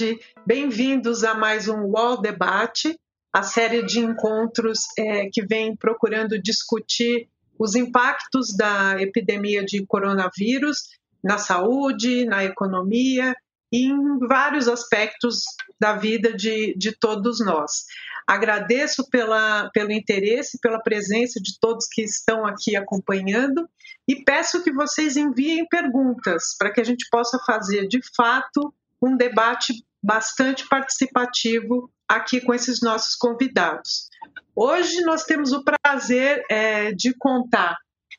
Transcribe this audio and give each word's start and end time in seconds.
tarde. 0.00 0.18
Bem-vindos 0.46 1.24
a 1.24 1.34
mais 1.34 1.68
um 1.68 1.82
UOL 1.84 2.20
Debate, 2.20 2.98
a 3.32 3.42
série 3.42 3.84
de 3.84 4.00
encontros 4.00 4.80
é, 4.98 5.28
que 5.30 5.44
vem 5.44 5.76
procurando 5.76 6.40
discutir 6.40 7.28
os 7.58 7.74
impactos 7.74 8.56
da 8.56 9.00
epidemia 9.00 9.62
de 9.62 9.84
coronavírus 9.84 10.78
na 11.22 11.36
saúde, 11.36 12.24
na 12.24 12.42
economia 12.42 13.36
e 13.70 13.86
em 13.86 14.18
vários 14.26 14.68
aspectos 14.68 15.42
da 15.78 15.92
vida 15.92 16.32
de, 16.32 16.74
de 16.76 16.92
todos 16.92 17.38
nós. 17.44 17.84
Agradeço 18.26 19.08
pela, 19.10 19.68
pelo 19.70 19.92
interesse, 19.92 20.58
pela 20.60 20.80
presença 20.80 21.38
de 21.40 21.58
todos 21.60 21.86
que 21.86 22.02
estão 22.02 22.46
aqui 22.46 22.74
acompanhando 22.74 23.68
e 24.08 24.24
peço 24.24 24.62
que 24.62 24.72
vocês 24.72 25.16
enviem 25.16 25.68
perguntas 25.68 26.56
para 26.58 26.72
que 26.72 26.80
a 26.80 26.84
gente 26.84 27.06
possa 27.10 27.38
fazer 27.46 27.86
de 27.86 28.00
fato 28.16 28.72
um 29.02 29.16
debate 29.16 29.74
bastante 30.02 30.66
participativo 30.68 31.90
aqui 32.08 32.40
com 32.40 32.52
esses 32.54 32.80
nossos 32.80 33.14
convidados. 33.14 34.08
Hoje 34.54 35.00
nós 35.02 35.24
temos 35.24 35.52
o 35.52 35.62
prazer 35.64 36.42
é, 36.50 36.92
de 36.92 37.14
contar 37.18 37.76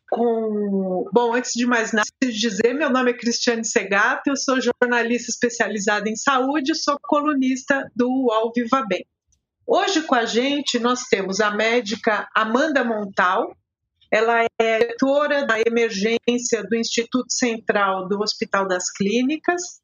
com. 0.10 1.10
Bom, 1.14 1.34
antes 1.34 1.52
de 1.54 1.66
mais 1.66 1.92
nada, 1.92 2.08
dizer, 2.22 2.74
meu 2.74 2.90
nome 2.90 3.12
é 3.12 3.18
Cristiane 3.18 3.66
Segato, 3.66 4.30
eu 4.30 4.36
sou 4.36 4.60
jornalista 4.62 5.32
especializada 5.32 6.10
em 6.10 6.16
saúde, 6.16 6.76
sou 6.76 6.98
colunista 7.02 7.90
do 7.96 8.08
UOL 8.08 8.52
Viva 8.56 8.86
Bem. 8.88 9.06
Hoje 9.66 10.02
com 10.02 10.16
a 10.16 10.26
gente 10.26 10.80
nós 10.80 11.04
temos 11.04 11.40
a 11.40 11.52
médica 11.52 12.28
Amanda 12.36 12.84
Montal, 12.84 13.56
ela 14.12 14.44
é 14.44 14.80
diretora 14.80 15.46
da 15.46 15.58
emergência 15.62 16.64
do 16.70 16.76
Instituto 16.76 17.32
Central 17.32 18.08
do 18.10 18.20
Hospital 18.20 18.68
das 18.68 18.92
Clínicas 18.92 19.82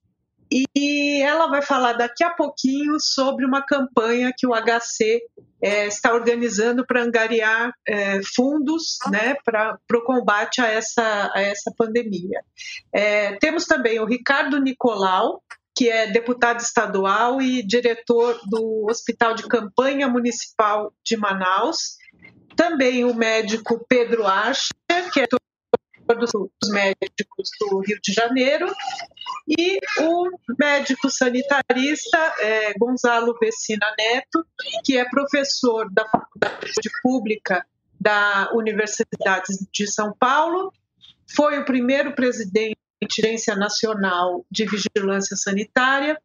e 0.52 1.22
ela 1.22 1.48
vai 1.48 1.62
falar 1.62 1.94
daqui 1.94 2.24
a 2.24 2.30
pouquinho 2.30 2.98
sobre 3.00 3.46
uma 3.46 3.62
campanha 3.62 4.34
que 4.36 4.48
o 4.48 4.54
HC 4.54 5.22
é, 5.62 5.88
está 5.88 6.14
organizando 6.14 6.86
para 6.86 7.04
angariar 7.04 7.74
é, 7.88 8.22
fundos 8.24 8.98
né, 9.12 9.36
para 9.44 9.78
o 9.94 10.04
combate 10.04 10.62
a 10.62 10.68
essa, 10.68 11.32
a 11.34 11.42
essa 11.42 11.72
pandemia. 11.76 12.42
É, 12.94 13.36
temos 13.38 13.66
também 13.66 14.00
o 14.00 14.06
Ricardo 14.06 14.60
Nicolau, 14.60 15.42
que 15.76 15.90
é 15.90 16.08
deputado 16.08 16.60
estadual 16.60 17.42
e 17.42 17.62
diretor 17.62 18.40
do 18.50 18.88
Hospital 18.90 19.36
de 19.36 19.48
Campanha 19.48 20.08
Municipal 20.08 20.92
de 21.04 21.16
Manaus. 21.18 21.98
Também 22.56 23.06
o 23.06 23.14
médico 23.14 23.86
Pedro 23.88 24.26
Archer, 24.26 24.74
que 25.14 25.20
é 25.20 25.28
dos 26.16 26.70
médicos 26.70 27.50
do 27.60 27.80
Rio 27.80 28.00
de 28.02 28.14
Janeiro, 28.14 28.68
e 29.48 29.80
o 30.02 30.30
médico 30.60 31.10
sanitarista 31.10 32.18
é, 32.40 32.74
Gonzalo 32.78 33.38
Vecina 33.40 33.94
Neto, 33.98 34.46
que 34.84 34.98
é 34.98 35.10
professor 35.10 35.90
da 35.92 36.06
Faculdade 36.06 36.90
Pública 37.02 37.66
da 38.00 38.50
Universidade 38.54 39.48
de 39.72 39.88
São 39.88 40.14
Paulo, 40.20 40.72
foi 41.36 41.60
o 41.60 41.66
primeiro 41.66 42.14
presidente 42.14 42.77
Agência 43.04 43.56
Nacional 43.56 44.46
de 44.50 44.66
Vigilância 44.66 45.36
Sanitária 45.36 46.20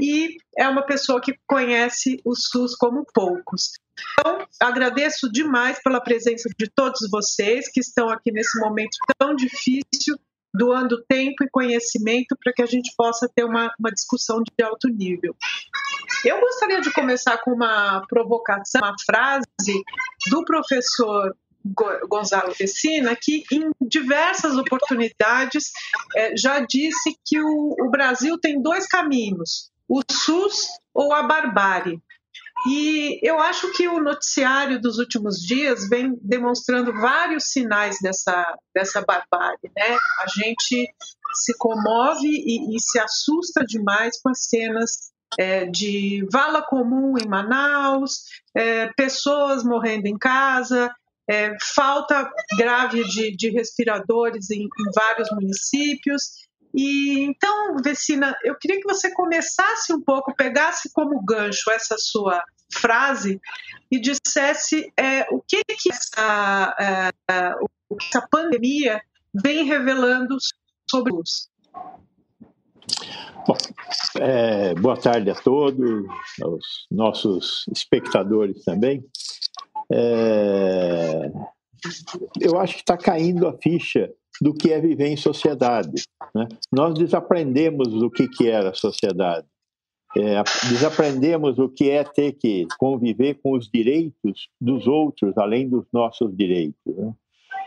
e 0.00 0.36
é 0.56 0.68
uma 0.68 0.82
pessoa 0.82 1.20
que 1.20 1.34
conhece 1.46 2.20
o 2.24 2.34
SUS 2.34 2.76
como 2.76 3.06
poucos. 3.12 3.72
Então, 4.12 4.46
agradeço 4.60 5.30
demais 5.30 5.82
pela 5.82 6.00
presença 6.00 6.48
de 6.56 6.70
todos 6.70 7.00
vocês 7.10 7.70
que 7.70 7.80
estão 7.80 8.08
aqui 8.08 8.30
nesse 8.30 8.58
momento 8.60 8.96
tão 9.18 9.34
difícil, 9.34 10.16
doando 10.54 11.02
tempo 11.08 11.42
e 11.42 11.50
conhecimento 11.50 12.36
para 12.42 12.52
que 12.52 12.62
a 12.62 12.66
gente 12.66 12.92
possa 12.96 13.28
ter 13.34 13.44
uma, 13.44 13.72
uma 13.78 13.90
discussão 13.90 14.40
de 14.42 14.64
alto 14.64 14.88
nível. 14.88 15.34
Eu 16.24 16.40
gostaria 16.40 16.80
de 16.80 16.92
começar 16.92 17.38
com 17.38 17.52
uma 17.52 18.02
provocação, 18.08 18.80
uma 18.82 18.94
frase 19.04 19.82
do 20.30 20.44
professor 20.44 21.36
Gonzalo 22.08 22.52
Vecina, 22.58 23.16
que 23.20 23.44
em 23.52 23.70
diversas 23.80 24.56
oportunidades 24.56 25.70
é, 26.16 26.36
já 26.36 26.60
disse 26.60 27.16
que 27.24 27.40
o, 27.40 27.74
o 27.80 27.90
Brasil 27.90 28.38
tem 28.38 28.60
dois 28.60 28.86
caminhos: 28.86 29.70
o 29.88 30.02
SUS 30.10 30.66
ou 30.94 31.12
a 31.12 31.22
barbárie. 31.22 32.00
E 32.66 33.20
eu 33.22 33.38
acho 33.38 33.72
que 33.72 33.86
o 33.86 34.02
noticiário 34.02 34.80
dos 34.80 34.98
últimos 34.98 35.36
dias 35.36 35.88
vem 35.88 36.18
demonstrando 36.20 36.92
vários 36.92 37.44
sinais 37.44 37.98
dessa, 38.02 38.56
dessa 38.74 39.00
barbárie. 39.00 39.70
Né? 39.76 39.96
A 40.20 40.26
gente 40.26 40.92
se 41.34 41.56
comove 41.56 42.26
e, 42.26 42.74
e 42.74 42.80
se 42.80 42.98
assusta 42.98 43.64
demais 43.64 44.20
com 44.20 44.30
as 44.30 44.44
cenas 44.46 45.12
é, 45.38 45.66
de 45.66 46.26
vala 46.32 46.62
comum 46.62 47.14
em 47.18 47.28
Manaus, 47.28 48.24
é, 48.54 48.88
pessoas 48.94 49.62
morrendo 49.62 50.06
em 50.06 50.18
casa, 50.18 50.92
é, 51.28 51.54
falta 51.74 52.30
grave 52.56 53.04
de, 53.04 53.36
de 53.36 53.50
respiradores 53.50 54.50
em, 54.50 54.62
em 54.62 54.90
vários 54.94 55.30
municípios. 55.30 56.48
E 56.74 57.20
então, 57.20 57.76
Vecina, 57.82 58.34
eu 58.44 58.54
queria 58.56 58.80
que 58.80 58.86
você 58.86 59.12
começasse 59.14 59.92
um 59.92 60.00
pouco, 60.00 60.34
pegasse 60.34 60.90
como 60.92 61.22
gancho 61.24 61.70
essa 61.70 61.96
sua 61.98 62.42
frase 62.72 63.40
e 63.90 63.98
dissesse 63.98 64.92
é, 64.96 65.22
o 65.30 65.42
que, 65.46 65.62
que 65.64 65.90
essa, 65.90 66.76
é, 66.78 67.54
essa 68.00 68.26
pandemia 68.30 69.00
vem 69.34 69.64
revelando 69.64 70.36
sobre 70.90 71.12
os. 71.14 71.48
Bom, 73.46 73.56
é, 74.20 74.74
boa 74.74 74.96
tarde 74.96 75.30
a 75.30 75.34
todos, 75.34 76.06
aos 76.42 76.86
nossos 76.90 77.64
espectadores 77.74 78.62
também. 78.64 79.02
É, 79.90 81.30
eu 82.40 82.58
acho 82.58 82.74
que 82.74 82.80
está 82.80 82.96
caindo 82.96 83.46
a 83.46 83.56
ficha 83.56 84.12
do 84.40 84.54
que 84.54 84.72
é 84.72 84.80
viver 84.80 85.08
em 85.08 85.16
sociedade. 85.16 86.02
Né? 86.34 86.46
Nós 86.72 86.94
desaprendemos 86.94 87.88
o 88.02 88.10
que, 88.10 88.28
que 88.28 88.48
era 88.48 88.70
a 88.70 88.74
sociedade. 88.74 89.46
É, 90.16 90.42
desaprendemos 90.68 91.58
o 91.58 91.68
que 91.68 91.90
é 91.90 92.02
ter 92.02 92.32
que 92.32 92.66
conviver 92.78 93.34
com 93.42 93.52
os 93.52 93.68
direitos 93.68 94.48
dos 94.60 94.86
outros, 94.86 95.36
além 95.36 95.68
dos 95.68 95.86
nossos 95.92 96.34
direitos. 96.34 96.78
Né? 96.86 97.12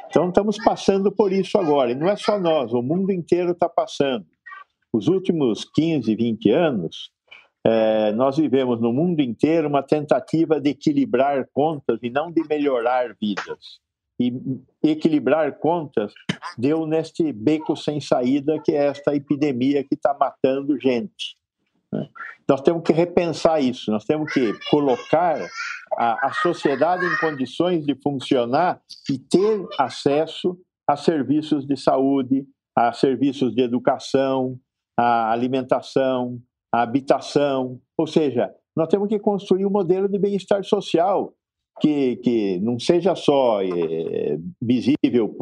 Então, 0.08 0.30
estamos 0.30 0.58
passando 0.58 1.12
por 1.12 1.32
isso 1.32 1.58
agora. 1.58 1.92
E 1.92 1.96
não 1.96 2.10
é 2.10 2.16
só 2.16 2.40
nós, 2.40 2.74
o 2.74 2.82
mundo 2.82 3.12
inteiro 3.12 3.52
está 3.52 3.70
passando. 3.70 4.26
Os 4.92 5.08
últimos 5.08 5.64
15, 5.74 6.14
20 6.16 6.52
anos, 6.52 7.12
é, 7.66 8.12
nós 8.14 8.38
vivemos 8.38 8.82
no 8.82 8.92
mundo 8.92 9.22
inteiro 9.22 9.68
uma 9.68 9.84
tentativa 9.84 10.60
de 10.60 10.72
equilibrar 10.72 11.48
contas 11.54 12.00
e 12.02 12.10
não 12.10 12.32
de 12.32 12.44
melhorar 12.48 13.16
vidas 13.22 13.80
e 14.22 14.34
equilibrar 14.84 15.58
contas 15.58 16.14
deu 16.58 16.86
neste 16.86 17.32
beco 17.34 17.76
sem 17.76 18.00
saída 18.00 18.60
que 18.64 18.72
é 18.72 18.86
esta 18.88 19.16
epidemia 19.16 19.84
que 19.84 19.96
está 19.96 20.14
matando 20.14 20.80
gente. 20.80 21.36
Né? 21.92 22.08
Nós 22.48 22.62
temos 22.62 22.84
que 22.84 22.94
repensar 22.94 23.62
isso, 23.62 23.92
nós 23.92 24.06
temos 24.06 24.32
que 24.32 24.54
colocar 24.70 25.40
a, 25.98 26.28
a 26.28 26.34
sociedade 26.34 27.06
em 27.06 27.18
condições 27.18 27.86
de 27.86 27.96
funcionar 27.96 28.82
e 29.10 29.18
ter 29.18 29.66
acesso 29.80 30.58
a 30.88 30.96
serviços 30.96 31.66
de 31.66 31.78
saúde, 31.78 32.46
a 32.76 32.92
serviços 32.94 33.54
de 33.56 33.62
educação, 33.62 34.58
a 34.98 35.32
alimentação, 35.32 36.40
a 36.74 36.82
habitação, 36.82 37.80
ou 37.98 38.08
seja, 38.08 38.54
nós 38.76 38.88
temos 38.88 39.10
que 39.10 39.20
construir 39.20 39.66
um 39.66 39.70
modelo 39.70 40.08
de 40.08 40.18
bem-estar 40.18 40.64
social 40.64 41.34
que, 41.82 42.18
que 42.18 42.60
não 42.60 42.80
seja 42.80 43.16
só 43.16 43.62
é, 43.62 44.38
visível 44.62 45.36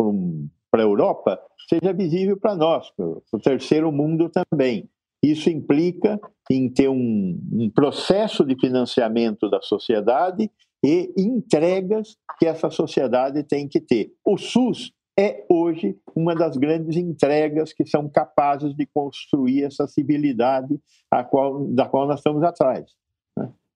para 0.71 0.81
a 0.81 0.85
Europa, 0.85 1.39
seja 1.67 1.93
visível 1.93 2.37
para 2.37 2.55
nós, 2.55 2.89
para 2.91 3.05
o 3.05 3.41
terceiro 3.41 3.91
mundo 3.91 4.29
também. 4.29 4.89
Isso 5.21 5.49
implica 5.49 6.19
em 6.49 6.69
ter 6.69 6.87
um, 6.89 7.39
um 7.51 7.69
processo 7.69 8.45
de 8.45 8.55
financiamento 8.59 9.49
da 9.49 9.61
sociedade 9.61 10.49
e 10.83 11.11
entregas 11.17 12.15
que 12.39 12.45
essa 12.45 12.69
sociedade 12.69 13.43
tem 13.43 13.67
que 13.67 13.81
ter. 13.81 14.13
O 14.25 14.37
SUS 14.37 14.93
é 15.19 15.45
hoje 15.49 15.97
uma 16.15 16.33
das 16.33 16.55
grandes 16.55 16.95
entregas 16.95 17.73
que 17.73 17.85
são 17.85 18.07
capazes 18.07 18.73
de 18.73 18.85
construir 18.85 19.65
essa 19.65 19.85
civilidade 19.85 20.79
qual, 21.29 21.65
da 21.67 21.85
qual 21.85 22.07
nós 22.07 22.19
estamos 22.19 22.41
atrás. 22.41 22.85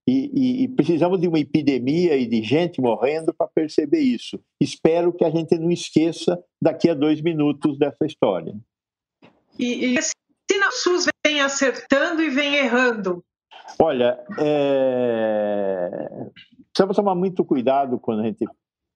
E, 0.08 0.32
e, 0.34 0.64
e, 0.64 0.68
precisamos 0.68 1.20
de 1.20 1.28
uma 1.28 1.40
epidemia 1.40 2.18
e 2.18 2.26
de 2.26 2.44
gente 2.44 2.82
morrendo 2.82 3.34
para 3.34 3.48
perceber 3.48 4.00
isso. 4.00 4.38
Espero 4.60 5.14
que 5.14 5.24
a 5.24 5.30
gente 5.30 5.58
não 5.58 5.72
esqueça 5.72 6.42
daqui 6.62 6.90
a 6.90 6.94
dois 6.94 7.22
minutos 7.22 7.78
dessa 7.78 8.06
história. 8.06 8.54
E, 9.58 9.98
e 9.98 10.02
se 10.02 10.14
o 10.52 10.72
SUS 10.72 11.08
vem 11.26 11.40
acertando 11.42 12.22
e 12.22 12.30
vem 12.30 12.56
errando? 12.56 13.24
Olha, 13.80 14.20
é... 14.40 16.30
precisamos 16.72 16.96
tomar 16.96 17.16
muito 17.16 17.46
cuidado 17.46 17.98
quando 17.98 18.22
a 18.22 18.26
gente 18.26 18.46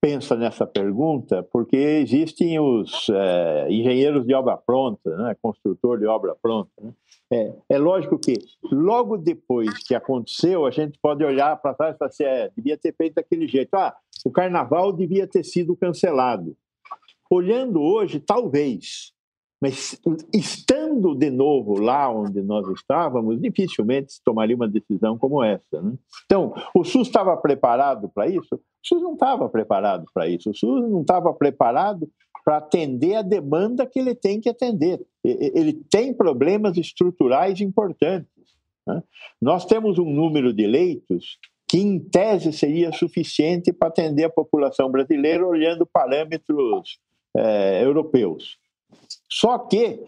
pensa 0.01 0.35
nessa 0.35 0.65
pergunta 0.65 1.43
porque 1.51 1.75
existem 1.75 2.59
os 2.59 3.09
é, 3.09 3.67
engenheiros 3.69 4.25
de 4.25 4.33
obra 4.33 4.57
pronta, 4.57 5.15
né? 5.17 5.35
construtor 5.41 5.99
de 5.99 6.05
obra 6.05 6.35
pronta. 6.41 6.71
Né? 6.81 6.93
É, 7.31 7.53
é, 7.71 7.77
lógico 7.77 8.17
que 8.17 8.33
logo 8.71 9.17
depois 9.17 9.85
que 9.85 9.93
aconteceu, 9.95 10.65
a 10.65 10.71
gente 10.71 10.97
pode 11.01 11.23
olhar 11.23 11.55
para 11.57 11.73
trás 11.73 11.95
e 11.95 11.97
falar 11.97 12.09
assim, 12.09 12.23
é, 12.23 12.49
devia 12.55 12.77
ter 12.77 12.95
feito 12.95 13.15
daquele 13.15 13.47
jeito. 13.47 13.73
Ah, 13.73 13.95
o 14.25 14.31
carnaval 14.31 14.93
devia 14.93 15.27
ter 15.27 15.43
sido 15.43 15.75
cancelado. 15.75 16.55
Olhando 17.29 17.81
hoje, 17.81 18.19
talvez, 18.19 19.11
mas 19.61 19.99
estando 20.33 21.15
de 21.15 21.31
novo 21.31 21.79
lá 21.79 22.09
onde 22.09 22.41
nós 22.41 22.67
estávamos, 22.69 23.41
dificilmente 23.41 24.13
se 24.13 24.23
tomaria 24.23 24.55
uma 24.55 24.67
decisão 24.67 25.17
como 25.17 25.43
essa. 25.43 25.81
Né? 25.81 25.93
Então, 26.25 26.53
o 26.75 26.83
SUS 26.83 27.07
estava 27.07 27.35
preparado 27.37 28.09
para 28.09 28.27
isso? 28.27 28.55
O 28.55 28.87
SUS 28.87 29.01
não 29.01 29.13
estava 29.13 29.49
preparado 29.49 30.05
para 30.13 30.27
isso. 30.27 30.51
O 30.51 30.55
SUS 30.55 30.89
não 30.89 31.01
estava 31.01 31.33
preparado 31.33 32.07
para 32.45 32.57
atender 32.57 33.15
a 33.15 33.21
demanda 33.21 33.85
que 33.85 33.99
ele 33.99 34.15
tem 34.15 34.39
que 34.39 34.47
atender. 34.47 35.05
Ele 35.23 35.73
tem 35.73 36.13
problemas 36.13 36.77
estruturais 36.77 37.59
importantes. 37.59 38.29
Né? 38.85 39.03
Nós 39.41 39.65
temos 39.65 39.97
um 39.97 40.09
número 40.09 40.53
de 40.53 40.65
leitos 40.67 41.39
que, 41.67 41.79
em 41.79 41.99
tese, 41.99 42.53
seria 42.53 42.93
suficiente 42.93 43.73
para 43.73 43.89
atender 43.89 44.23
a 44.23 44.29
população 44.29 44.89
brasileira 44.89 45.45
olhando 45.45 45.85
parâmetros 45.85 46.99
é, 47.35 47.83
europeus. 47.83 48.57
Só 49.29 49.57
que 49.59 50.05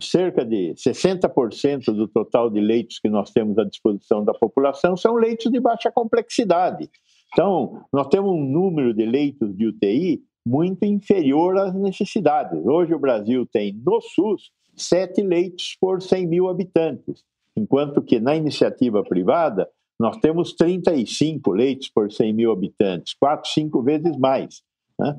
cerca 0.00 0.44
de 0.44 0.74
60% 0.74 1.92
do 1.92 2.08
total 2.08 2.48
de 2.48 2.60
leitos 2.60 2.98
que 2.98 3.08
nós 3.08 3.30
temos 3.30 3.58
à 3.58 3.64
disposição 3.64 4.24
da 4.24 4.32
população 4.32 4.96
são 4.96 5.14
leitos 5.14 5.50
de 5.50 5.60
baixa 5.60 5.90
complexidade. 5.90 6.88
Então, 7.32 7.84
nós 7.92 8.08
temos 8.08 8.30
um 8.30 8.44
número 8.44 8.94
de 8.94 9.04
leitos 9.04 9.54
de 9.56 9.66
UTI 9.66 10.22
muito 10.46 10.84
inferior 10.84 11.58
às 11.58 11.74
necessidades. 11.74 12.64
Hoje, 12.64 12.94
o 12.94 12.98
Brasil 12.98 13.46
tem 13.46 13.72
no 13.84 14.00
SUS 14.00 14.50
sete 14.76 15.22
leitos 15.22 15.76
por 15.80 16.00
100 16.00 16.26
mil 16.26 16.48
habitantes, 16.48 17.22
enquanto 17.56 18.02
que 18.02 18.18
na 18.18 18.34
iniciativa 18.34 19.02
privada 19.02 19.68
nós 19.98 20.16
temos 20.18 20.54
35 20.54 21.52
leitos 21.52 21.88
por 21.88 22.10
100 22.10 22.32
mil 22.32 22.52
habitantes, 22.52 23.14
quatro, 23.14 23.50
cinco 23.50 23.82
vezes 23.82 24.16
mais. 24.16 24.62
Né? 24.98 25.16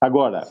Agora, 0.00 0.46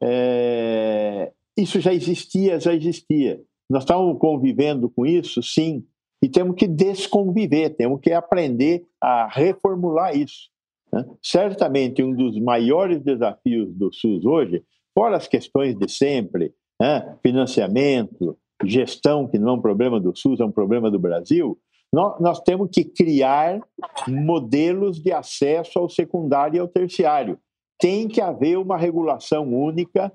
é, 0.00 1.32
isso 1.56 1.80
já 1.80 1.92
existia, 1.92 2.60
já 2.60 2.74
existia. 2.74 3.40
Nós 3.68 3.82
estamos 3.82 4.18
convivendo 4.18 4.88
com 4.88 5.04
isso, 5.04 5.42
sim, 5.42 5.84
e 6.22 6.28
temos 6.28 6.56
que 6.56 6.66
desconviver, 6.66 7.70
temos 7.70 8.00
que 8.00 8.12
aprender 8.12 8.86
a 9.00 9.28
reformular 9.28 10.16
isso. 10.16 10.50
Né? 10.92 11.04
Certamente, 11.22 12.02
um 12.02 12.14
dos 12.14 12.38
maiores 12.40 13.02
desafios 13.02 13.74
do 13.74 13.92
SUS 13.92 14.24
hoje, 14.24 14.62
fora 14.96 15.16
as 15.16 15.28
questões 15.28 15.76
de 15.76 15.90
sempre, 15.90 16.54
né? 16.80 17.16
financiamento, 17.22 18.36
gestão, 18.64 19.28
que 19.28 19.38
não 19.38 19.50
é 19.50 19.52
um 19.52 19.60
problema 19.60 20.00
do 20.00 20.16
SUS, 20.16 20.40
é 20.40 20.44
um 20.44 20.52
problema 20.52 20.90
do 20.90 20.98
Brasil, 20.98 21.58
nós, 21.92 22.20
nós 22.20 22.40
temos 22.40 22.70
que 22.72 22.84
criar 22.84 23.60
modelos 24.08 25.00
de 25.00 25.12
acesso 25.12 25.78
ao 25.78 25.88
secundário 25.88 26.56
e 26.56 26.60
ao 26.60 26.68
terciário. 26.68 27.38
Tem 27.78 28.08
que 28.08 28.20
haver 28.20 28.58
uma 28.58 28.76
regulação 28.76 29.52
única 29.52 30.12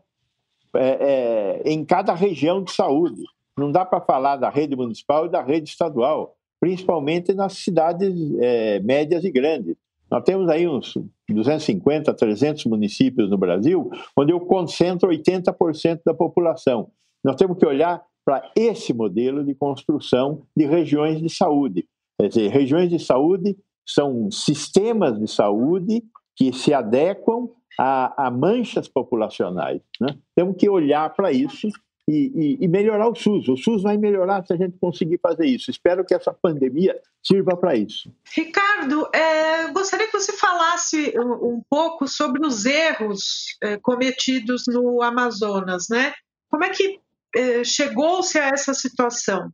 é, 0.75 1.61
é, 1.65 1.71
em 1.71 1.83
cada 1.83 2.13
região 2.13 2.63
de 2.63 2.71
saúde. 2.71 3.21
Não 3.57 3.71
dá 3.71 3.85
para 3.85 4.01
falar 4.01 4.37
da 4.37 4.49
rede 4.49 4.75
municipal 4.75 5.25
e 5.25 5.29
da 5.29 5.41
rede 5.41 5.69
estadual, 5.69 6.35
principalmente 6.59 7.33
nas 7.33 7.53
cidades 7.53 8.13
é, 8.39 8.79
médias 8.79 9.23
e 9.23 9.31
grandes. 9.31 9.75
Nós 10.09 10.23
temos 10.23 10.49
aí 10.49 10.67
uns 10.67 10.97
250, 11.29 12.13
300 12.13 12.65
municípios 12.65 13.29
no 13.29 13.37
Brasil, 13.37 13.89
onde 14.17 14.33
eu 14.33 14.39
concentro 14.41 15.09
80% 15.09 16.01
da 16.05 16.13
população. 16.13 16.91
Nós 17.23 17.35
temos 17.35 17.57
que 17.57 17.65
olhar 17.65 18.03
para 18.25 18.51
esse 18.55 18.93
modelo 18.93 19.43
de 19.43 19.55
construção 19.55 20.43
de 20.55 20.65
regiões 20.65 21.21
de 21.21 21.29
saúde. 21.29 21.87
Quer 22.19 22.27
dizer, 22.27 22.49
regiões 22.49 22.89
de 22.89 22.99
saúde 22.99 23.57
são 23.85 24.29
sistemas 24.31 25.17
de 25.19 25.27
saúde 25.27 26.03
que 26.35 26.53
se 26.53 26.73
adequam 26.73 27.49
a, 27.79 28.27
a 28.27 28.31
manchas 28.31 28.87
populacionais. 28.87 29.81
Né? 29.99 30.15
Temos 30.35 30.55
que 30.57 30.69
olhar 30.69 31.09
para 31.13 31.31
isso 31.31 31.67
e, 32.07 32.57
e, 32.61 32.65
e, 32.65 32.67
melhorar 32.67 33.07
o 33.07 33.15
SUS. 33.15 33.47
O 33.47 33.55
SUS 33.55 33.83
vai 33.83 33.97
melhorar 33.97 34.45
se 34.45 34.53
a 34.53 34.57
gente 34.57 34.77
conseguir 34.77 35.19
fazer 35.19 35.45
isso. 35.45 35.71
Espero 35.71 36.03
que 36.03 36.13
essa 36.13 36.33
pandemia 36.33 36.99
sirva 37.23 37.55
para 37.55 37.75
isso. 37.75 38.13
Ricardo, 38.35 39.07
é, 39.13 39.71
gostaria 39.71 40.07
que 40.07 40.19
você 40.19 40.33
falasse 40.33 41.13
um, 41.17 41.55
um 41.55 41.61
pouco 41.69 42.07
sobre 42.07 42.45
os 42.45 42.65
erros 42.65 43.57
é, 43.61 43.77
cometidos 43.77 44.63
no 44.67 45.01
Amazonas, 45.01 45.87
né? 45.89 46.13
Como 46.49 46.63
é 46.65 46.69
que 46.69 46.99
é, 47.35 47.63
chegou-se 47.63 48.37
a 48.37 48.49
essa 48.49 48.73
situação? 48.73 49.51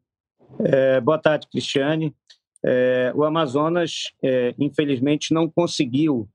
É, 0.60 1.00
boa 1.02 1.20
tarde, 1.20 1.48
Cristiane. 1.52 2.16
É, 2.66 3.12
o 3.16 3.24
Amazonas, 3.24 4.12
é, 4.24 4.56
infelizmente, 4.58 5.34
não 5.34 5.50
conseguiu 5.50 6.28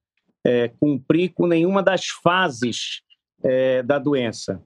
é, 0.44 0.68
cumprir 0.68 1.32
com 1.34 1.46
nenhuma 1.46 1.82
das 1.82 2.06
fases 2.06 3.02
é, 3.42 3.82
da 3.82 3.98
doença. 3.98 4.62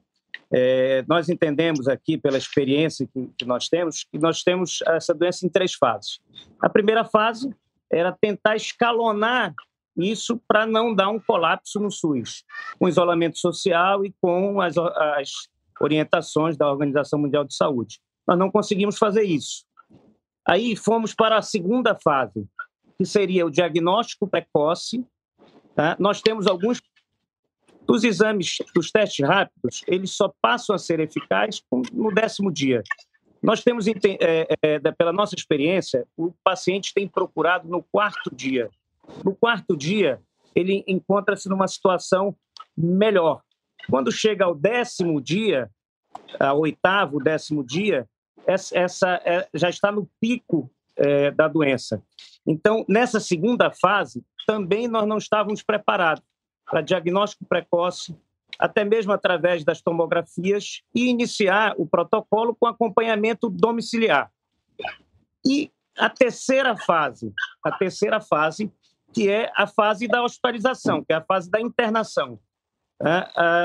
É, 0.51 1.03
nós 1.07 1.27
entendemos 1.29 1.87
aqui, 1.87 2.17
pela 2.17 2.37
experiência 2.37 3.07
que, 3.07 3.29
que, 3.37 3.45
nós 3.45 3.67
temos, 3.67 4.05
que 4.09 4.17
nós 4.17 4.43
temos 4.43 4.79
essa 4.87 5.13
doença 5.13 5.45
em 5.45 5.49
três 5.49 5.73
fases. 5.73 6.19
A 6.61 6.69
primeira 6.69 7.03
fase 7.03 7.53
era 7.91 8.11
tentar 8.11 8.55
escalonar 8.55 9.53
isso 9.97 10.39
para 10.47 10.65
não 10.65 10.93
dar 10.93 11.09
um 11.09 11.19
colapso 11.19 11.79
no 11.79 11.91
SUS, 11.91 12.43
com 12.79 12.87
isolamento 12.87 13.37
social 13.39 14.05
e 14.05 14.13
com 14.21 14.61
as, 14.61 14.77
as 14.77 15.31
orientações 15.81 16.55
da 16.55 16.69
Organização 16.69 17.19
Mundial 17.19 17.43
de 17.43 17.55
Saúde. 17.55 17.99
Nós 18.27 18.37
não 18.37 18.51
conseguimos 18.51 18.97
fazer 18.97 19.23
isso. 19.23 19.65
Aí 20.47 20.75
fomos 20.75 21.13
para 21.13 21.37
a 21.37 21.41
segunda 21.41 21.95
fase, 21.95 22.47
que 22.97 23.05
seria 23.05 23.45
o 23.45 23.51
diagnóstico 23.51 24.27
precoce 24.27 25.03
Tá? 25.77 25.95
Nós 25.99 26.23
temos 26.23 26.47
alguns 26.47 26.81
dos 27.85 28.03
exames, 28.03 28.57
dos 28.73 28.91
testes 28.91 29.25
rápidos, 29.25 29.83
eles 29.87 30.09
só 30.09 30.33
passam 30.41 30.75
a 30.75 30.79
ser 30.79 30.99
eficazes 30.99 31.63
no 31.93 32.11
décimo 32.11 32.51
dia. 32.51 32.81
Nós 33.43 33.63
temos, 33.63 33.85
é, 33.87 34.47
é, 34.63 34.79
pela 34.79 35.13
nossa 35.13 35.35
experiência, 35.35 36.03
o 36.17 36.33
paciente 36.43 36.95
tem 36.95 37.07
procurado 37.07 37.69
no 37.69 37.83
quarto 37.83 38.35
dia. 38.35 38.71
No 39.23 39.35
quarto 39.35 39.77
dia, 39.77 40.19
ele 40.55 40.83
encontra-se 40.87 41.47
numa 41.47 41.67
situação 41.67 42.35
melhor. 42.75 43.43
Quando 43.87 44.11
chega 44.11 44.45
ao 44.45 44.55
décimo 44.55 45.21
dia, 45.21 45.69
ao 46.39 46.61
oitavo, 46.61 47.23
décimo 47.23 47.63
dia, 47.63 48.09
essa, 48.47 48.75
essa 48.75 49.21
é, 49.23 49.47
já 49.53 49.69
está 49.69 49.91
no 49.91 50.09
pico 50.19 50.71
é, 50.95 51.29
da 51.29 51.47
doença. 51.47 52.01
Então, 52.47 52.85
nessa 52.87 53.19
segunda 53.19 53.69
fase, 53.69 54.23
também 54.47 54.87
nós 54.87 55.05
não 55.05 55.17
estávamos 55.17 55.61
preparados 55.61 56.23
para 56.65 56.81
diagnóstico 56.81 57.45
precoce, 57.45 58.17
até 58.57 58.85
mesmo 58.85 59.11
através 59.11 59.65
das 59.65 59.81
tomografias, 59.81 60.81
e 60.95 61.09
iniciar 61.09 61.75
o 61.77 61.85
protocolo 61.85 62.55
com 62.55 62.65
acompanhamento 62.65 63.49
domiciliar. 63.49 64.31
E 65.45 65.69
a 65.97 66.09
terceira 66.09 66.77
fase, 66.77 67.33
a 67.63 67.71
terceira 67.71 68.21
fase, 68.21 68.71
que 69.13 69.29
é 69.29 69.51
a 69.55 69.67
fase 69.67 70.07
da 70.07 70.23
hospitalização, 70.23 71.03
que 71.03 71.11
é 71.11 71.17
a 71.17 71.23
fase 71.23 71.49
da 71.51 71.59
internação. 71.59 72.39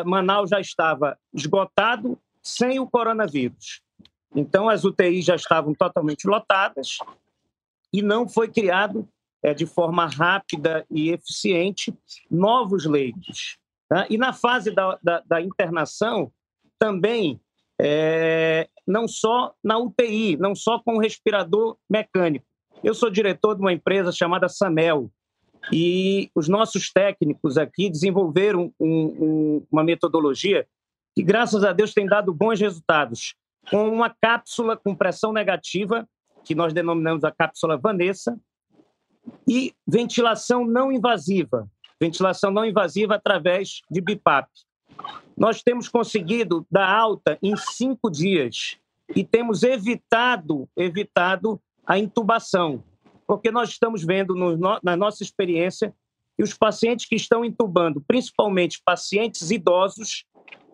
Manaus 0.05 0.51
já 0.51 0.61
estava 0.61 1.19
esgotado 1.33 2.19
sem 2.43 2.81
o 2.81 2.87
coronavírus. 2.87 3.81
Então, 4.35 4.69
as 4.69 4.85
UTIs 4.85 5.25
já 5.25 5.37
estavam 5.37 5.75
totalmente 5.75 6.27
lotadas 6.27 6.99
e 7.93 8.03
não 8.03 8.29
foi 8.29 8.49
criado 8.49 9.09
é, 9.43 9.53
de 9.53 9.67
forma 9.67 10.07
rápida 10.07 10.87
e 10.91 11.11
eficiente 11.11 11.93
novos 12.31 12.87
leitos. 12.87 13.59
Tá? 13.89 14.07
E 14.09 14.17
na 14.17 14.33
fase 14.33 14.71
da, 14.71 14.99
da, 15.03 15.21
da 15.21 15.41
internação, 15.41 16.33
também, 16.79 17.41
é, 17.81 18.69
não 18.87 19.07
só 19.07 19.55
na 19.63 19.79
UTI, 19.79 20.37
não 20.37 20.55
só 20.55 20.79
com 20.79 20.99
respirador 20.99 21.77
mecânico. 21.89 22.47
Eu 22.83 22.95
sou 22.95 23.11
diretor 23.11 23.55
de 23.55 23.61
uma 23.61 23.73
empresa 23.73 24.11
chamada 24.11 24.49
Samel, 24.49 25.11
e 25.71 26.31
os 26.35 26.49
nossos 26.49 26.91
técnicos 26.91 27.57
aqui 27.57 27.89
desenvolveram 27.91 28.73
um, 28.81 28.89
um, 28.89 29.67
uma 29.71 29.85
metodologia 29.85 30.67
que, 31.15 31.23
graças 31.23 31.63
a 31.63 31.73
Deus, 31.73 31.93
tem 31.93 32.07
dado 32.07 32.33
bons 32.33 32.59
resultados, 32.59 33.35
com 33.71 33.89
uma 33.89 34.11
cápsula 34.11 34.77
com 34.77 34.95
pressão 34.95 35.33
negativa, 35.33 36.09
que 36.45 36.55
nós 36.55 36.73
denominamos 36.73 37.25
a 37.25 37.31
cápsula 37.31 37.77
Vanessa, 37.77 38.39
e 39.49 39.73
ventilação 39.87 40.67
não 40.67 40.91
invasiva, 40.91 41.69
ventilação 42.01 42.51
não 42.51 42.65
invasiva 42.65 43.15
através 43.15 43.81
de 43.91 44.01
BIPAP. 44.01 44.49
Nós 45.37 45.63
temos 45.63 45.89
conseguido 45.89 46.67
dar 46.71 46.89
alta 46.89 47.39
em 47.43 47.57
cinco 47.57 48.11
dias 48.11 48.79
e 49.15 49.25
temos 49.25 49.63
evitado, 49.63 50.69
evitado 50.77 51.61
a 51.87 51.99
intubação, 51.99 52.83
porque 53.27 53.51
nós 53.51 53.71
estamos 53.71 54.05
vendo 54.05 54.35
no, 54.35 54.81
na 54.83 54.97
nossa 54.97 55.23
experiência 55.23 55.95
e 56.39 56.43
os 56.43 56.55
pacientes 56.55 57.07
que 57.07 57.15
estão 57.15 57.45
entubando, 57.45 58.01
principalmente 58.01 58.81
pacientes 58.85 59.51
idosos, 59.51 60.25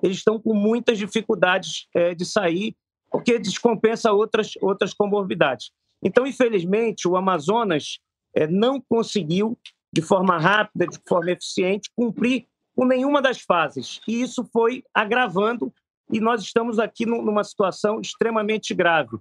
eles 0.02 0.18
estão 0.18 0.40
com 0.40 0.54
muitas 0.54 0.98
dificuldades 0.98 1.88
é, 1.94 2.14
de 2.14 2.24
sair, 2.24 2.76
porque 3.10 3.38
descompensa 3.38 4.12
outras, 4.12 4.52
outras 4.60 4.92
comorbidades. 4.92 5.70
Então, 6.02 6.26
infelizmente, 6.26 7.08
o 7.08 7.16
Amazonas 7.16 7.98
é, 8.34 8.46
não 8.46 8.80
conseguiu, 8.80 9.58
de 9.92 10.02
forma 10.02 10.38
rápida, 10.38 10.86
de 10.86 10.98
forma 11.06 11.30
eficiente, 11.30 11.90
cumprir 11.96 12.46
com 12.76 12.84
nenhuma 12.84 13.20
das 13.20 13.40
fases. 13.40 14.00
E 14.06 14.20
isso 14.20 14.44
foi 14.52 14.84
agravando, 14.94 15.72
e 16.12 16.20
nós 16.20 16.42
estamos 16.42 16.78
aqui 16.78 17.04
numa 17.04 17.42
situação 17.42 18.00
extremamente 18.00 18.74
grave, 18.74 19.18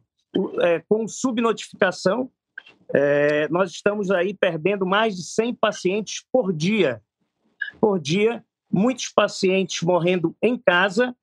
é, 0.61 0.83
com 0.87 1.07
subnotificação. 1.07 2.29
É, 2.93 3.47
nós 3.49 3.71
estamos 3.71 4.11
aí 4.11 4.33
perdendo 4.33 4.85
mais 4.85 5.15
de 5.15 5.23
100 5.23 5.55
pacientes 5.55 6.23
por 6.31 6.53
dia. 6.53 7.01
Por 7.81 7.99
dia, 7.99 8.45
muitos 8.71 9.09
pacientes 9.09 9.81
morrendo 9.81 10.35
em 10.41 10.57
casa, 10.57 11.15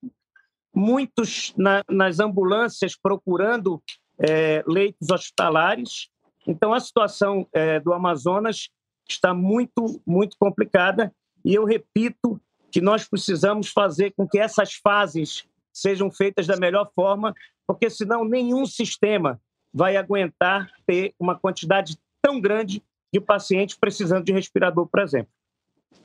muitos 0.75 1.55
na, 1.57 1.83
nas 1.89 2.21
ambulâncias 2.21 2.97
procurando 2.97 3.83
é, 4.19 4.63
leitos 4.67 5.11
hospitalares. 5.11 6.09
Então, 6.47 6.73
a 6.73 6.81
situação 6.81 7.47
é, 7.53 7.81
do 7.81 7.93
Amazonas 7.93 8.69
está 9.09 9.33
muito, 9.33 10.01
muito 10.07 10.37
complicada. 10.39 11.15
E 11.45 11.55
eu 11.55 11.65
repito 11.65 12.41
que 12.71 12.81
nós 12.81 13.09
precisamos 13.09 13.69
fazer 13.69 14.13
com 14.17 14.27
que 14.27 14.39
essas 14.39 14.75
fases 14.75 15.45
sejam 15.73 16.11
feitas 16.11 16.47
da 16.47 16.57
melhor 16.57 16.91
forma, 16.95 17.35
porque 17.67 17.89
senão 17.89 18.25
nenhum 18.25 18.67
sistema 18.67 19.41
vai 19.73 19.97
aguentar 19.97 20.71
ter 20.87 21.15
uma 21.19 21.39
quantidade 21.39 21.99
tão 22.23 22.41
grande 22.41 22.83
de 23.13 23.21
pacientes 23.21 23.77
precisando 23.77 24.25
de 24.25 24.33
respirador, 24.33 24.87
por 24.87 25.01
exemplo. 25.01 25.31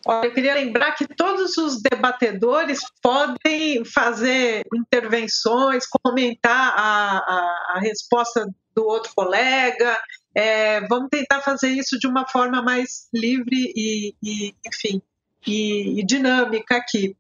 Olha, 0.06 0.28
eu 0.28 0.34
queria 0.34 0.54
lembrar 0.54 0.94
que 0.94 1.08
todos 1.08 1.58
os 1.58 1.82
debatedores 1.82 2.80
podem 3.02 3.84
fazer 3.84 4.64
intervenções, 4.74 5.86
comentar 5.86 6.74
a, 6.76 7.18
a, 7.18 7.74
a 7.76 7.80
resposta 7.80 8.48
do 8.74 8.86
outro 8.86 9.12
colega. 9.14 9.98
É, 10.34 10.82
vamos 10.88 11.10
tentar 11.10 11.42
fazer 11.42 11.70
isso 11.70 12.00
de 12.00 12.08
uma 12.08 12.28
forma 12.28 12.62
mais 12.62 13.08
livre 13.14 13.74
e, 13.76 14.16
e 14.24 14.56
enfim, 14.66 15.02
e, 15.46 16.00
e, 16.00 16.06
dinâmica 16.06 16.78
aqui. 16.78 17.16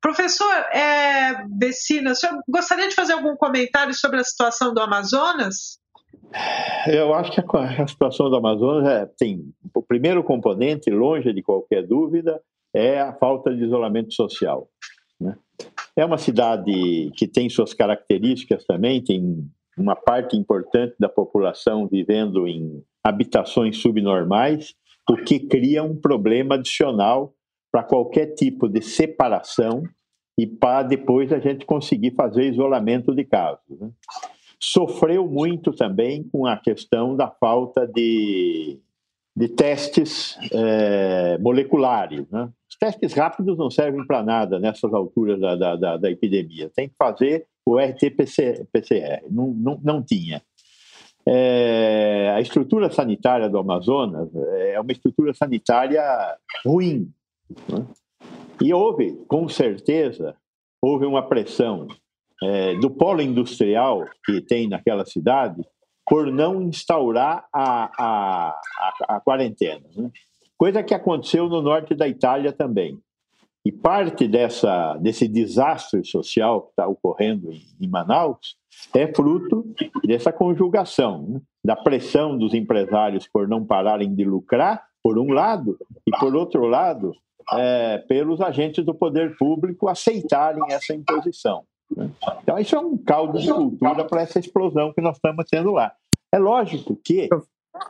Professor 0.00 0.52
é, 0.72 1.44
o 1.44 2.14
senhor 2.14 2.42
gostaria 2.48 2.88
de 2.88 2.94
fazer 2.94 3.14
algum 3.14 3.36
comentário 3.36 3.94
sobre 3.94 4.20
a 4.20 4.24
situação 4.24 4.74
do 4.74 4.80
Amazonas? 4.80 5.78
Eu 6.86 7.14
acho 7.14 7.32
que 7.32 7.40
a, 7.40 7.86
situação 7.86 8.28
do 8.28 8.36
Amazonas 8.36 8.86
é, 8.86 9.06
tem 9.18 9.52
o 9.74 9.82
primeiro 9.82 10.22
componente, 10.22 10.90
longe 10.90 11.32
de 11.32 11.42
qualquer 11.42 11.86
dúvida, 11.86 12.40
é 12.74 13.00
a 13.00 13.12
falta 13.12 13.54
de 13.54 13.64
isolamento 13.64 14.12
social. 14.12 14.68
Né? 15.20 15.36
É 15.96 16.04
uma 16.04 16.18
cidade 16.18 17.10
que 17.16 17.26
tem 17.26 17.48
suas 17.48 17.72
características 17.72 18.64
também, 18.64 19.02
tem 19.02 19.48
uma 19.78 19.96
parte 19.96 20.36
importante 20.36 20.94
da 20.98 21.08
população 21.08 21.88
vivendo 21.88 22.46
em 22.46 22.82
habitações 23.02 23.78
subnormais, 23.78 24.74
o 25.08 25.16
que 25.16 25.40
cria 25.40 25.82
um 25.82 25.96
problema 25.96 26.54
adicional 26.56 27.32
para 27.70 27.82
qualquer 27.82 28.34
tipo 28.34 28.68
de 28.68 28.80
separação 28.82 29.82
e 30.38 30.46
para 30.46 30.82
depois 30.82 31.32
a 31.32 31.38
gente 31.38 31.64
conseguir 31.64 32.14
fazer 32.14 32.50
isolamento 32.50 33.14
de 33.14 33.24
casos. 33.24 33.80
Né? 33.80 33.90
Sofreu 34.64 35.28
muito 35.28 35.72
também 35.72 36.22
com 36.24 36.46
a 36.46 36.56
questão 36.56 37.14
da 37.14 37.30
falta 37.30 37.86
de, 37.86 38.80
de 39.36 39.48
testes 39.48 40.38
é, 40.50 41.36
moleculares. 41.38 42.26
Né? 42.30 42.48
Os 42.68 42.76
testes 42.76 43.12
rápidos 43.12 43.58
não 43.58 43.70
servem 43.70 44.06
para 44.06 44.22
nada 44.22 44.58
nessas 44.58 44.92
alturas 44.94 45.38
da, 45.38 45.54
da, 45.54 45.76
da, 45.76 45.96
da, 45.98 46.10
epidemia. 46.10 46.70
Tem 46.74 46.88
que 46.88 46.94
fazer 46.98 47.46
o 47.66 47.76
RT-PCR. 47.78 49.22
Não, 49.30 49.48
não, 49.48 49.80
não 49.84 50.02
tinha. 50.02 50.42
É, 51.26 52.32
a 52.34 52.40
estrutura 52.40 52.90
sanitária 52.90 53.48
do 53.48 53.58
Amazonas 53.58 54.28
é 54.34 54.80
uma 54.80 54.92
estrutura 54.92 55.34
sanitária 55.34 56.02
ruim. 56.64 57.12
Né? 57.68 57.86
E 58.62 58.72
houve, 58.72 59.12
com 59.28 59.46
certeza, 59.46 60.34
houve 60.80 61.04
uma 61.04 61.22
pressão 61.22 61.86
é, 62.44 62.74
do 62.74 62.90
polo 62.90 63.22
industrial 63.22 64.04
que 64.24 64.40
tem 64.40 64.68
naquela 64.68 65.06
cidade 65.06 65.62
por 66.06 66.30
não 66.30 66.60
instaurar 66.60 67.46
a, 67.52 67.90
a, 67.98 68.48
a, 68.50 69.16
a 69.16 69.20
quarentena. 69.20 69.86
Né? 69.96 70.10
Coisa 70.56 70.82
que 70.82 70.92
aconteceu 70.92 71.48
no 71.48 71.62
norte 71.62 71.94
da 71.94 72.06
Itália 72.06 72.52
também. 72.52 72.98
E 73.64 73.72
parte 73.72 74.28
dessa, 74.28 74.94
desse 74.98 75.26
desastre 75.26 76.04
social 76.04 76.62
que 76.62 76.70
está 76.70 76.86
ocorrendo 76.86 77.50
em, 77.50 77.62
em, 77.80 77.88
Manaus 77.88 78.56
é 78.94 79.06
fruto 79.06 79.64
dessa 80.04 80.30
conjugação, 80.30 81.26
né? 81.26 81.40
da 81.64 81.74
pressão 81.74 82.36
dos 82.36 82.52
empresários 82.52 83.26
por 83.26 83.48
não 83.48 83.64
pararem 83.64 84.14
de 84.14 84.22
lucrar, 84.22 84.84
por 85.02 85.18
um 85.18 85.32
lado, 85.32 85.78
e 86.06 86.10
por 86.18 86.36
outro 86.36 86.66
lado, 86.66 87.14
é, 87.54 87.98
pelos 88.06 88.42
agentes 88.42 88.84
do 88.84 88.94
poder 88.94 89.34
público 89.38 89.88
aceitarem 89.88 90.62
essa 90.68 90.94
imposição. 90.94 91.64
Então, 92.42 92.58
isso 92.58 92.74
é 92.74 92.78
um 92.78 92.96
caldo 92.96 93.38
de 93.38 93.48
cultura 93.48 94.04
para 94.04 94.22
essa 94.22 94.38
explosão 94.38 94.92
que 94.92 95.00
nós 95.00 95.16
estamos 95.16 95.44
tendo 95.50 95.72
lá. 95.72 95.92
É 96.32 96.38
lógico 96.38 96.96
que 96.96 97.28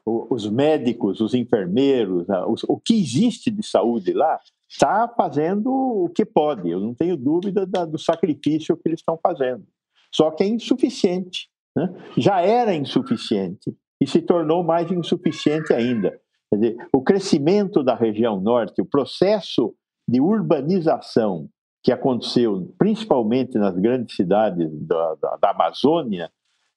os 0.04 0.50
médicos, 0.50 1.20
os 1.20 1.34
enfermeiros, 1.34 2.26
o 2.68 2.78
que 2.78 2.94
existe 2.94 3.50
de 3.50 3.64
saúde 3.66 4.12
lá, 4.12 4.38
está 4.68 5.08
fazendo 5.08 5.70
o 5.70 6.08
que 6.08 6.24
pode. 6.24 6.70
Eu 6.70 6.80
não 6.80 6.94
tenho 6.94 7.16
dúvida 7.16 7.66
do 7.66 7.98
sacrifício 7.98 8.76
que 8.76 8.88
eles 8.88 9.00
estão 9.00 9.18
fazendo. 9.22 9.64
Só 10.12 10.30
que 10.30 10.42
é 10.42 10.46
insuficiente. 10.46 11.48
Né? 11.76 11.92
Já 12.16 12.40
era 12.40 12.74
insuficiente 12.74 13.74
e 14.00 14.06
se 14.06 14.20
tornou 14.22 14.62
mais 14.62 14.90
insuficiente 14.90 15.72
ainda. 15.72 16.18
Quer 16.50 16.56
dizer, 16.56 16.76
o 16.92 17.02
crescimento 17.02 17.82
da 17.82 17.94
região 17.94 18.40
norte, 18.40 18.80
o 18.80 18.86
processo 18.86 19.74
de 20.08 20.20
urbanização 20.20 21.48
que 21.85 21.93
aconteceu 21.93 22.75
principalmente 22.79 23.59
nas 23.59 23.76
grandes 23.76 24.17
cidades 24.17 24.69
da, 24.87 25.14
da, 25.17 25.37
da 25.37 25.50
Amazônia, 25.50 26.31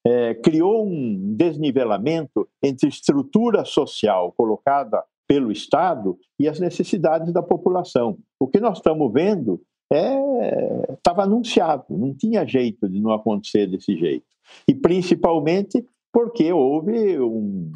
é, 0.06 0.34
criou 0.34 0.86
um 0.86 1.34
desnivelamento 1.34 2.46
entre 2.62 2.88
estrutura 2.88 3.64
social 3.64 4.32
colocada 4.36 5.02
pelo 5.26 5.50
Estado 5.50 6.18
e 6.38 6.46
as 6.46 6.60
necessidades 6.60 7.32
da 7.32 7.42
população. 7.42 8.18
O 8.38 8.46
que 8.46 8.60
nós 8.60 8.78
estamos 8.78 9.12
vendo 9.12 9.60
estava 9.90 11.22
é, 11.22 11.24
anunciado, 11.24 11.84
não 11.90 12.14
tinha 12.14 12.46
jeito 12.46 12.88
de 12.88 13.00
não 13.00 13.10
acontecer 13.10 13.66
desse 13.66 13.96
jeito. 13.96 14.26
E 14.66 14.74
principalmente 14.74 15.84
porque 16.12 16.52
houve 16.52 17.18
um. 17.20 17.70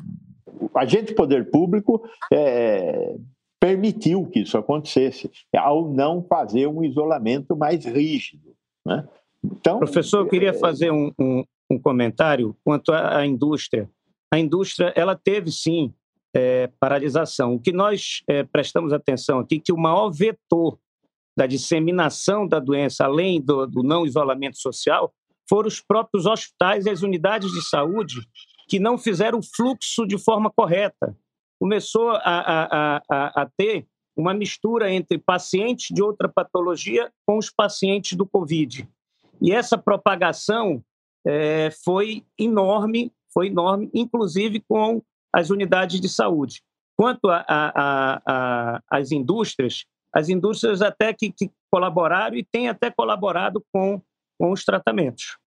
agente 0.75 1.15
poder 1.15 1.51
público 1.51 2.03
é, 2.33 3.15
permitiu 3.63 4.27
que 4.27 4.41
isso 4.41 4.59
acontecesse, 4.59 5.31
ao 5.57 5.89
não 5.89 6.21
fazer 6.21 6.67
um 6.67 6.83
isolamento 6.83 7.57
mais 7.57 7.85
rígido. 7.85 8.57
Né? 8.85 9.09
Então, 9.45 9.79
Professor, 9.79 10.19
eu 10.19 10.29
queria 10.29 10.49
é... 10.49 10.53
fazer 10.53 10.91
um, 10.91 11.13
um, 11.17 11.45
um, 11.71 11.79
comentário 11.79 12.57
quanto 12.65 12.93
à 12.93 13.25
indústria. 13.25 13.89
A 14.35 14.39
indústria 14.41 14.93
ela 14.97 15.15
teve, 15.15 15.53
sim, 15.53 15.95
é, 16.35 16.73
paralisação. 16.81 17.55
O 17.55 17.61
que 17.61 17.71
nós 17.71 18.25
é, 18.27 18.43
prestamos 18.43 18.93
atenção 18.93 19.39
aqui 19.39 19.59
é 19.59 19.61
que 19.61 19.73
o 19.73 19.79
maior 19.79 20.11
vetor 20.11 20.77
da 21.37 21.47
disseminação 21.47 22.49
da 22.49 22.59
doença, 22.59 23.05
além 23.05 23.41
do, 23.41 23.65
do 23.65 23.85
não 23.85 24.05
isolamento 24.05 24.59
social, 24.59 25.15
foram 25.49 25.69
os 25.69 25.81
próprios 25.81 26.27
hospitais 26.27 26.85
e 26.85 26.91
as 26.91 27.03
unidades 27.03 27.53
de 27.53 27.63
saúde 27.63 28.27
que 28.67 28.81
não 28.81 28.99
fizeram 28.99 29.39
o 29.39 29.43
fluxo 29.55 30.05
de 30.05 30.19
forma 30.19 30.51
correta 30.51 31.17
começou 31.63 32.11
a, 32.11 32.19
a, 32.25 33.03
a, 33.09 33.43
a 33.43 33.49
ter 33.57 33.87
uma 34.17 34.35
mistura 34.35 34.93
entre 34.93 35.17
pacientes 35.17 35.95
de 35.95 36.03
outra 36.03 36.29
patologia 36.29 37.09
com 37.25 37.39
os 37.39 37.51
pacientes 37.51 38.15
do 38.19 38.27
Covid. 38.27 38.89
E 39.41 39.53
essa 39.53 39.79
propagação 39.79 40.83
é, 41.25 41.71
foi 41.85 42.25
enorme, 42.37 43.13
foi 43.33 43.47
enorme, 43.47 43.89
inclusive 43.95 44.59
com 44.69 45.01
as 45.33 45.51
unidades 45.51 46.01
de 46.01 46.09
saúde. 46.09 46.65
Quanto 46.99 47.29
às 48.91 49.13
indústrias, 49.13 49.85
as 50.13 50.29
indústrias 50.29 50.83
até 50.83 51.13
que, 51.13 51.31
que, 51.31 51.49
colaboraram 51.71 52.37
e 52.37 52.43
têm 52.43 52.69
até 52.69 52.91
colaborado 52.91 53.65
com, 53.73 54.03
com 54.37 54.51
os 54.51 54.65
tratamentos. 54.65 55.39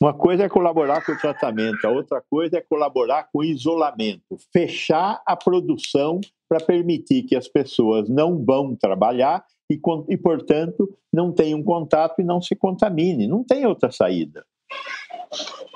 Uma 0.00 0.14
coisa 0.14 0.44
é 0.44 0.48
colaborar 0.48 1.04
com 1.04 1.12
o 1.12 1.18
tratamento, 1.18 1.84
a 1.84 1.90
outra 1.90 2.22
coisa 2.22 2.56
é 2.56 2.60
colaborar 2.62 3.28
com 3.30 3.40
o 3.40 3.44
isolamento, 3.44 4.38
fechar 4.50 5.20
a 5.26 5.36
produção 5.36 6.20
para 6.48 6.58
permitir 6.58 7.24
que 7.24 7.36
as 7.36 7.46
pessoas 7.46 8.08
não 8.08 8.42
vão 8.42 8.74
trabalhar 8.74 9.44
e, 9.70 9.78
e, 10.08 10.16
portanto, 10.16 10.88
não 11.12 11.30
tenham 11.30 11.62
contato 11.62 12.18
e 12.18 12.24
não 12.24 12.40
se 12.40 12.56
contamine. 12.56 13.28
Não 13.28 13.44
tem 13.44 13.66
outra 13.66 13.92
saída. 13.92 14.42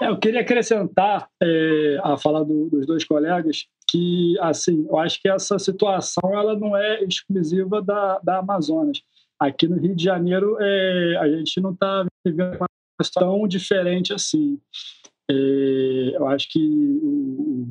É, 0.00 0.08
eu 0.08 0.18
queria 0.18 0.40
acrescentar 0.40 1.28
é, 1.42 1.98
a 2.02 2.16
fala 2.16 2.44
do, 2.44 2.70
dos 2.70 2.86
dois 2.86 3.04
colegas 3.04 3.66
que, 3.90 4.36
assim, 4.40 4.86
eu 4.88 4.98
acho 4.98 5.20
que 5.20 5.28
essa 5.28 5.58
situação 5.58 6.32
ela 6.32 6.58
não 6.58 6.74
é 6.76 7.04
exclusiva 7.04 7.80
da, 7.82 8.18
da 8.20 8.38
Amazonas. 8.38 9.00
Aqui 9.38 9.68
no 9.68 9.76
Rio 9.76 9.94
de 9.94 10.02
Janeiro, 10.02 10.56
é, 10.58 11.16
a 11.20 11.28
gente 11.28 11.60
não 11.60 11.72
está 11.72 12.06
vivendo 12.24 12.64
situação 13.02 13.46
diferente 13.48 14.12
assim. 14.12 14.58
É, 15.30 16.16
eu 16.16 16.26
acho 16.28 16.50
que 16.50 16.60
o, 17.02 17.66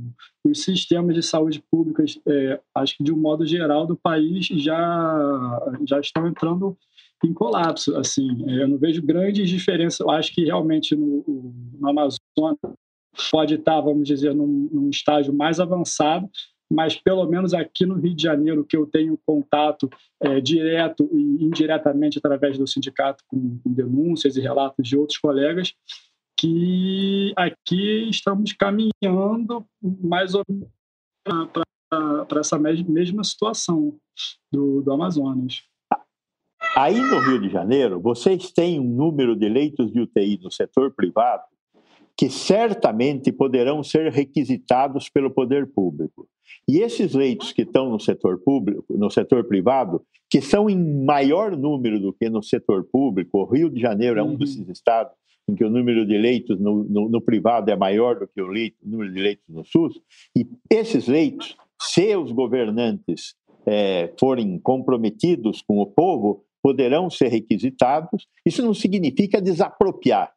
os 0.46 0.64
sistemas 0.64 1.14
de 1.14 1.22
saúde 1.22 1.64
pública, 1.70 2.04
é, 2.28 2.60
acho 2.74 2.98
que 2.98 3.04
de 3.04 3.14
um 3.14 3.18
modo 3.18 3.46
geral 3.46 3.86
do 3.86 3.96
país 3.96 4.48
já 4.48 5.72
já 5.88 6.00
estão 6.00 6.28
entrando 6.28 6.76
em 7.24 7.34
colapso. 7.34 7.96
Assim, 7.96 8.44
é, 8.50 8.64
eu 8.64 8.68
não 8.68 8.78
vejo 8.78 9.02
grandes 9.02 9.50
diferenças. 9.50 10.00
Eu 10.00 10.10
acho 10.10 10.34
que 10.34 10.46
realmente 10.46 10.96
no, 10.96 11.24
no 11.80 11.90
Amazonas 11.90 12.20
pode 13.32 13.56
estar, 13.56 13.80
vamos 13.82 14.08
dizer, 14.08 14.34
num, 14.34 14.70
num 14.72 14.90
estágio 14.90 15.34
mais 15.34 15.60
avançado, 15.60 16.28
mas 16.74 16.96
pelo 16.96 17.26
menos 17.28 17.54
aqui 17.54 17.86
no 17.86 17.96
Rio 17.96 18.16
de 18.16 18.24
Janeiro, 18.24 18.66
que 18.66 18.76
eu 18.76 18.88
tenho 18.88 19.18
contato 19.26 19.90
é, 20.20 20.42
direto 20.42 21.08
e 21.14 21.44
indiretamente 21.44 22.18
através 22.18 22.58
do 22.58 22.68
sindicato 22.68 23.24
com, 23.28 23.60
com, 23.64 23.72
denúncias 23.72 24.36
e 24.36 24.42
relatos 24.42 24.88
de 24.88 24.98
outros 24.98 25.20
colegas, 25.20 25.74
que 26.36 27.32
aqui 27.38 28.10
estamos 28.10 28.54
caminhando 28.54 29.66
mais 29.82 30.34
ou 30.34 30.44
menos 30.50 30.68
para 32.28 32.40
essa 32.40 32.58
mesma 32.58 33.24
situação 33.24 33.96
do, 34.52 34.82
do 34.82 34.92
Amazonas. 34.92 35.62
Aí 36.76 37.00
no 37.00 37.20
Rio 37.20 37.40
de 37.40 37.50
Janeiro, 37.50 38.00
vocês 38.02 38.52
têm 38.52 38.80
um 38.80 38.96
número 38.96 39.36
de 39.36 39.48
leitos 39.48 39.92
de 39.92 40.02
UTI 40.02 40.40
no 40.42 40.52
setor 40.52 40.92
privado 40.92 41.44
que 42.18 42.30
certamente 42.30 43.32
poderão 43.32 43.84
ser 43.84 44.12
requisitados 44.12 45.10
pelo 45.10 45.32
poder 45.32 45.72
público. 45.72 46.28
E 46.68 46.80
esses 46.80 47.14
leitos 47.14 47.52
que 47.52 47.64
estão 47.64 47.90
no 47.90 48.00
setor 48.00 48.40
público, 48.40 48.86
no 48.98 49.10
setor 49.10 49.44
privado, 49.46 50.02
que 50.30 50.42
são 50.42 50.70
em 50.70 51.04
maior 51.04 51.56
número 51.58 52.00
do 52.00 52.14
que 52.14 52.30
no 52.30 52.42
setor 52.42 52.86
público, 52.86 53.40
o 53.40 53.46
Rio 53.46 53.70
de 53.70 53.80
Janeiro 53.80 54.20
é 54.20 54.24
um 54.24 54.30
uhum. 54.30 54.38
desses 54.38 54.68
estados 54.70 55.14
em 55.48 55.56
que 55.56 55.64
o 55.64 55.70
número 55.70 56.06
de 56.06 56.18
leitos 56.18 56.60
no, 56.60 56.84
no, 56.86 57.10
no 57.10 57.22
privado 57.22 57.70
é 57.70 57.76
maior 57.76 58.18
do 58.18 58.28
que 58.28 58.42
o, 58.42 58.48
leito, 58.48 58.78
o, 58.82 58.90
número 58.90 59.14
de 59.14 59.22
leitos 59.22 59.46
no 59.50 59.66
SUS, 59.66 60.00
e 60.36 60.48
esses 60.70 61.08
leitos, 61.08 61.58
se 61.82 62.16
os 62.16 62.32
governantes 62.32 63.36
é, 63.68 64.14
forem 64.18 64.58
comprometidos 64.60 65.62
com 65.62 65.80
o 65.80 65.86
povo, 65.86 66.46
poderão 66.62 67.10
ser 67.10 67.28
requisitados. 67.28 68.26
Isso 68.46 68.64
não 68.64 68.74
significa 68.74 69.42
desapropriar, 69.42 70.32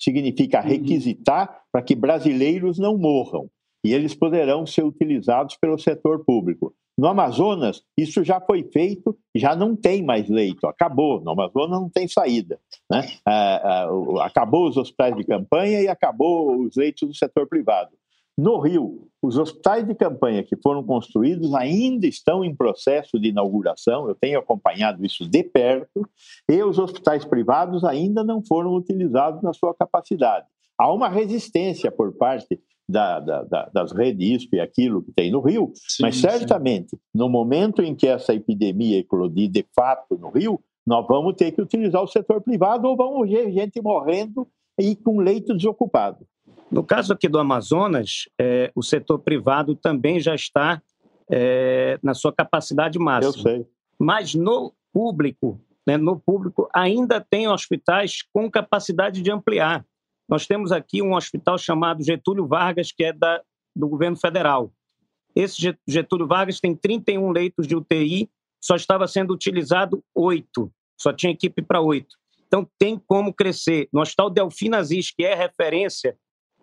significa 0.00 0.60
uhum. 0.60 0.68
requisitar 0.68 1.62
para 1.72 1.82
que 1.82 1.96
brasileiros 1.96 2.78
não 2.78 2.96
morram. 2.96 3.50
E 3.84 3.92
eles 3.92 4.14
poderão 4.14 4.64
ser 4.66 4.84
utilizados 4.84 5.56
pelo 5.56 5.78
setor 5.78 6.24
público. 6.24 6.74
No 6.96 7.08
Amazonas, 7.08 7.82
isso 7.96 8.22
já 8.22 8.40
foi 8.40 8.64
feito, 8.64 9.16
já 9.34 9.56
não 9.56 9.74
tem 9.74 10.04
mais 10.04 10.28
leito, 10.28 10.66
acabou. 10.66 11.20
No 11.22 11.30
Amazonas 11.30 11.80
não 11.80 11.88
tem 11.88 12.06
saída. 12.06 12.60
Né? 12.90 13.08
Ah, 13.26 13.88
ah, 13.88 14.26
acabou 14.26 14.68
os 14.68 14.76
hospitais 14.76 15.16
de 15.16 15.24
campanha 15.24 15.80
e 15.80 15.88
acabou 15.88 16.60
os 16.60 16.76
leitos 16.76 17.08
do 17.08 17.14
setor 17.14 17.48
privado. 17.48 17.90
No 18.36 18.58
Rio, 18.58 19.08
os 19.22 19.36
hospitais 19.36 19.86
de 19.86 19.94
campanha 19.94 20.42
que 20.42 20.56
foram 20.56 20.82
construídos 20.82 21.54
ainda 21.54 22.06
estão 22.06 22.42
em 22.42 22.54
processo 22.54 23.20
de 23.20 23.28
inauguração, 23.28 24.08
eu 24.08 24.14
tenho 24.14 24.38
acompanhado 24.38 25.04
isso 25.04 25.28
de 25.28 25.42
perto, 25.42 26.08
e 26.50 26.62
os 26.62 26.78
hospitais 26.78 27.24
privados 27.24 27.84
ainda 27.84 28.24
não 28.24 28.42
foram 28.42 28.74
utilizados 28.74 29.42
na 29.42 29.52
sua 29.52 29.74
capacidade. 29.74 30.46
Há 30.78 30.90
uma 30.90 31.10
resistência 31.10 31.92
por 31.92 32.12
parte 32.16 32.58
da, 32.88 33.20
da, 33.20 33.42
da, 33.44 33.70
das 33.72 33.92
redes 33.92 34.42
ISP, 34.42 34.60
aquilo 34.60 35.02
que 35.02 35.12
tem 35.12 35.30
no 35.30 35.40
Rio, 35.40 35.72
sim, 35.74 36.02
mas 36.02 36.16
certamente, 36.16 36.90
sim. 36.90 36.98
no 37.14 37.28
momento 37.28 37.82
em 37.82 37.94
que 37.94 38.06
essa 38.06 38.34
epidemia 38.34 38.98
eclodir 38.98 39.50
de 39.50 39.64
fato 39.74 40.18
no 40.18 40.30
Rio, 40.30 40.60
nós 40.86 41.06
vamos 41.06 41.34
ter 41.36 41.52
que 41.52 41.62
utilizar 41.62 42.02
o 42.02 42.08
setor 42.08 42.40
privado 42.42 42.88
ou 42.88 42.96
vamos 42.96 43.30
ver 43.30 43.52
gente 43.52 43.80
morrendo 43.80 44.46
e 44.78 44.96
com 44.96 45.20
leito 45.20 45.54
desocupado. 45.56 46.26
No 46.70 46.82
caso 46.82 47.12
aqui 47.12 47.28
do 47.28 47.38
Amazonas, 47.38 48.24
é, 48.40 48.72
o 48.74 48.82
setor 48.82 49.18
privado 49.18 49.76
também 49.76 50.18
já 50.18 50.34
está 50.34 50.82
é, 51.30 51.98
na 52.02 52.14
sua 52.14 52.32
capacidade 52.32 52.98
máxima. 52.98 53.34
Eu 53.34 53.42
sei. 53.42 53.66
Mas 53.98 54.34
no 54.34 54.72
público, 54.92 55.60
né, 55.86 55.96
no 55.96 56.18
público 56.18 56.68
ainda 56.74 57.20
tem 57.20 57.46
hospitais 57.46 58.22
com 58.32 58.50
capacidade 58.50 59.22
de 59.22 59.30
ampliar. 59.30 59.84
Nós 60.32 60.46
temos 60.46 60.72
aqui 60.72 61.02
um 61.02 61.14
hospital 61.14 61.58
chamado 61.58 62.02
Getúlio 62.02 62.46
Vargas, 62.46 62.90
que 62.90 63.04
é 63.04 63.12
da, 63.12 63.42
do 63.76 63.86
governo 63.86 64.16
federal. 64.16 64.72
Esse 65.36 65.76
Getúlio 65.86 66.26
Vargas 66.26 66.58
tem 66.58 66.74
31 66.74 67.30
leitos 67.30 67.66
de 67.66 67.76
UTI, 67.76 68.30
só 68.58 68.74
estava 68.74 69.06
sendo 69.06 69.34
utilizado 69.34 70.02
oito, 70.14 70.72
só 70.98 71.12
tinha 71.12 71.34
equipe 71.34 71.60
para 71.60 71.82
oito. 71.82 72.16
Então 72.46 72.66
tem 72.78 72.98
como 72.98 73.30
crescer. 73.30 73.90
No 73.92 74.00
Hospital 74.00 74.30
Delfim 74.30 74.72
Aziz, 74.72 75.10
que 75.10 75.22
é 75.22 75.34
referência 75.34 76.16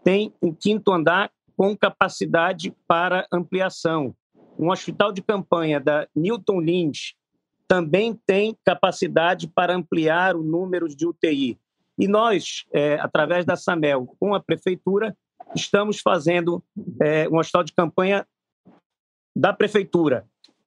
tem 0.04 0.34
um 0.42 0.52
quinto 0.52 0.92
andar 0.92 1.32
com 1.56 1.78
capacidade 1.78 2.74
para 2.88 3.28
ampliação. 3.32 4.16
Um 4.58 4.72
hospital 4.72 5.12
de 5.12 5.22
campanha 5.22 5.80
da 5.80 6.08
Newton 6.16 6.60
Lynch 6.60 7.16
também 7.68 8.20
tem 8.26 8.58
capacidade 8.66 9.48
para 9.48 9.76
ampliar 9.76 10.36
o 10.36 10.42
número 10.42 10.88
de 10.88 11.06
UTI. 11.06 11.56
E 12.00 12.08
nós, 12.08 12.64
é, 12.74 12.96
através 12.96 13.46
da 13.46 13.58
SAMEL, 13.58 14.16
com 14.18 14.34
a 14.34 14.40
prefeitura, 14.40 15.16
estamos 15.54 16.00
fazendo 16.00 16.64
é, 17.02 17.28
um 17.28 17.38
hospital 17.38 17.64
de 17.66 17.74
campanha 17.74 18.26
da 19.36 19.52
prefeitura, 19.52 20.26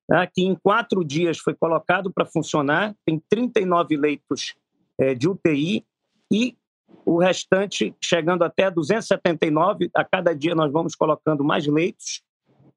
né, 0.08 0.28
que 0.32 0.42
em 0.42 0.54
quatro 0.54 1.02
dias 1.02 1.38
foi 1.38 1.54
colocado 1.54 2.12
para 2.12 2.26
funcionar, 2.26 2.94
tem 3.06 3.18
39 3.30 3.96
leitos 3.96 4.54
é, 4.98 5.14
de 5.14 5.26
UTI 5.26 5.86
e 6.30 6.56
o 7.04 7.18
restante 7.18 7.94
chegando 7.98 8.44
até 8.44 8.70
279. 8.70 9.90
A 9.94 10.04
cada 10.04 10.34
dia 10.34 10.54
nós 10.54 10.70
vamos 10.70 10.94
colocando 10.94 11.42
mais 11.42 11.66
leitos, 11.66 12.22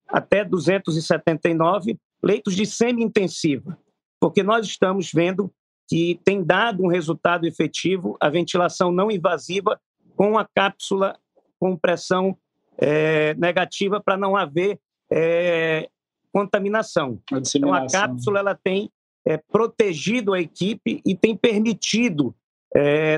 até 0.08 0.46
279 0.46 1.98
leitos 2.24 2.56
de 2.56 2.65
semi-intensiva, 2.65 3.78
porque 4.20 4.41
nós 4.41 4.65
estamos 4.65 5.12
vendo 5.13 5.52
que 5.88 6.19
tem 6.24 6.43
dado 6.43 6.84
um 6.84 6.88
resultado 6.88 7.45
efetivo 7.45 8.17
a 8.19 8.30
ventilação 8.30 8.91
não 8.91 9.12
invasiva 9.12 9.80
com 10.15 10.38
a 10.38 10.45
cápsula 10.45 11.17
com 11.60 11.78
pressão 11.78 12.38
é, 12.78 13.34
negativa 13.36 14.02
para 14.02 14.17
não 14.17 14.36
haver 14.36 14.80
é, 15.12 15.89
contaminação. 16.32 17.19
A 17.32 17.38
então 17.38 17.74
a 17.74 17.88
cápsula 17.88 18.39
ela 18.39 18.56
tem 18.56 18.91
é, 19.26 19.38
protegido 19.38 20.34
a 20.34 20.41
equipe 20.41 21.02
e 21.06 21.15
tem 21.15 21.36
permitido 21.36 22.36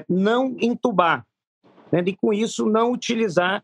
não 0.07 0.55
entubar, 0.61 1.25
né, 1.91 2.03
e 2.05 2.15
com 2.15 2.31
isso 2.31 2.67
não 2.67 2.91
utilizar 2.91 3.63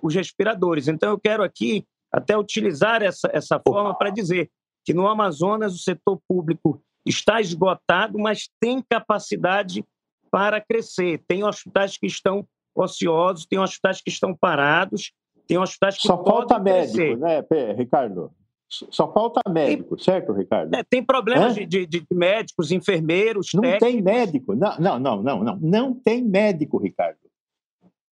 os 0.00 0.14
respiradores. 0.14 0.88
Então 0.88 1.10
eu 1.10 1.20
quero 1.20 1.42
aqui 1.42 1.86
até 2.10 2.34
utilizar 2.38 3.02
essa, 3.02 3.28
essa 3.30 3.60
forma 3.60 3.94
para 3.94 4.08
dizer 4.08 4.50
que 4.82 4.94
no 4.94 5.06
Amazonas 5.06 5.74
o 5.74 5.78
setor 5.78 6.18
público 6.26 6.82
está 7.04 7.40
esgotado, 7.40 8.18
mas 8.18 8.48
tem 8.60 8.82
capacidade 8.88 9.84
para 10.30 10.60
crescer. 10.60 11.22
Tem 11.26 11.44
hospitais 11.44 11.96
que 11.96 12.06
estão 12.06 12.46
ociosos, 12.74 13.46
tem 13.46 13.58
hospitais 13.58 14.00
que 14.00 14.10
estão 14.10 14.34
parados, 14.34 15.12
tem 15.46 15.58
hospitais 15.58 15.96
que 15.96 16.06
Só 16.06 16.22
falta 16.22 16.58
médico, 16.58 17.16
né, 17.16 17.44
Ricardo? 17.76 18.30
Só 18.68 19.12
falta 19.12 19.40
médico, 19.50 19.96
tem, 19.96 20.04
certo, 20.04 20.32
Ricardo? 20.32 20.72
É, 20.72 20.84
tem 20.84 21.02
problemas 21.02 21.56
de, 21.56 21.66
de, 21.66 21.86
de, 21.86 22.06
médicos, 22.12 22.70
enfermeiros, 22.70 23.48
Não 23.52 23.62
técnicos. 23.62 23.88
tem 23.88 24.00
médico. 24.00 24.54
Não, 24.54 24.78
não, 24.78 24.98
não, 25.00 25.22
não, 25.22 25.44
não. 25.44 25.58
Não 25.60 25.94
tem 25.94 26.22
médico, 26.22 26.78
Ricardo. 26.78 27.18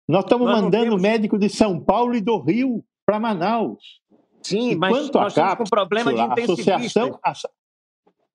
Nós 0.09 0.24
estamos 0.24 0.48
Nós 0.48 0.61
mandando 0.61 0.85
temos... 0.87 1.03
médico 1.03 1.38
de 1.38 1.48
São 1.48 1.79
Paulo 1.79 2.16
e 2.16 2.20
do 2.20 2.40
Rio 2.40 2.85
para 3.07 3.20
Manaus. 3.20 4.01
Sim, 4.42 4.74
mas 4.74 5.11
nós 5.11 5.33
estamos 5.33 5.59
com 5.59 5.64
problema 5.64 6.12
de 6.12 6.20
intensivistas. 6.20 6.96
Associação, 7.22 7.51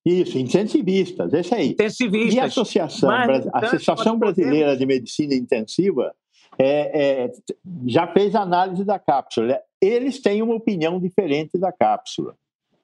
isso, 0.05 0.37
intensivistas, 0.37 1.33
esse 1.33 1.55
aí. 1.55 1.69
Intensivistas. 1.69 2.33
E 2.33 2.39
a 2.39 2.45
Associação, 2.45 3.09
a 3.09 3.59
Associação 3.59 4.19
Brasileira 4.19 4.71
podemos... 4.71 4.79
de 4.79 4.85
Medicina 4.85 5.33
Intensiva 5.33 6.13
é, 6.59 7.23
é, 7.23 7.31
já 7.87 8.07
fez 8.07 8.35
análise 8.35 8.83
da 8.83 8.99
cápsula. 8.99 9.59
Eles 9.81 10.21
têm 10.21 10.41
uma 10.41 10.55
opinião 10.55 10.99
diferente 10.99 11.57
da 11.57 11.71
cápsula. 11.71 12.35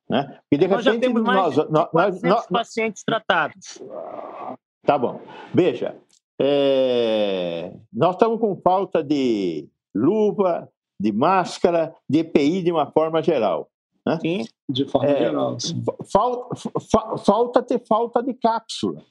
Né? 0.09 0.39
E 0.51 0.57
de 0.57 0.67
nós 0.67 0.83
repente, 0.83 0.95
já 0.95 1.07
temos 1.07 1.21
mais 1.21 1.55
nós, 1.55 1.69
nós, 1.93 2.21
nós, 2.21 2.47
pacientes 2.47 3.03
tratados. 3.03 3.81
Tá 4.83 4.97
bom. 4.97 5.21
Veja, 5.53 5.95
é, 6.39 7.73
nós 7.93 8.15
estamos 8.15 8.39
com 8.39 8.55
falta 8.55 9.03
de 9.03 9.67
luva, 9.93 10.67
de 10.99 11.11
máscara, 11.11 11.93
de 12.09 12.19
EPI 12.19 12.63
de 12.63 12.71
uma 12.71 12.89
forma 12.91 13.21
geral. 13.21 13.69
Né? 14.09 14.19
Sim, 14.21 14.45
de 14.69 14.85
forma 14.85 15.09
é, 15.09 15.17
geral. 15.17 15.57
Falta, 16.11 16.69
falta 17.25 17.61
ter 17.61 17.79
falta 17.85 18.23
de 18.23 18.33
cápsula. 18.33 19.03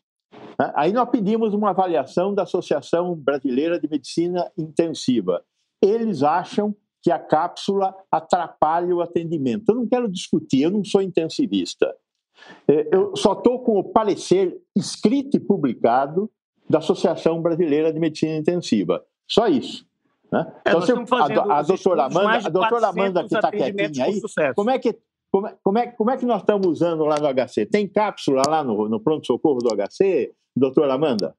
Né? 0.58 0.72
Aí 0.74 0.92
nós 0.92 1.08
pedimos 1.08 1.54
uma 1.54 1.70
avaliação 1.70 2.34
da 2.34 2.42
Associação 2.42 3.14
Brasileira 3.14 3.78
de 3.78 3.88
Medicina 3.88 4.50
Intensiva. 4.58 5.42
Eles 5.82 6.22
acham 6.22 6.74
que 7.02 7.10
a 7.10 7.18
cápsula 7.18 7.94
atrapalha 8.10 8.94
o 8.94 9.00
atendimento. 9.00 9.68
Eu 9.68 9.76
não 9.76 9.88
quero 9.88 10.10
discutir, 10.10 10.62
eu 10.62 10.70
não 10.70 10.84
sou 10.84 11.00
intensivista. 11.00 11.94
É, 12.66 12.88
eu 12.92 13.14
só 13.16 13.32
estou 13.32 13.60
com 13.62 13.78
o 13.78 13.84
parecer 13.84 14.60
escrito 14.76 15.36
e 15.36 15.40
publicado 15.40 16.30
da 16.68 16.78
Associação 16.78 17.40
Brasileira 17.40 17.92
de 17.92 18.00
Medicina 18.00 18.36
Intensiva. 18.36 19.04
Só 19.30 19.46
isso. 19.46 19.87
Né? 20.30 20.52
É, 20.64 20.70
então, 20.70 20.80
a, 20.80 21.58
a, 21.58 21.62
doutora 21.62 22.04
Amanda, 22.04 22.46
a 22.46 22.50
doutora 22.50 22.86
Amanda 22.88 23.24
que 23.26 23.34
está 23.34 23.50
quietinha 23.50 24.04
aí, 24.04 24.20
como 24.54 24.70
é 24.70 24.78
que 24.78 24.98
como 25.30 25.46
é, 25.46 25.56
como, 25.62 25.78
é, 25.78 25.86
como 25.86 26.10
é 26.10 26.16
que 26.16 26.26
nós 26.26 26.40
estamos 26.40 26.66
usando 26.66 27.04
lá 27.04 27.16
no 27.18 27.28
HC? 27.28 27.66
Tem 27.66 27.86
cápsula 27.86 28.42
lá 28.46 28.64
no, 28.64 28.88
no 28.88 29.00
pronto-socorro 29.00 29.58
do 29.58 29.68
HC, 29.68 30.32
doutora 30.56 30.94
Amanda? 30.94 31.34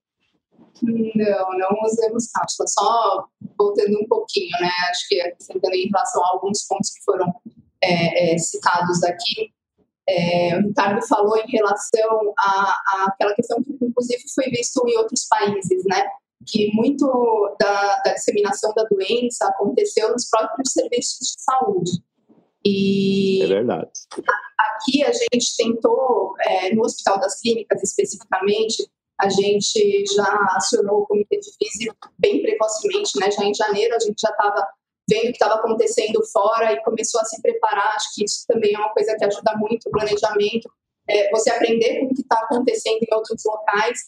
Não, 0.82 1.58
não 1.58 1.70
usamos 1.84 2.32
cápsula, 2.32 2.68
só 2.68 3.26
voltando 3.58 3.98
um 4.00 4.08
pouquinho, 4.08 4.52
né? 4.62 4.70
Acho 4.90 5.08
que 5.08 5.20
acrescentando 5.22 5.76
em 5.76 5.88
relação 5.88 6.24
a 6.24 6.30
alguns 6.34 6.66
pontos 6.68 6.92
que 6.92 7.04
foram 7.04 7.34
é, 7.82 8.34
é, 8.34 8.38
citados 8.38 9.04
aqui. 9.04 9.52
É, 10.08 10.58
o 10.58 10.68
Ricardo 10.68 11.06
falou 11.08 11.38
em 11.38 11.52
relação 11.52 12.34
à, 12.40 13.06
àquela 13.08 13.34
questão 13.36 13.62
que, 13.62 13.78
inclusive, 13.82 14.24
foi 14.34 14.46
visto 14.46 14.88
em 14.88 14.98
outros 14.98 15.28
países, 15.28 15.84
né? 15.86 16.06
Que 16.48 16.72
muito 16.74 17.56
da, 17.60 18.02
da 18.04 18.14
disseminação 18.14 18.74
da 18.74 18.84
doença 18.84 19.46
aconteceu 19.48 20.12
nos 20.12 20.30
próprios 20.30 20.72
serviços 20.72 21.36
de 21.36 21.42
saúde. 21.42 21.92
E 22.66 23.42
é 23.44 23.48
verdade. 23.48 23.90
Aqui 24.58 25.04
a 25.04 25.12
gente 25.12 25.56
tentou, 25.58 26.34
é, 26.42 26.74
no 26.74 26.84
Hospital 26.84 27.20
das 27.20 27.40
Clínicas 27.40 27.82
especificamente, 27.82 28.90
a 29.20 29.30
gente 29.30 30.06
já 30.16 30.48
acionou 30.56 31.02
o 31.02 31.06
comitê 31.06 31.40
de 31.40 31.52
física 31.58 32.10
bem 32.18 32.42
precocemente, 32.42 33.20
né? 33.20 33.30
Já 33.32 33.44
em 33.44 33.54
janeiro 33.54 33.96
a 33.96 34.00
gente 34.00 34.20
já 34.20 34.30
estava 34.30 34.66
vendo 35.10 35.24
o 35.24 35.28
que 35.28 35.32
estava 35.32 35.56
acontecendo 35.56 36.24
fora 36.32 36.72
e 36.72 36.84
começou 36.84 37.20
a 37.20 37.26
se 37.26 37.42
preparar. 37.42 37.96
Acho 37.96 38.16
que 38.16 38.24
isso 38.24 38.46
também 38.48 38.74
é 38.74 38.78
uma 38.78 38.94
coisa 38.94 39.16
que 39.18 39.26
ajuda 39.26 39.58
muito 39.58 39.88
o 39.88 39.92
planejamento. 39.92 40.72
É, 41.10 41.30
você 41.32 41.50
aprender 41.50 42.00
com 42.00 42.06
o 42.06 42.14
que 42.14 42.22
está 42.22 42.40
acontecendo 42.40 43.00
em 43.02 43.16
outros 43.16 43.44
locais. 43.44 44.00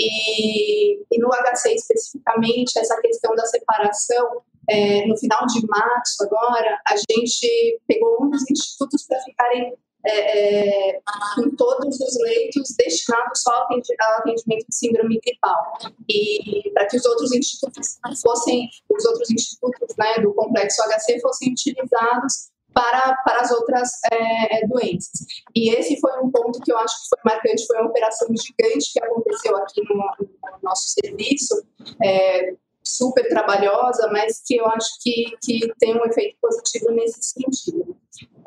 E, 0.00 1.02
e, 1.10 1.18
no 1.18 1.28
HC 1.28 1.74
especificamente, 1.74 2.78
essa 2.78 2.98
questão 3.00 3.34
da 3.34 3.44
separação 3.44 4.42
é, 4.68 5.06
no 5.06 5.16
final 5.16 5.46
de 5.46 5.66
março, 5.66 6.22
agora, 6.22 6.80
a 6.86 6.96
gente 6.96 7.80
pegou 7.86 8.18
um 8.22 8.30
dos 8.30 8.48
institutos 8.50 9.06
para 9.06 9.20
ficarem 9.22 9.74
é, 10.02 10.92
é, 10.92 11.00
com 11.34 11.50
todos 11.56 12.00
os 12.00 12.22
leitos 12.22 12.74
destinados 12.78 13.42
só 13.42 13.52
ao 13.52 14.18
atendimento 14.18 14.66
de 14.66 14.74
síndrome 14.74 15.20
gripal. 15.22 15.78
E 16.08 16.70
para 16.72 16.86
que 16.86 16.96
os 16.96 17.04
outros 17.04 17.32
institutos 17.32 17.98
fossem, 18.22 18.68
os 18.88 19.04
outros 19.04 19.30
institutos 19.30 19.94
né, 19.98 20.22
do 20.22 20.32
complexo 20.32 20.82
HC 20.82 21.20
fossem 21.20 21.52
utilizados 21.52 22.49
para, 22.72 23.16
para 23.24 23.40
as 23.40 23.50
outras 23.50 23.90
é, 24.12 24.66
doenças. 24.66 25.26
E 25.54 25.74
esse 25.74 26.00
foi 26.00 26.12
um 26.20 26.30
ponto 26.30 26.60
que 26.60 26.72
eu 26.72 26.78
acho 26.78 27.02
que 27.02 27.08
foi 27.08 27.18
marcante, 27.24 27.66
foi 27.66 27.78
uma 27.78 27.90
operação 27.90 28.28
gigante 28.28 28.92
que 28.92 29.02
aconteceu 29.02 29.56
aqui 29.56 29.82
no, 29.88 29.96
no 29.96 30.58
nosso 30.62 30.94
serviço, 31.00 31.62
é, 32.02 32.54
super 32.82 33.28
trabalhosa, 33.28 34.08
mas 34.12 34.42
que 34.44 34.56
eu 34.56 34.66
acho 34.66 34.88
que, 35.02 35.36
que 35.42 35.72
tem 35.78 35.96
um 35.96 36.04
efeito 36.04 36.36
positivo 36.40 36.90
nesse 36.92 37.22
sentido. 37.22 37.96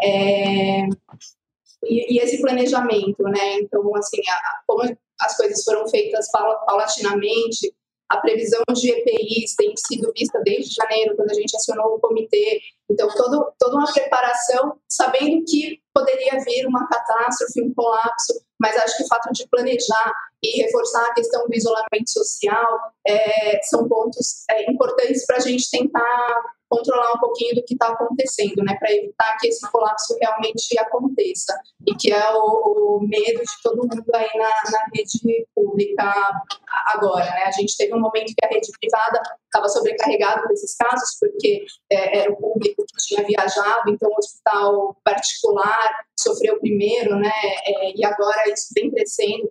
É, 0.01 0.85
e, 1.85 2.15
e, 2.15 2.19
esse 2.19 2.41
planejamento, 2.41 3.23
né? 3.23 3.59
Então, 3.59 3.95
assim, 3.95 4.21
a, 4.29 4.61
como 4.65 4.83
as 5.19 5.37
coisas 5.37 5.63
foram 5.63 5.87
feitas 5.87 6.29
paulatinamente, 6.31 7.73
a 8.09 8.17
previsão 8.17 8.61
de 8.73 8.91
EPIs 8.91 9.55
tem 9.55 9.73
sido 9.75 10.11
vista 10.15 10.39
desde 10.43 10.75
janeiro, 10.75 11.15
quando 11.15 11.31
a 11.31 11.33
gente 11.33 11.55
acionou 11.55 11.95
o 11.95 11.99
comitê. 11.99 12.61
Então, 12.89 13.07
todo, 13.15 13.51
toda 13.57 13.75
uma 13.75 13.91
preparação, 13.91 14.77
sabendo 14.87 15.43
que 15.45 15.81
poderia 15.93 16.39
vir 16.43 16.67
uma 16.67 16.87
catástrofe, 16.87 17.61
um 17.61 17.73
colapso, 17.73 18.33
mas 18.59 18.77
acho 18.77 18.97
que 18.97 19.03
o 19.03 19.07
fato 19.07 19.31
de 19.31 19.47
planejar 19.47 20.13
e 20.41 20.61
reforçar 20.63 21.05
a 21.05 21.13
questão 21.13 21.47
do 21.47 21.55
isolamento 21.55 22.09
social 22.09 22.79
é, 23.07 23.61
são 23.63 23.87
pontos 23.87 24.43
é, 24.49 24.69
importantes 24.71 25.25
para 25.25 25.37
a 25.37 25.39
gente 25.39 25.69
tentar 25.71 26.43
controlar 26.73 27.13
um 27.13 27.19
pouquinho 27.19 27.53
do 27.55 27.63
que 27.63 27.75
está 27.75 27.89
acontecendo, 27.89 28.63
né, 28.63 28.75
para 28.79 28.91
evitar 28.91 29.37
que 29.37 29.47
esse 29.47 29.69
colapso 29.71 30.17
realmente 30.19 30.77
aconteça 30.79 31.55
e 31.85 31.93
que 31.95 32.11
é 32.11 32.33
o, 32.33 32.97
o 32.97 32.99
medo 33.01 33.41
de 33.41 33.61
todo 33.61 33.77
mundo 33.77 34.03
aí 34.15 34.29
na, 34.35 34.71
na, 34.71 34.85
rede 34.93 35.47
pública 35.53 36.41
agora, 36.93 37.25
né? 37.25 37.43
A 37.45 37.51
gente 37.51 37.75
teve 37.77 37.93
um 37.93 37.99
momento 37.99 38.33
que 38.35 38.45
a 38.45 38.49
rede 38.49 38.71
privada 38.79 39.21
estava 39.45 39.67
sobrecarregada 39.69 40.47
desses 40.47 40.75
casos 40.75 41.17
porque 41.19 41.65
é, 41.91 42.19
era 42.19 42.31
o 42.31 42.35
público 42.37 42.83
que 42.87 43.05
tinha 43.05 43.23
viajado, 43.23 43.89
então 43.89 44.09
o 44.09 44.17
hospital 44.17 44.97
particular 45.03 46.05
sofreu 46.19 46.59
primeiro, 46.59 47.15
né? 47.17 47.31
É, 47.65 47.93
e 47.95 48.03
agora 48.03 48.49
isso 48.49 48.69
vem 48.75 48.89
crescendo 48.89 49.47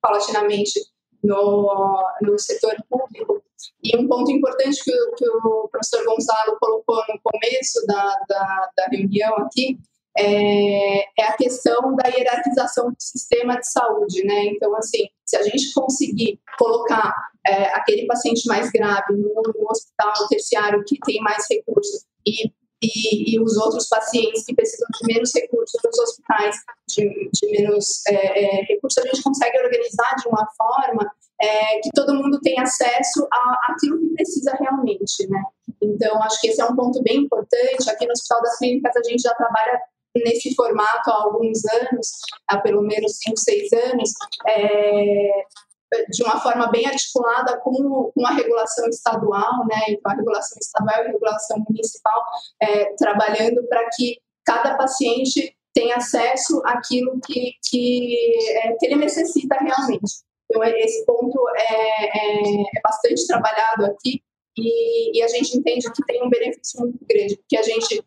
paulatinamente 0.00 0.80
no, 1.24 2.12
no 2.22 2.38
setor 2.38 2.76
público. 2.88 3.42
E 3.82 3.96
um 3.96 4.06
ponto 4.06 4.30
importante 4.30 4.82
que, 4.84 4.92
o, 4.92 5.14
que 5.14 5.28
o 5.28 5.68
professor 5.68 6.04
Gonzalo 6.04 6.56
colocou 6.60 7.02
no 7.08 7.18
começo 7.22 7.84
da, 7.86 8.18
da, 8.28 8.70
da 8.76 8.86
reunião 8.86 9.34
aqui 9.38 9.78
é, 10.16 11.00
é, 11.20 11.24
a 11.24 11.32
questão 11.36 11.96
da 11.96 12.08
hierarquização 12.08 12.90
do 12.90 12.96
sistema 12.98 13.58
de 13.58 13.68
saúde, 13.68 14.24
né? 14.24 14.46
Então, 14.46 14.76
assim, 14.76 15.08
se 15.24 15.36
a 15.36 15.42
gente 15.42 15.72
conseguir 15.74 16.40
colocar 16.56 17.12
é, 17.44 17.64
aquele 17.74 18.06
paciente 18.06 18.46
mais 18.46 18.70
grave 18.70 19.12
no, 19.12 19.42
no, 19.42 19.70
hospital 19.70 20.12
terciário 20.28 20.84
que 20.86 20.98
tem 21.04 21.20
mais 21.20 21.44
recursos 21.50 22.04
e, 22.24 22.52
e, 22.86 23.34
e, 23.34 23.40
os 23.40 23.56
outros 23.56 23.88
pacientes 23.88 24.44
que 24.44 24.54
precisam 24.54 24.86
de 25.00 25.12
menos 25.12 25.32
recursos 25.34 25.80
nos 25.84 25.98
hospitais 25.98 26.56
de, 26.88 27.30
de 27.32 27.50
menos 27.50 28.06
é, 28.08 28.44
é 28.44 28.64
recursos, 28.64 28.98
a 28.98 29.06
gente 29.06 29.22
consegue 29.22 29.58
organizar 29.58 30.14
de 30.16 30.28
uma 30.28 30.46
forma 30.56 31.10
é, 31.40 31.80
que 31.80 31.90
todo 31.94 32.14
mundo 32.14 32.40
tem 32.40 32.58
acesso 32.60 33.26
àquilo 33.68 33.98
que 33.98 34.14
precisa 34.14 34.56
realmente, 34.60 35.28
né? 35.28 35.42
Então, 35.82 36.22
acho 36.22 36.40
que 36.40 36.48
esse 36.48 36.60
é 36.60 36.64
um 36.64 36.76
ponto 36.76 37.02
bem 37.02 37.18
importante. 37.18 37.90
Aqui 37.90 38.06
no 38.06 38.12
Hospital 38.12 38.42
das 38.42 38.58
Clínicas, 38.58 38.96
a 38.96 39.02
gente 39.02 39.22
já 39.22 39.34
trabalha 39.34 39.80
nesse 40.16 40.54
formato 40.54 41.10
há 41.10 41.22
alguns 41.24 41.64
anos, 41.64 42.12
há 42.48 42.58
pelo 42.58 42.82
menos 42.82 43.18
5, 43.18 43.36
6 43.36 43.72
anos, 43.72 44.10
é, 44.46 45.44
de 46.10 46.22
uma 46.22 46.40
forma 46.40 46.70
bem 46.70 46.86
articulada 46.86 47.58
com, 47.60 48.10
com 48.14 48.26
a 48.26 48.30
regulação 48.30 48.88
estadual, 48.88 49.66
né? 49.66 49.82
Então, 49.88 50.12
a 50.12 50.16
regulação 50.16 50.58
estadual 50.60 50.96
e 50.96 51.00
a 51.00 51.12
regulação 51.12 51.64
municipal, 51.68 52.24
é, 52.60 52.94
trabalhando 52.96 53.66
para 53.68 53.88
que 53.90 54.18
cada 54.44 54.76
paciente 54.76 55.56
tenha 55.72 55.96
acesso 55.96 56.62
àquilo 56.64 57.18
que, 57.24 57.52
que, 57.68 58.16
é, 58.58 58.72
que 58.74 58.86
ele 58.86 58.96
necessita 58.96 59.56
realmente. 59.56 60.22
Então, 60.50 60.62
é, 60.62 60.78
esse 60.80 61.04
ponto 61.04 61.38
é, 61.56 62.06
é, 62.06 62.60
é 62.62 62.80
bastante 62.82 63.26
trabalhado 63.26 63.86
aqui 63.86 64.22
e, 64.56 65.18
e, 65.18 65.22
a 65.22 65.28
gente 65.28 65.56
entende 65.58 65.90
que 65.92 66.04
tem 66.04 66.22
um 66.22 66.30
benefício 66.30 66.80
muito 66.80 67.04
grande, 67.04 67.36
porque 67.36 67.56
a 67.56 67.62
gente 67.62 68.04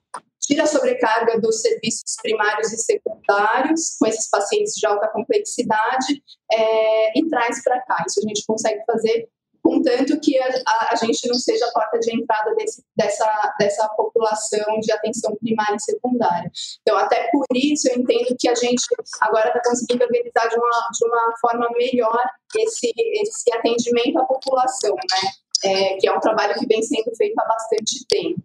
tira 0.48 0.64
a 0.64 0.68
sobrecarga 0.68 1.40
dos 1.40 1.62
serviços 1.62 2.16
primários 2.22 2.72
e 2.72 2.78
secundários 2.78 3.98
com 4.00 4.08
esses 4.08 4.30
pacientes 4.30 4.74
de 4.76 4.88
alta 4.88 5.10
complexidade 5.10 6.24
é, 6.52 7.20
e 7.20 7.28
traz 7.30 7.62
para 7.64 7.82
cá. 7.82 8.04
Isso 8.08 8.20
a 8.20 8.28
gente 8.28 8.46
consegue 8.48 8.84
fazer 8.86 9.30
contanto 9.68 10.18
que 10.22 10.38
a, 10.40 10.48
a, 10.48 10.94
a, 10.94 10.96
gente 10.96 11.28
não 11.28 11.36
seja 11.36 11.66
a 11.66 11.72
porta 11.72 12.00
de 12.00 12.16
entrada 12.16 12.56
desse, 12.56 12.82
dessa, 12.96 13.56
dessa 13.60 13.88
população 13.90 14.80
de 14.80 14.92
atenção 14.94 15.36
primária 15.36 15.76
e 15.76 15.82
secundária. 15.82 16.50
Então, 16.82 16.98
até 16.98 17.30
por 17.32 17.46
isso, 17.54 17.90
eu 17.90 17.98
entendo 17.98 18.34
que 18.40 18.48
a 18.48 18.56
gente 18.56 18.82
agora 19.20 19.50
está 19.50 19.62
conseguindo 19.62 20.06
organizar 20.06 20.48
de 20.48 20.56
uma, 20.56 20.70
de 20.70 21.06
uma 21.06 21.34
forma 21.42 21.68
melhor 21.78 22.24
esse, 22.58 22.94
esse 22.96 23.54
atendimento 23.54 24.20
à 24.20 24.26
população, 24.26 24.96
né? 24.96 25.32
É, 25.64 25.98
que 25.98 26.08
é 26.08 26.14
um 26.14 26.20
trabalho 26.20 26.54
que 26.54 26.68
vem 26.68 26.84
sendo 26.84 27.14
feito 27.18 27.38
há 27.40 27.46
bastante 27.46 28.06
tempo. 28.08 28.40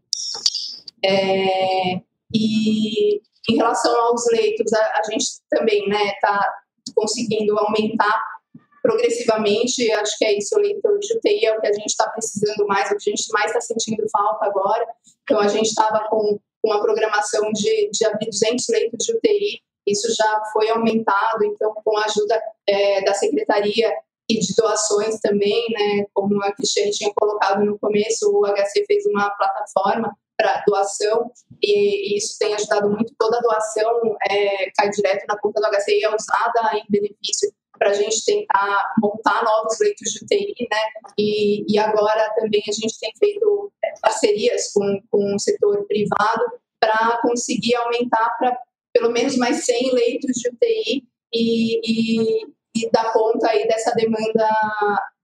É, 1.05 2.01
e 2.35 3.21
em 3.49 3.57
relação 3.57 3.95
aos 4.07 4.25
leitos, 4.31 4.73
a, 4.73 5.01
a 5.01 5.11
gente 5.11 5.27
também 5.51 5.85
está 5.85 5.99
né, 5.99 6.13
tá 6.21 6.55
conseguindo 6.95 7.59
aumentar 7.59 8.23
progressivamente, 8.83 9.91
acho 9.93 10.19
que 10.19 10.25
é 10.25 10.37
isso, 10.37 10.57
o 10.57 10.61
leitor 10.61 10.99
de 10.99 11.17
UTI 11.17 11.47
é 11.47 11.57
o 11.57 11.61
que 11.61 11.69
a 11.69 11.73
gente 11.73 11.87
está 11.87 12.09
precisando 12.11 12.67
mais, 12.67 12.91
é 12.91 12.95
o 12.95 12.99
que 12.99 13.11
a 13.11 13.15
gente 13.15 13.33
mais 13.33 13.47
está 13.47 13.61
sentindo 13.61 14.05
falta 14.11 14.45
agora. 14.45 14.85
Então, 15.23 15.39
a 15.39 15.47
gente 15.47 15.67
estava 15.69 16.09
com 16.09 16.39
uma 16.65 16.81
programação 16.81 17.53
de, 17.53 17.91
de 17.91 18.05
abrir 18.05 18.27
200 18.27 18.67
leitos 18.71 19.05
de 19.05 19.13
UTI, 19.13 19.61
isso 19.87 20.09
já 20.15 20.43
foi 20.53 20.69
aumentado, 20.71 21.45
então, 21.45 21.73
com 21.85 21.97
a 21.97 22.05
ajuda 22.05 22.41
é, 22.69 23.03
da 23.03 23.15
Secretaria 23.15 23.93
e 24.29 24.39
de 24.39 24.55
doações 24.57 25.21
também, 25.21 25.67
né, 25.71 26.07
como 26.13 26.43
a 26.43 26.53
Cristiane 26.53 26.91
tinha 26.91 27.13
colocado 27.15 27.65
no 27.65 27.79
começo, 27.79 28.31
o 28.31 28.47
HC 28.47 28.85
fez 28.87 29.05
uma 29.07 29.31
plataforma 29.31 30.17
para 30.37 30.63
doação 30.67 31.31
e, 31.63 32.15
e, 32.15 32.17
isso 32.17 32.37
tem 32.39 32.55
ajudado 32.55 32.89
muito. 32.89 33.15
Toda 33.19 33.41
doação 33.41 34.17
é, 34.29 34.71
cai 34.77 34.91
direto 34.91 35.25
na 35.27 35.39
conta 35.39 35.61
do 35.61 35.67
HC 35.67 35.99
e 35.99 36.05
é 36.05 36.09
usada 36.09 36.77
em 36.77 36.85
benefício 36.89 37.53
a 37.81 37.93
gente 37.93 38.25
tentar 38.25 38.95
montar 38.99 39.45
novos 39.45 39.79
leitos 39.81 40.13
de 40.13 40.25
UTI, 40.25 40.69
né? 40.71 40.79
E, 41.19 41.65
e 41.73 41.79
agora 41.79 42.33
também 42.37 42.63
a 42.69 42.73
gente 42.73 42.99
tem 43.01 43.13
feito 43.19 43.73
é, 43.85 43.93
parcerias 44.01 44.73
com, 44.73 45.03
com 45.11 45.35
o 45.35 45.39
setor 45.39 45.85
privado 45.87 46.45
para 46.81 47.19
conseguir 47.23 47.75
aumentar 47.77 48.37
para 48.39 48.57
pelo 48.93 49.11
menos 49.11 49.37
mais 49.37 49.65
100 49.65 49.95
leitos 49.95 50.37
de 50.37 50.49
UTI 50.49 51.05
e, 51.33 51.81
e, 51.83 52.47
e 52.77 52.91
dar 52.93 53.13
conta 53.13 53.49
aí 53.49 53.67
dessa 53.67 53.93
demanda 53.95 54.49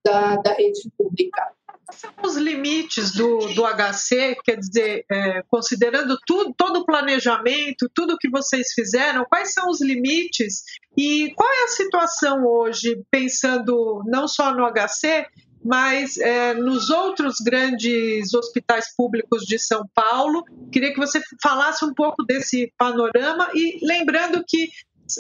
da, 0.04 0.36
da 0.36 0.52
rede 0.54 0.90
pública 0.96 1.52
são 1.92 2.10
os 2.22 2.36
limites 2.36 3.12
do, 3.12 3.38
do 3.54 3.64
HC, 3.64 4.36
quer 4.44 4.56
dizer, 4.56 5.04
é, 5.10 5.42
considerando 5.48 6.18
tudo, 6.26 6.54
todo 6.56 6.80
o 6.80 6.84
planejamento, 6.84 7.90
tudo 7.94 8.18
que 8.18 8.28
vocês 8.28 8.72
fizeram, 8.74 9.24
quais 9.24 9.52
são 9.52 9.68
os 9.70 9.80
limites 9.80 10.64
e 10.96 11.32
qual 11.34 11.50
é 11.50 11.64
a 11.64 11.68
situação 11.68 12.44
hoje, 12.44 13.00
pensando 13.10 14.02
não 14.06 14.28
só 14.28 14.54
no 14.54 14.66
HC, 14.70 15.26
mas 15.64 16.16
é, 16.18 16.54
nos 16.54 16.88
outros 16.88 17.36
grandes 17.44 18.32
hospitais 18.32 18.94
públicos 18.96 19.42
de 19.42 19.58
São 19.58 19.82
Paulo. 19.94 20.44
Queria 20.70 20.92
que 20.92 21.00
você 21.00 21.20
falasse 21.42 21.84
um 21.84 21.92
pouco 21.92 22.22
desse 22.24 22.72
panorama 22.78 23.50
e 23.54 23.78
lembrando 23.84 24.44
que 24.46 24.70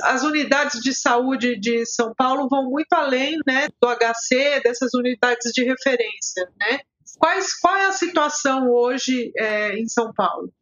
as 0.02 0.22
unidades 0.22 0.80
de 0.80 0.94
saúde 0.94 1.58
de 1.58 1.86
São 1.86 2.12
Paulo 2.14 2.48
vão 2.48 2.70
muito 2.70 2.92
além 2.92 3.38
né, 3.46 3.68
do 3.80 3.88
HC, 3.88 4.60
dessas 4.62 4.92
unidades 4.94 5.52
de 5.52 5.64
referência. 5.64 6.50
Né? 6.58 6.80
Quais, 7.18 7.58
qual 7.58 7.76
é 7.76 7.86
a 7.86 7.92
situação 7.92 8.70
hoje 8.70 9.32
é, 9.36 9.78
em 9.78 9.88
São 9.88 10.12
Paulo? 10.12 10.52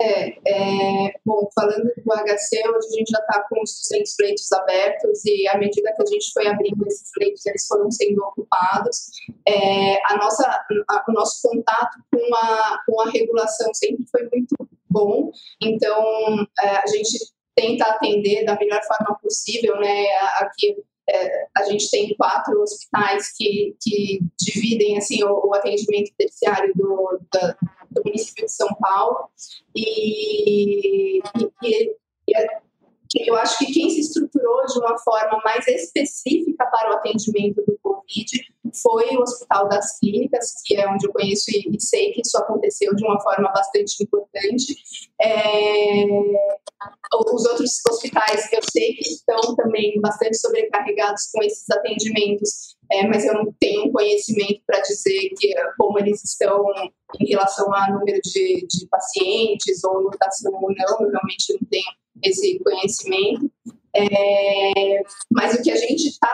É, 0.00 0.30
é, 0.48 1.12
bom, 1.24 1.48
falando 1.54 1.84
do 1.84 2.12
HC, 2.12 2.68
hoje 2.68 2.88
a 2.88 2.96
gente 2.96 3.10
já 3.10 3.18
está 3.18 3.46
com 3.48 3.62
os 3.62 3.88
200 3.88 4.14
leitos 4.20 4.52
abertos 4.52 5.24
e 5.24 5.46
à 5.46 5.56
medida 5.56 5.92
que 5.94 6.02
a 6.02 6.06
gente 6.06 6.32
foi 6.32 6.46
abrindo 6.48 6.84
esses 6.86 7.08
leitos, 7.18 7.46
eles 7.46 7.66
foram 7.66 7.90
sendo 7.90 8.20
ocupados. 8.24 9.10
É, 9.46 9.98
a 10.06 10.16
nossa, 10.16 10.48
a, 10.48 11.04
o 11.08 11.12
nosso 11.12 11.48
contato 11.48 11.98
com 12.10 12.34
a, 12.34 12.78
com 12.84 13.00
a 13.02 13.10
regulação 13.10 13.72
sempre 13.74 14.04
foi 14.10 14.28
muito 14.32 14.56
bom, 14.90 15.30
então 15.60 16.46
é, 16.60 16.68
a 16.68 16.86
gente 16.86 17.18
tenta 17.54 17.84
atender 17.84 18.44
da 18.44 18.56
melhor 18.58 18.80
forma 18.82 19.18
possível, 19.20 19.78
né? 19.78 20.06
Aqui 20.36 20.76
é, 21.08 21.46
a 21.56 21.64
gente 21.64 21.90
tem 21.90 22.14
quatro 22.16 22.60
hospitais 22.62 23.32
que, 23.36 23.76
que 23.82 24.20
dividem 24.40 24.96
assim 24.98 25.22
o, 25.24 25.48
o 25.48 25.54
atendimento 25.54 26.12
terciário 26.16 26.72
do, 26.74 27.20
do 27.90 28.02
município 28.04 28.46
de 28.46 28.52
São 28.52 28.68
Paulo 28.80 29.28
e, 29.74 31.18
e, 31.18 31.22
e, 31.62 31.96
e 32.28 32.36
é 32.36 32.62
eu 33.14 33.34
acho 33.36 33.58
que 33.58 33.72
quem 33.72 33.90
se 33.90 34.00
estruturou 34.00 34.64
de 34.66 34.78
uma 34.78 34.98
forma 34.98 35.40
mais 35.44 35.66
específica 35.68 36.66
para 36.66 36.90
o 36.90 36.94
atendimento 36.94 37.62
do 37.66 37.78
Covid 37.82 38.52
foi 38.82 39.16
o 39.16 39.22
Hospital 39.22 39.68
das 39.68 39.98
Clínicas, 39.98 40.54
que 40.64 40.76
é 40.76 40.88
onde 40.88 41.06
eu 41.06 41.12
conheço 41.12 41.44
e, 41.50 41.80
sei 41.80 42.12
que 42.12 42.22
isso 42.24 42.38
aconteceu 42.38 42.94
de 42.94 43.04
uma 43.04 43.20
forma 43.20 43.50
bastante 43.52 44.02
importante. 44.02 44.76
É, 45.20 46.04
os 47.14 47.44
outros 47.46 47.80
hospitais 47.88 48.50
eu 48.52 48.60
sei 48.70 48.94
que 48.94 49.08
estão 49.08 49.54
também 49.56 50.00
bastante 50.00 50.38
sobrecarregados 50.38 51.30
com 51.32 51.42
esses 51.42 51.68
atendimentos, 51.70 52.76
é, 52.90 53.06
mas 53.06 53.24
eu 53.24 53.34
não 53.34 53.52
tenho 53.60 53.92
conhecimento 53.92 54.62
para 54.66 54.80
dizer 54.80 55.30
que, 55.38 55.54
como 55.76 55.98
eles 55.98 56.24
estão 56.24 56.64
em 57.20 57.26
relação 57.28 57.72
ao 57.74 57.92
número 57.92 58.20
de, 58.22 58.66
de 58.66 58.86
pacientes 58.88 59.84
ou 59.84 60.00
lotação 60.00 60.52
ou 60.54 60.74
não, 60.74 61.00
eu 61.00 61.10
realmente 61.10 61.52
não 61.52 61.68
tenho 61.68 62.01
esse 62.22 62.58
conhecimento. 62.60 63.50
É, 63.94 65.02
mas 65.30 65.54
o 65.54 65.62
que 65.62 65.70
a 65.70 65.76
gente 65.76 66.08
está 66.08 66.32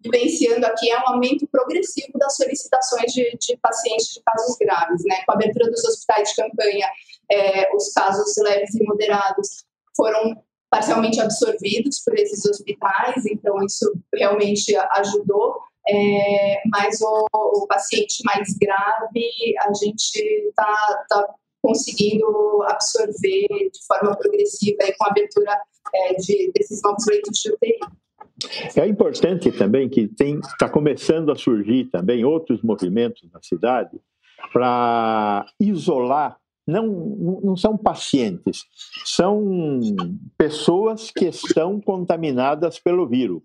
vivenciando 0.00 0.64
aqui 0.66 0.90
é 0.90 0.98
um 0.98 1.08
aumento 1.08 1.46
progressivo 1.48 2.18
das 2.18 2.36
solicitações 2.36 3.12
de, 3.12 3.36
de, 3.38 3.56
pacientes 3.56 4.08
de 4.14 4.22
casos 4.22 4.56
graves. 4.58 5.02
Né? 5.04 5.16
Com 5.26 5.32
a 5.32 5.34
abertura 5.34 5.70
dos 5.70 5.84
hospitais 5.84 6.30
de 6.30 6.36
campanha, 6.36 6.88
é, 7.30 7.74
os 7.74 7.92
casos 7.92 8.32
leves 8.38 8.74
e 8.74 8.84
moderados 8.84 9.64
foram 9.96 10.40
parcialmente 10.70 11.20
absorvidos 11.20 12.00
por 12.04 12.18
esses 12.18 12.44
hospitais, 12.44 13.24
então 13.26 13.64
isso 13.64 13.92
realmente 14.14 14.76
ajudou. 14.76 15.56
É, 15.88 16.62
mas 16.66 17.00
o, 17.00 17.26
o, 17.32 17.66
paciente 17.68 18.22
mais 18.24 18.56
grave, 18.60 19.54
a 19.60 19.72
gente 19.72 20.18
está 20.48 21.04
tá 21.08 21.34
conseguindo 21.66 22.62
absorver 22.68 23.48
de 23.48 23.86
forma 23.88 24.16
progressiva 24.16 24.84
e 24.84 24.92
com 24.96 25.04
abertura 25.04 25.60
é, 25.92 26.14
de, 26.14 26.52
desses 26.54 26.80
novos 26.80 27.04
leitos 27.06 27.36
de 27.40 27.50
UTI. 27.50 27.78
É 28.76 28.86
importante 28.86 29.50
também 29.50 29.88
que 29.88 30.08
está 30.20 30.68
começando 30.68 31.32
a 31.32 31.34
surgir 31.34 31.86
também 31.86 32.24
outros 32.24 32.62
movimentos 32.62 33.28
na 33.32 33.40
cidade 33.42 33.98
para 34.52 35.46
isolar, 35.58 36.38
não, 36.66 36.86
não 37.42 37.56
são 37.56 37.76
pacientes, 37.76 38.64
são 39.04 39.80
pessoas 40.38 41.10
que 41.10 41.26
estão 41.26 41.80
contaminadas 41.80 42.78
pelo 42.78 43.08
vírus. 43.08 43.42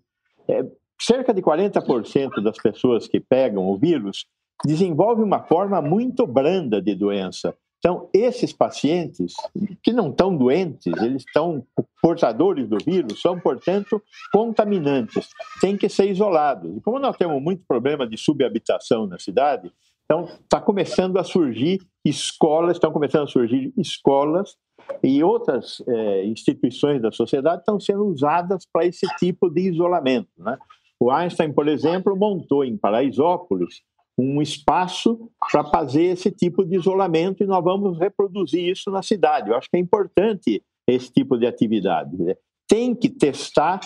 É, 0.48 0.64
cerca 1.00 1.32
de 1.34 1.42
40% 1.42 2.42
das 2.42 2.58
pessoas 2.58 3.08
que 3.08 3.18
pegam 3.18 3.66
o 3.66 3.76
vírus 3.76 4.26
desenvolvem 4.64 5.24
uma 5.24 5.42
forma 5.42 5.80
muito 5.82 6.26
branda 6.26 6.80
de 6.80 6.94
doença, 6.94 7.56
então, 7.82 8.08
esses 8.14 8.52
pacientes 8.52 9.34
que 9.82 9.92
não 9.92 10.10
estão 10.10 10.36
doentes, 10.36 10.92
eles 11.02 11.24
estão 11.26 11.66
portadores 12.00 12.68
do 12.68 12.78
vírus, 12.78 13.20
são, 13.20 13.40
portanto, 13.40 14.00
contaminantes, 14.32 15.28
têm 15.60 15.76
que 15.76 15.88
ser 15.88 16.08
isolados. 16.08 16.76
E 16.76 16.80
como 16.80 17.00
nós 17.00 17.16
temos 17.16 17.42
muito 17.42 17.64
problema 17.66 18.06
de 18.06 18.16
subhabitação 18.16 19.08
na 19.08 19.18
cidade, 19.18 19.72
então 20.04 20.26
está 20.26 20.60
começando 20.60 21.18
a 21.18 21.24
surgir 21.24 21.80
escolas, 22.04 22.76
estão 22.76 22.92
começando 22.92 23.24
a 23.24 23.26
surgir 23.26 23.72
escolas 23.76 24.56
e 25.02 25.24
outras 25.24 25.82
é, 25.88 26.24
instituições 26.24 27.02
da 27.02 27.10
sociedade 27.10 27.62
estão 27.62 27.80
sendo 27.80 28.06
usadas 28.06 28.64
para 28.72 28.86
esse 28.86 29.08
tipo 29.18 29.50
de 29.50 29.60
isolamento. 29.60 30.30
Né? 30.38 30.56
O 31.00 31.10
Einstein, 31.10 31.52
por 31.52 31.66
exemplo, 31.66 32.16
montou 32.16 32.64
em 32.64 32.76
Paraisópolis 32.76 33.82
um 34.16 34.42
espaço 34.42 35.30
para 35.50 35.64
fazer 35.64 36.04
esse 36.04 36.30
tipo 36.30 36.64
de 36.64 36.76
isolamento 36.76 37.42
e 37.42 37.46
nós 37.46 37.62
vamos 37.64 37.98
reproduzir 37.98 38.70
isso 38.70 38.90
na 38.90 39.02
cidade. 39.02 39.50
Eu 39.50 39.56
acho 39.56 39.70
que 39.70 39.76
é 39.76 39.80
importante 39.80 40.62
esse 40.86 41.10
tipo 41.10 41.38
de 41.38 41.46
atividade. 41.46 42.16
Né? 42.16 42.36
Tem 42.68 42.94
que 42.94 43.08
testar 43.08 43.80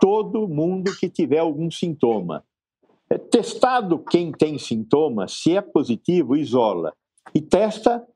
todo 0.00 0.48
mundo 0.48 0.94
que 0.98 1.08
tiver 1.08 1.38
algum 1.38 1.70
sintoma. 1.70 2.44
É, 3.10 3.18
testado 3.18 3.98
quem 3.98 4.32
tem 4.32 4.58
sintomas, 4.58 5.32
se 5.32 5.56
é 5.56 5.60
positivo, 5.60 6.36
isola. 6.36 6.94
E 7.34 7.40
testa 7.40 8.06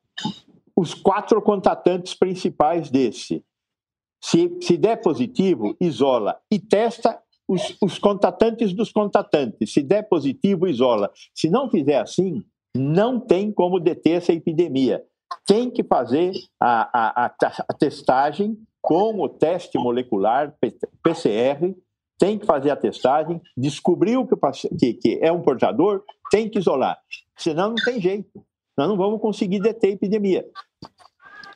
os 0.75 0.92
quatro 0.95 1.40
contatantes 1.40 2.14
principais 2.14 2.90
desse. 2.90 3.45
Se, 4.23 4.57
se 4.61 4.77
der 4.77 5.01
positivo, 5.01 5.77
isola. 5.81 6.38
E 6.51 6.59
testa 6.59 7.21
os, 7.49 7.77
os 7.81 7.99
contatantes 7.99 8.73
dos 8.73 8.91
contatantes. 8.91 9.73
Se 9.73 9.83
der 9.83 10.09
positivo, 10.09 10.67
isola. 10.67 11.11
Se 11.35 11.49
não 11.49 11.71
fizer 11.71 11.99
assim, 11.99 12.45
não 12.77 13.21
tem 13.21 13.53
como 13.53 13.81
deter 13.81 14.19
essa 14.19 14.33
epidemia. 14.33 15.03
Tem 15.47 15.71
que 15.71 15.83
fazer 15.85 16.33
a, 16.61 17.25
a, 17.25 17.27
a, 17.27 17.75
testagem 17.75 18.57
com 18.81 19.21
o 19.21 19.29
teste 19.29 19.79
molecular 19.79 20.55
PCR, 21.03 21.75
tem 22.19 22.39
que 22.39 22.47
fazer 22.47 22.71
a 22.71 22.77
testagem, 22.77 23.41
descobriu 23.57 24.27
que, 24.27 24.37
que, 24.79 24.95
que 24.95 25.19
é 25.21 25.31
um 25.33 25.43
portador, 25.43 26.03
tem 26.31 26.49
que 26.49 26.59
isolar. 26.59 26.99
Senão 27.37 27.71
não 27.71 27.77
tem 27.77 28.01
jeito. 28.01 28.45
Nós 28.77 28.89
não 28.89 28.97
vamos 28.97 29.21
conseguir 29.21 29.61
deter 29.61 29.91
a 29.91 29.93
epidemia 29.95 30.45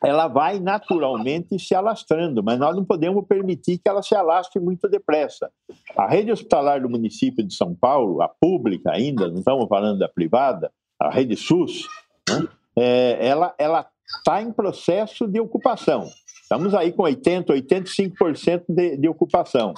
ela 0.03 0.27
vai 0.27 0.59
naturalmente 0.59 1.59
se 1.59 1.75
alastrando, 1.75 2.43
mas 2.43 2.57
nós 2.57 2.75
não 2.75 2.83
podemos 2.83 3.25
permitir 3.27 3.77
que 3.77 3.87
ela 3.87 4.01
se 4.01 4.15
alastre 4.15 4.59
muito 4.59 4.89
depressa. 4.89 5.51
A 5.95 6.07
rede 6.07 6.31
hospitalar 6.31 6.81
do 6.81 6.89
município 6.89 7.45
de 7.45 7.53
São 7.53 7.75
Paulo, 7.75 8.21
a 8.21 8.27
pública 8.27 8.91
ainda, 8.91 9.27
não 9.27 9.39
estamos 9.39 9.67
falando 9.67 9.99
da 9.99 10.09
privada, 10.09 10.71
a 10.99 11.09
rede 11.09 11.35
SUS, 11.35 11.87
né, 12.27 12.47
é, 12.75 13.27
ela 13.59 13.87
está 14.17 14.41
em 14.41 14.51
processo 14.51 15.27
de 15.27 15.39
ocupação. 15.39 16.07
Estamos 16.41 16.73
aí 16.73 16.91
com 16.91 17.03
80%, 17.03 17.45
85% 17.47 18.65
de, 18.67 18.97
de 18.97 19.07
ocupação. 19.07 19.73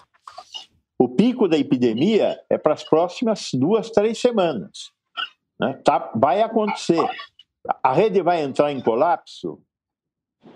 O 0.97 1.09
pico 1.09 1.47
da 1.47 1.57
epidemia 1.57 2.39
é 2.49 2.57
para 2.57 2.73
as 2.73 2.83
próximas 2.83 3.49
duas, 3.53 3.91
três 3.91 4.19
semanas. 4.19 4.91
Né? 5.59 5.79
Tá, 5.83 6.11
vai 6.15 6.41
acontecer. 6.41 7.05
A 7.83 7.93
rede 7.93 8.21
vai 8.21 8.41
entrar 8.41 8.71
em 8.71 8.81
colapso? 8.81 9.59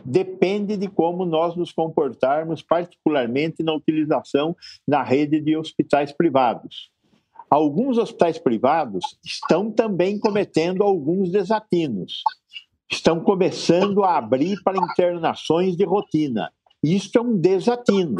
Depende 0.03 0.77
de 0.77 0.87
como 0.87 1.25
nós 1.25 1.55
nos 1.55 1.71
comportarmos, 1.71 2.61
particularmente 2.61 3.61
na 3.61 3.73
utilização 3.73 4.55
da 4.87 5.03
rede 5.03 5.39
de 5.41 5.57
hospitais 5.57 6.11
privados. 6.11 6.89
Alguns 7.49 7.97
hospitais 7.97 8.37
privados 8.37 9.03
estão 9.23 9.71
também 9.71 10.19
cometendo 10.19 10.83
alguns 10.83 11.31
desatinos. 11.31 12.21
Estão 12.89 13.19
começando 13.21 14.03
a 14.03 14.17
abrir 14.17 14.61
para 14.63 14.77
internações 14.77 15.75
de 15.75 15.85
rotina. 15.85 16.51
Isso 16.83 17.17
é 17.17 17.21
um 17.21 17.37
desatino. 17.37 18.17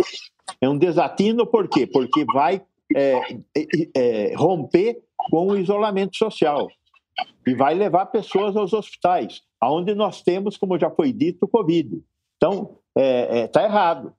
É 0.61 0.69
um 0.69 0.77
desatino 0.77 1.45
por 1.45 1.67
quê? 1.67 1.85
Porque 1.85 2.25
vai 2.25 2.61
é, 2.95 3.37
é, 3.95 4.33
romper 4.35 5.01
com 5.29 5.47
o 5.47 5.57
isolamento 5.57 6.15
social 6.15 6.67
e 7.45 7.53
vai 7.55 7.73
levar 7.73 8.07
pessoas 8.07 8.55
aos 8.55 8.73
hospitais, 8.73 9.41
aonde 9.59 9.95
nós 9.95 10.21
temos, 10.21 10.57
como 10.57 10.77
já 10.77 10.89
foi 10.89 11.11
dito, 11.11 11.43
o 11.43 11.47
Covid. 11.47 12.01
Então, 12.35 12.77
está 12.95 13.01
é, 13.01 13.39
é, 13.39 13.47
tá 13.47 13.63
errado. 13.63 14.13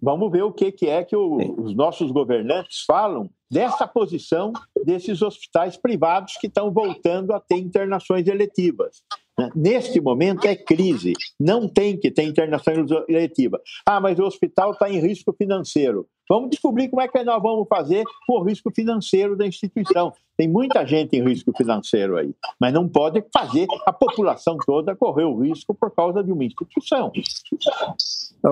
Vamos 0.00 0.30
ver 0.30 0.42
o 0.42 0.52
que, 0.52 0.70
que 0.70 0.86
é 0.86 1.04
que 1.04 1.16
o, 1.16 1.36
os 1.60 1.74
nossos 1.74 2.10
governantes 2.10 2.84
falam 2.86 3.28
dessa 3.50 3.86
posição 3.86 4.52
desses 4.84 5.22
hospitais 5.22 5.76
privados 5.76 6.36
que 6.36 6.46
estão 6.46 6.72
voltando 6.72 7.32
a 7.32 7.40
ter 7.40 7.56
internações 7.56 8.26
eletivas. 8.26 9.02
Né? 9.38 9.50
Neste 9.54 10.00
momento 10.00 10.46
é 10.46 10.54
crise, 10.54 11.14
não 11.38 11.68
tem 11.68 11.98
que 11.98 12.10
ter 12.10 12.24
internação 12.24 12.74
eletiva. 13.08 13.60
Ah, 13.86 14.00
mas 14.00 14.18
o 14.18 14.24
hospital 14.24 14.72
está 14.72 14.90
em 14.90 14.98
risco 14.98 15.32
financeiro. 15.32 16.06
Vamos 16.28 16.50
descobrir 16.50 16.88
como 16.88 17.00
é 17.00 17.08
que 17.08 17.24
nós 17.24 17.42
vamos 17.42 17.66
fazer 17.68 18.04
com 18.26 18.34
o 18.34 18.42
risco 18.42 18.70
financeiro 18.70 19.36
da 19.36 19.46
instituição. 19.46 20.12
Tem 20.36 20.46
muita 20.46 20.86
gente 20.86 21.16
em 21.16 21.24
risco 21.24 21.52
financeiro 21.56 22.16
aí, 22.16 22.34
mas 22.60 22.72
não 22.72 22.88
pode 22.88 23.24
fazer 23.32 23.66
a 23.86 23.92
população 23.92 24.56
toda 24.64 24.94
correr 24.94 25.24
o 25.24 25.40
risco 25.40 25.74
por 25.74 25.90
causa 25.90 26.22
de 26.22 26.30
uma 26.30 26.44
instituição. 26.44 27.10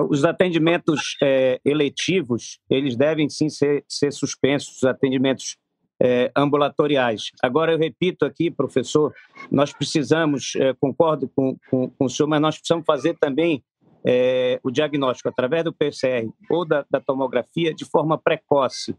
Os 0.09 0.25
atendimentos 0.25 1.15
é, 1.21 1.61
eletivos, 1.63 2.59
eles 2.69 2.95
devem 2.95 3.29
sim 3.29 3.49
ser, 3.49 3.85
ser 3.87 4.11
suspensos, 4.11 4.77
os 4.77 4.83
atendimentos 4.83 5.55
é, 6.01 6.31
ambulatoriais. 6.35 7.31
Agora, 7.41 7.71
eu 7.71 7.77
repito 7.77 8.25
aqui, 8.25 8.51
professor, 8.51 9.13
nós 9.51 9.71
precisamos, 9.73 10.53
é, 10.55 10.73
concordo 10.73 11.29
com, 11.35 11.55
com, 11.69 11.89
com 11.89 12.05
o 12.05 12.09
senhor, 12.09 12.27
mas 12.27 12.41
nós 12.41 12.57
precisamos 12.57 12.85
fazer 12.85 13.17
também 13.17 13.63
é, 14.09 14.57
o 14.63 14.71
diagnóstico 14.71 15.27
através 15.27 15.65
do 15.65 15.73
PCR 15.73 16.31
ou 16.49 16.65
da, 16.65 16.85
da 16.89 17.01
tomografia 17.01 17.73
de 17.73 17.83
forma 17.83 18.17
precoce. 18.17 18.95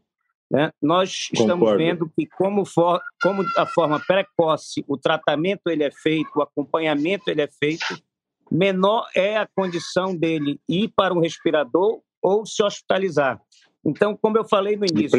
Né? 0.51 0.71
Nós 0.83 1.31
estamos 1.33 1.61
Concordo. 1.61 1.79
vendo 1.79 2.13
que, 2.15 2.27
como, 2.27 2.67
for, 2.67 3.01
como 3.23 3.43
a 3.57 3.65
forma 3.65 3.99
precoce 3.99 4.85
o 4.87 4.99
tratamento 4.99 5.69
ele 5.69 5.83
é 5.83 5.91
feito, 5.91 6.29
o 6.37 6.43
acompanhamento 6.43 7.31
ele 7.31 7.41
é 7.41 7.49
feito, 7.49 7.99
menor 8.53 9.07
é 9.17 9.39
a 9.39 9.47
condição 9.47 10.15
dele 10.15 10.61
ir 10.69 10.93
para 10.95 11.15
um 11.15 11.21
respirador 11.21 12.01
ou 12.21 12.45
se 12.45 12.63
hospitalizar. 12.63 13.41
Então, 13.83 14.15
como 14.15 14.37
eu 14.37 14.47
falei 14.47 14.77
no 14.77 14.85
início, 14.85 15.19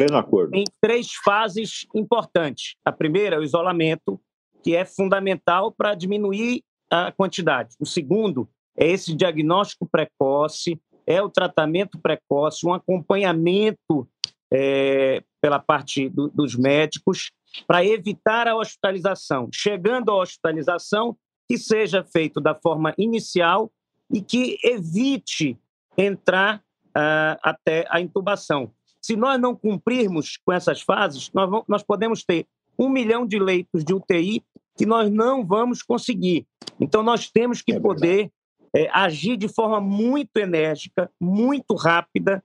tem 0.50 0.64
três 0.80 1.14
fases 1.24 1.84
importantes. 1.92 2.76
A 2.84 2.92
primeira 2.92 3.34
é 3.34 3.38
o 3.40 3.42
isolamento, 3.42 4.20
que 4.62 4.76
é 4.76 4.84
fundamental 4.84 5.72
para 5.72 5.96
diminuir 5.96 6.62
a 6.88 7.10
quantidade. 7.10 7.74
O 7.80 7.86
segundo 7.86 8.48
é 8.80 8.86
esse 8.86 9.14
diagnóstico 9.14 9.86
precoce, 9.86 10.80
é 11.06 11.20
o 11.22 11.28
tratamento 11.28 11.98
precoce, 11.98 12.66
um 12.66 12.72
acompanhamento 12.72 14.08
é, 14.50 15.22
pela 15.40 15.58
parte 15.58 16.08
do, 16.08 16.28
dos 16.28 16.56
médicos 16.56 17.30
para 17.66 17.84
evitar 17.84 18.48
a 18.48 18.56
hospitalização. 18.56 19.48
Chegando 19.52 20.10
à 20.10 20.16
hospitalização, 20.16 21.16
que 21.46 21.58
seja 21.58 22.02
feito 22.02 22.40
da 22.40 22.54
forma 22.54 22.94
inicial 22.96 23.70
e 24.10 24.22
que 24.22 24.56
evite 24.64 25.58
entrar 25.98 26.62
uh, 26.88 27.36
até 27.42 27.84
a 27.90 28.00
intubação. 28.00 28.72
Se 29.02 29.16
nós 29.16 29.40
não 29.40 29.54
cumprirmos 29.54 30.38
com 30.44 30.52
essas 30.52 30.80
fases, 30.80 31.30
nós, 31.34 31.50
vamos, 31.50 31.64
nós 31.68 31.82
podemos 31.82 32.24
ter 32.24 32.46
um 32.78 32.88
milhão 32.88 33.26
de 33.26 33.38
leitos 33.38 33.84
de 33.84 33.92
UTI 33.92 34.42
que 34.76 34.86
nós 34.86 35.10
não 35.10 35.44
vamos 35.44 35.82
conseguir. 35.82 36.46
Então, 36.80 37.02
nós 37.02 37.30
temos 37.30 37.60
que 37.60 37.72
é 37.72 37.80
poder 37.80 38.30
é, 38.74 38.88
agir 38.92 39.36
de 39.36 39.48
forma 39.48 39.80
muito 39.80 40.36
enérgica, 40.36 41.10
muito 41.20 41.74
rápida, 41.74 42.42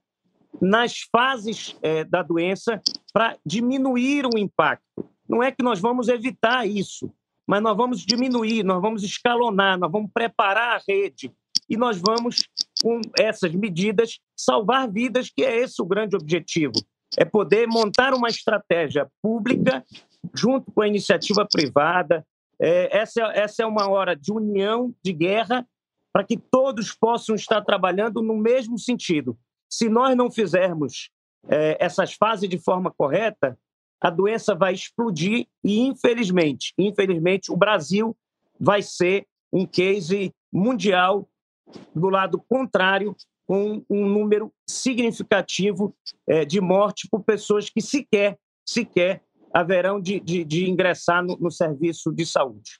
nas 0.61 1.01
fases 1.11 1.75
é, 1.81 2.03
da 2.03 2.21
doença, 2.21 2.81
para 3.13 3.37
diminuir 3.45 4.25
o 4.25 4.37
impacto. 4.37 5.09
Não 5.27 5.43
é 5.43 5.51
que 5.51 5.63
nós 5.63 5.79
vamos 5.79 6.07
evitar 6.07 6.67
isso, 6.67 7.11
mas 7.47 7.61
nós 7.61 7.75
vamos 7.75 8.01
diminuir, 8.01 8.63
nós 8.63 8.81
vamos 8.81 9.03
escalonar, 9.03 9.77
nós 9.77 9.91
vamos 9.91 10.09
preparar 10.13 10.77
a 10.77 10.81
rede 10.87 11.31
e 11.69 11.75
nós 11.75 11.97
vamos, 11.97 12.47
com 12.81 13.01
essas 13.19 13.53
medidas, 13.53 14.19
salvar 14.37 14.89
vidas, 14.89 15.29
que 15.29 15.43
é 15.43 15.57
esse 15.57 15.81
o 15.81 15.85
grande 15.85 16.15
objetivo. 16.15 16.73
É 17.17 17.25
poder 17.25 17.67
montar 17.67 18.13
uma 18.13 18.29
estratégia 18.29 19.07
pública 19.21 19.83
junto 20.33 20.71
com 20.71 20.81
a 20.81 20.87
iniciativa 20.87 21.47
privada. 21.49 22.25
É, 22.59 22.97
essa, 22.97 23.21
essa 23.33 23.63
é 23.63 23.65
uma 23.65 23.89
hora 23.89 24.15
de 24.15 24.31
união, 24.31 24.93
de 25.03 25.13
guerra, 25.13 25.65
para 26.15 26.23
que 26.23 26.37
todos 26.37 26.93
possam 26.93 27.35
estar 27.35 27.61
trabalhando 27.61 28.21
no 28.21 28.37
mesmo 28.37 28.79
sentido. 28.79 29.37
Se 29.69 29.89
nós 29.89 30.15
não 30.15 30.31
fizermos 30.31 31.09
é, 31.49 31.75
essas 31.77 32.13
fases 32.13 32.47
de 32.47 32.57
forma 32.57 32.89
correta, 32.89 33.59
a 33.99 34.09
doença 34.09 34.55
vai 34.55 34.73
explodir 34.73 35.45
e, 35.61 35.81
infelizmente, 35.81 36.73
infelizmente, 36.79 37.51
o 37.51 37.57
Brasil 37.57 38.15
vai 38.57 38.81
ser 38.81 39.27
um 39.51 39.65
case 39.65 40.33
mundial 40.53 41.27
do 41.93 42.09
lado 42.09 42.41
contrário, 42.47 43.13
com 43.45 43.83
um 43.89 44.07
número 44.07 44.53
significativo 44.65 45.93
é, 46.25 46.45
de 46.45 46.61
morte 46.61 47.09
por 47.11 47.25
pessoas 47.25 47.69
que 47.69 47.81
sequer, 47.81 48.39
sequer 48.65 49.21
haverão 49.53 49.99
de, 49.99 50.21
de, 50.21 50.45
de 50.45 50.69
ingressar 50.69 51.21
no, 51.21 51.35
no 51.35 51.51
serviço 51.51 52.09
de 52.13 52.25
saúde. 52.25 52.79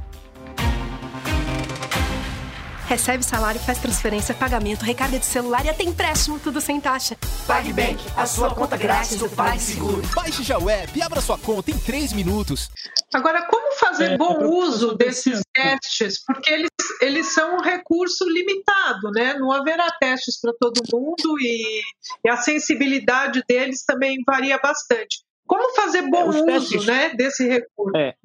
Recebe 2.91 3.23
salário, 3.23 3.57
faz 3.61 3.79
transferência, 3.79 4.35
pagamento, 4.35 4.83
recarga 4.83 5.17
de 5.17 5.25
celular 5.25 5.63
e 5.65 5.69
até 5.69 5.81
empréstimo, 5.81 6.37
tudo 6.37 6.59
sem 6.59 6.81
taxa. 6.81 7.15
PagBank, 7.47 8.03
a 8.17 8.25
sua 8.25 8.53
conta 8.53 8.75
grátis 8.75 9.15
do 9.15 9.29
PagSeguro. 9.29 10.01
Baixe 10.13 10.43
já 10.43 10.59
o 10.59 10.69
app 10.69 10.99
e 10.99 11.01
abra 11.01 11.21
sua 11.21 11.37
conta 11.37 11.71
em 11.71 11.79
3 11.79 12.11
minutos. 12.11 12.69
Agora, 13.13 13.47
como 13.47 13.71
fazer 13.79 14.11
é, 14.11 14.17
bom 14.17 14.43
uso 14.43 14.93
desses 14.93 15.39
testes? 15.53 16.21
Porque 16.25 16.51
eles, 16.51 16.69
eles 16.99 17.27
são 17.27 17.55
um 17.55 17.61
recurso 17.61 18.29
limitado, 18.29 19.09
né? 19.15 19.35
Não 19.35 19.53
haverá 19.53 19.89
testes 19.91 20.37
para 20.41 20.51
todo 20.59 20.81
mundo 20.91 21.39
e, 21.39 21.81
e, 22.25 22.29
a 22.29 22.35
sensibilidade 22.35 23.41
deles 23.47 23.85
também 23.85 24.21
varia 24.27 24.59
bastante. 24.59 25.23
Como 25.47 25.73
fazer 25.75 26.01
bom 26.09 26.23
é, 26.23 26.25
uso 26.25 26.45
testes, 26.45 26.85
né, 26.85 27.15
desse 27.15 27.47
recurso? 27.47 27.95
É, 27.95 28.15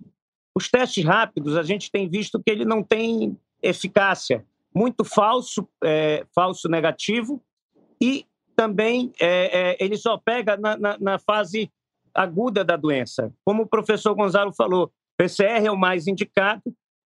os 0.52 0.68
testes 0.68 1.04
rápidos, 1.04 1.56
a 1.56 1.62
gente 1.62 1.88
tem 1.88 2.08
visto 2.08 2.42
que 2.44 2.50
ele 2.50 2.64
não 2.64 2.82
tem 2.82 3.38
eficácia 3.62 4.44
muito 4.76 5.04
falso, 5.04 5.66
é, 5.82 6.26
falso 6.34 6.68
negativo, 6.68 7.42
e 7.98 8.26
também 8.54 9.10
é, 9.18 9.70
é, 9.70 9.76
ele 9.80 9.96
só 9.96 10.18
pega 10.18 10.54
na, 10.58 10.76
na, 10.76 10.98
na, 10.98 11.18
fase 11.18 11.72
aguda 12.14 12.62
da 12.62 12.76
doença. 12.76 13.32
Como 13.42 13.62
o 13.62 13.66
professor 13.66 14.14
Gonzalo 14.14 14.52
falou, 14.52 14.92
PCR 15.16 15.64
é 15.64 15.70
o 15.70 15.78
mais 15.78 16.06
indicado, 16.06 16.62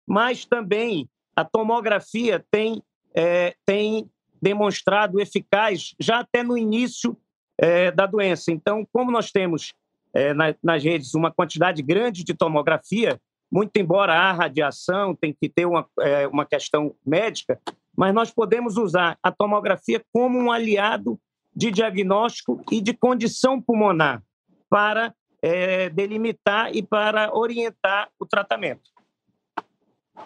mas 0.08 0.46
também 0.46 1.08
a 1.36 1.46
tomografia 1.46 2.44
tem, 2.50 2.82
é, 3.14 3.54
tem 3.68 4.10
demonstrado 4.42 5.22
eficaz 5.22 5.94
já 6.00 6.22
até 6.22 6.42
no 6.42 6.58
início 6.58 7.16
é, 7.56 7.92
da 7.92 8.08
doença. 8.08 8.52
Então, 8.52 8.84
como 8.92 9.12
nós 9.12 9.32
temos 9.32 9.74
é, 10.12 10.34
na, 10.34 10.56
nas 10.64 10.84
redes 10.84 11.14
uma 11.14 11.32
quantidade 11.32 11.84
grande 11.84 12.24
de 12.24 12.34
tomografia, 12.34 13.22
muito 13.52 13.76
embora 13.78 14.14
a 14.14 14.32
radiação 14.32 15.16
tem 15.16 15.34
que 15.34 15.50
ter 15.50 15.66
uma, 15.66 15.86
é, 16.00 16.28
uma 16.28 16.46
questão 16.46 16.96
médica, 17.06 17.60
mas 17.96 18.14
nós 18.14 18.32
podemos 18.32 18.78
usar 18.78 19.18
a 19.22 19.32
tomografia 19.32 20.02
como 20.14 20.38
um 20.38 20.52
aliado 20.52 21.20
de 21.56 21.72
diagnóstico 21.72 22.64
e 22.72 22.80
de 22.80 22.94
condição 22.94 23.62
pulmonar 23.62 24.24
para 24.70 25.14
é, 25.42 25.90
delimitar 25.90 26.74
e 26.76 26.84
para 26.84 27.36
orientar 27.36 28.10
o 28.20 28.26
tratamento. 28.26 28.90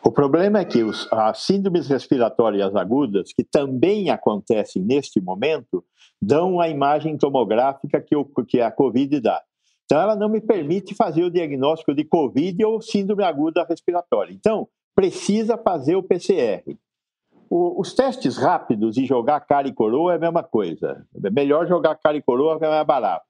O 0.03 0.11
problema 0.11 0.59
é 0.59 0.65
que 0.65 0.83
os, 0.83 1.07
as 1.11 1.39
síndromes 1.43 1.87
respiratórias 1.87 2.75
agudas, 2.75 3.31
que 3.31 3.43
também 3.43 4.09
acontecem 4.09 4.81
neste 4.81 5.21
momento, 5.21 5.83
dão 6.21 6.59
a 6.59 6.67
imagem 6.67 7.17
tomográfica 7.17 8.01
que, 8.01 8.15
o, 8.15 8.25
que 8.25 8.59
a 8.59 8.71
COVID 8.71 9.19
dá. 9.19 9.41
Então, 9.85 10.01
ela 10.01 10.15
não 10.15 10.29
me 10.29 10.41
permite 10.41 10.95
fazer 10.95 11.23
o 11.23 11.29
diagnóstico 11.29 11.93
de 11.93 12.03
COVID 12.03 12.63
ou 12.65 12.81
síndrome 12.81 13.23
aguda 13.23 13.65
respiratória. 13.67 14.33
Então, 14.33 14.67
precisa 14.95 15.57
fazer 15.57 15.95
o 15.95 16.03
PCR. 16.03 16.63
O, 17.49 17.79
os 17.79 17.93
testes 17.93 18.37
rápidos 18.37 18.97
e 18.97 19.05
jogar 19.05 19.41
cara 19.41 19.67
e 19.67 19.73
coroa 19.73 20.13
é 20.13 20.15
a 20.15 20.19
mesma 20.19 20.43
coisa. 20.43 21.05
É 21.23 21.29
melhor 21.29 21.67
jogar 21.67 21.95
cara 21.95 22.17
e 22.17 22.21
coroa 22.21 22.57
que 22.57 22.65
é 22.65 22.69
mais 22.69 22.87
barato. 22.87 23.25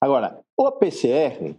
Agora, 0.00 0.40
o 0.56 0.70
PCR, 0.72 1.56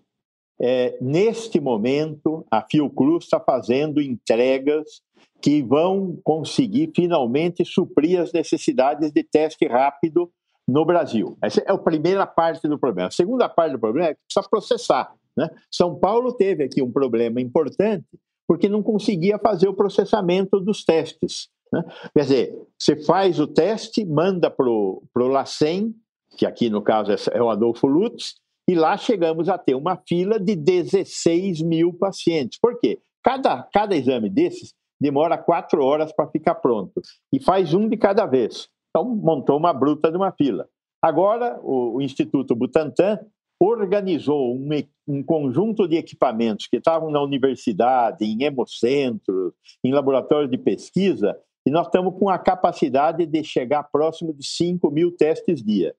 é, 0.59 0.97
neste 1.01 1.59
momento, 1.59 2.45
a 2.49 2.61
Fiocruz 2.61 3.25
está 3.25 3.39
fazendo 3.39 4.01
entregas 4.01 5.01
que 5.41 5.61
vão 5.61 6.17
conseguir 6.23 6.91
finalmente 6.95 7.63
suprir 7.63 8.19
as 8.19 8.31
necessidades 8.33 9.11
de 9.11 9.23
teste 9.23 9.67
rápido 9.67 10.31
no 10.67 10.85
Brasil. 10.85 11.37
Essa 11.41 11.61
é 11.61 11.71
a 11.71 11.77
primeira 11.77 12.27
parte 12.27 12.67
do 12.67 12.77
problema. 12.77 13.07
A 13.07 13.11
segunda 13.11 13.47
parte 13.47 13.73
do 13.73 13.79
problema 13.79 14.09
é 14.09 14.13
que 14.13 14.19
precisa 14.25 14.49
processar. 14.49 15.13
Né? 15.35 15.49
São 15.71 15.97
Paulo 15.97 16.33
teve 16.33 16.63
aqui 16.63 16.81
um 16.81 16.91
problema 16.91 17.39
importante 17.39 18.05
porque 18.47 18.69
não 18.69 18.81
conseguia 18.81 19.37
fazer 19.37 19.67
o 19.67 19.73
processamento 19.73 20.59
dos 20.59 20.83
testes. 20.83 21.49
Né? 21.71 21.83
Quer 22.13 22.21
dizer, 22.21 22.67
você 22.79 22.95
faz 22.95 23.39
o 23.39 23.47
teste, 23.47 24.05
manda 24.05 24.49
para 24.49 24.69
o 24.69 25.01
LACEN, 25.15 25.93
que 26.37 26.45
aqui 26.45 26.69
no 26.69 26.81
caso 26.81 27.11
é 27.31 27.41
o 27.41 27.49
Adolfo 27.49 27.87
Lutz, 27.87 28.35
e 28.69 28.75
lá 28.75 28.97
chegamos 28.97 29.47
a 29.49 29.57
ter 29.57 29.75
uma 29.75 29.97
fila 30.07 30.39
de 30.39 30.55
16 30.55 31.61
mil 31.61 31.93
pacientes. 31.93 32.59
Por 32.59 32.77
quê? 32.79 32.99
Cada, 33.23 33.63
cada 33.73 33.95
exame 33.95 34.29
desses 34.29 34.73
demora 34.99 35.37
quatro 35.37 35.83
horas 35.83 36.11
para 36.11 36.27
ficar 36.27 36.55
pronto 36.55 37.01
e 37.31 37.39
faz 37.39 37.73
um 37.73 37.87
de 37.87 37.97
cada 37.97 38.25
vez. 38.25 38.69
Então, 38.97 39.15
montou 39.15 39.57
uma 39.57 39.71
bruta 39.71 40.09
de 40.09 40.17
uma 40.17 40.31
fila. 40.31 40.67
Agora, 40.99 41.59
o, 41.61 41.97
o 41.97 42.01
Instituto 42.01 42.55
Butantan 42.55 43.19
organizou 43.59 44.55
um, 44.55 44.69
um, 45.07 45.23
conjunto 45.23 45.87
de 45.87 45.97
equipamentos 45.97 46.65
que 46.67 46.77
estavam 46.77 47.11
na 47.11 47.21
universidade, 47.21 48.25
em 48.25 48.43
hemocentros, 48.43 49.53
em 49.83 49.91
laboratórios 49.91 50.49
de 50.49 50.57
pesquisa, 50.57 51.37
e 51.65 51.69
nós 51.69 51.85
estamos 51.85 52.17
com 52.17 52.27
a 52.27 52.39
capacidade 52.39 53.25
de 53.25 53.43
chegar 53.43 53.83
próximo 53.83 54.33
de 54.33 54.45
5 54.45 54.89
mil 54.89 55.11
testes 55.15 55.63
dia. 55.63 55.95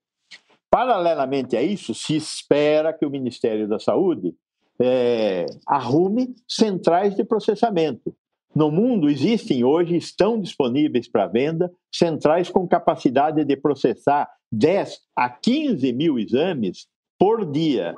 Paralelamente 0.68 1.57
a 1.57 1.62
isso, 1.62 1.94
se 1.94 2.16
espera 2.16 2.92
que 2.92 3.07
o 3.07 3.11
Ministério 3.11 3.68
da 3.68 3.78
Saúde 3.78 4.34
é, 4.80 5.46
arrume 5.66 6.34
centrais 6.49 7.14
de 7.14 7.22
processamento. 7.22 8.14
No 8.55 8.70
mundo 8.70 9.09
existem 9.09 9.62
hoje, 9.62 9.96
estão 9.96 10.40
disponíveis 10.40 11.09
para 11.09 11.26
venda, 11.26 11.70
centrais 11.94 12.49
com 12.49 12.66
capacidade 12.66 13.44
de 13.44 13.57
processar 13.57 14.28
10 14.51 14.99
a 15.16 15.28
15 15.28 15.92
mil 15.92 16.18
exames 16.18 16.86
por 17.18 17.44
dia. 17.51 17.94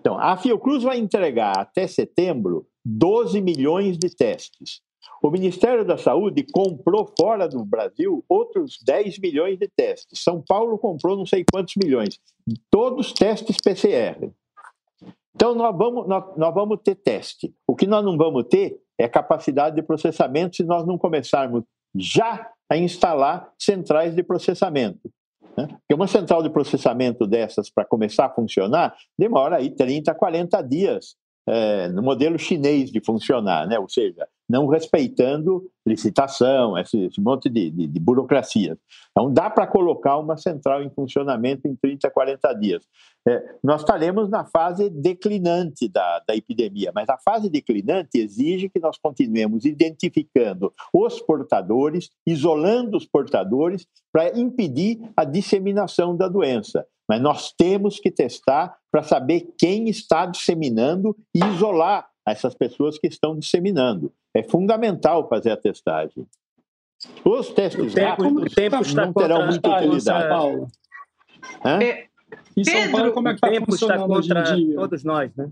Então, 0.00 0.18
a 0.18 0.36
Fiocruz 0.36 0.82
vai 0.82 0.98
entregar 0.98 1.58
até 1.58 1.86
setembro 1.86 2.66
12 2.84 3.40
milhões 3.40 3.98
de 3.98 4.14
testes. 4.14 4.80
O 5.22 5.30
Ministério 5.30 5.84
da 5.84 5.96
Saúde 5.96 6.44
comprou 6.52 7.12
fora 7.18 7.48
do 7.48 7.64
Brasil 7.64 8.24
outros 8.28 8.78
10 8.84 9.18
milhões 9.20 9.58
de 9.58 9.68
testes. 9.68 10.22
São 10.22 10.42
Paulo 10.42 10.78
comprou 10.78 11.16
não 11.16 11.26
sei 11.26 11.44
quantos 11.50 11.74
milhões. 11.76 12.18
Todos 12.70 13.12
testes 13.12 13.56
PCR. 13.62 14.30
Então, 15.34 15.54
nós 15.54 15.76
vamos, 15.76 16.08
nós, 16.08 16.36
nós 16.36 16.54
vamos 16.54 16.80
ter 16.84 16.96
teste. 16.96 17.54
O 17.66 17.74
que 17.74 17.86
nós 17.86 18.04
não 18.04 18.16
vamos 18.16 18.44
ter 18.44 18.80
é 19.02 19.08
capacidade 19.08 19.76
de 19.76 19.82
processamento 19.82 20.56
se 20.56 20.64
nós 20.64 20.86
não 20.86 20.96
começarmos 20.96 21.64
já 21.94 22.50
a 22.70 22.76
instalar 22.76 23.52
centrais 23.58 24.14
de 24.14 24.22
processamento. 24.22 25.10
Né? 25.56 25.66
Porque 25.66 25.94
uma 25.94 26.06
central 26.06 26.42
de 26.42 26.50
processamento 26.50 27.26
dessas, 27.26 27.70
para 27.70 27.84
começar 27.84 28.26
a 28.26 28.34
funcionar, 28.34 28.94
demora 29.18 29.56
aí 29.56 29.70
30, 29.70 30.14
40 30.14 30.62
dias 30.62 31.16
é, 31.46 31.88
no 31.88 32.02
modelo 32.02 32.38
chinês 32.38 32.90
de 32.90 33.00
funcionar, 33.04 33.66
né? 33.66 33.78
ou 33.78 33.88
seja, 33.88 34.26
não 34.48 34.66
respeitando 34.66 35.64
licitação, 35.86 36.78
esse, 36.78 37.06
esse 37.06 37.20
monte 37.20 37.48
de, 37.48 37.70
de, 37.70 37.86
de. 37.86 38.02
Então, 39.10 39.32
dá 39.32 39.50
para 39.50 39.66
colocar 39.66 40.18
uma 40.18 40.36
central 40.36 40.82
em 40.82 40.90
funcionamento 40.90 41.66
em 41.66 41.74
30, 41.74 42.10
40 42.10 42.52
dias. 42.54 42.84
É, 43.26 43.42
nós 43.62 43.80
estaremos 43.80 44.28
na 44.28 44.44
fase 44.44 44.90
declinante 44.90 45.88
da, 45.88 46.22
da 46.26 46.36
epidemia, 46.36 46.92
mas 46.94 47.08
a 47.08 47.18
fase 47.18 47.48
declinante 47.48 48.18
exige 48.18 48.68
que 48.68 48.80
nós 48.80 48.98
continuemos 48.98 49.64
identificando 49.64 50.72
os 50.92 51.20
portadores, 51.20 52.10
isolando 52.26 52.96
os 52.96 53.06
portadores, 53.06 53.86
para 54.12 54.38
impedir 54.38 54.98
a 55.16 55.24
disseminação 55.24 56.16
da 56.16 56.28
doença. 56.28 56.86
Mas 57.08 57.20
nós 57.20 57.52
temos 57.52 57.98
que 57.98 58.10
testar 58.10 58.76
para 58.90 59.02
saber 59.02 59.52
quem 59.58 59.88
está 59.88 60.26
disseminando 60.26 61.16
e 61.34 61.44
isolar 61.44 62.11
essas 62.26 62.54
pessoas 62.54 62.98
que 62.98 63.06
estão 63.06 63.38
disseminando. 63.38 64.12
É 64.34 64.42
fundamental 64.42 65.28
fazer 65.28 65.50
a 65.50 65.56
testagem. 65.56 66.26
Os 67.24 67.48
testes 67.50 67.92
o 67.92 67.94
tempo, 67.94 68.22
rápidos 68.22 68.52
o 68.52 68.54
tempo 68.54 68.80
está 68.80 69.06
não 69.06 69.12
terão 69.12 69.46
muita 69.46 69.76
utilidade. 69.76 70.28
Paulo. 70.28 70.68
É, 71.64 72.06
em 72.56 72.64
São 72.64 72.90
Paulo, 72.92 73.12
como 73.12 73.28
é 73.28 73.34
que 73.34 73.46
está 73.46 73.64
funcionando 73.64 74.06
contra 74.06 74.44
todos 74.74 75.04
nós, 75.04 75.34
né? 75.34 75.50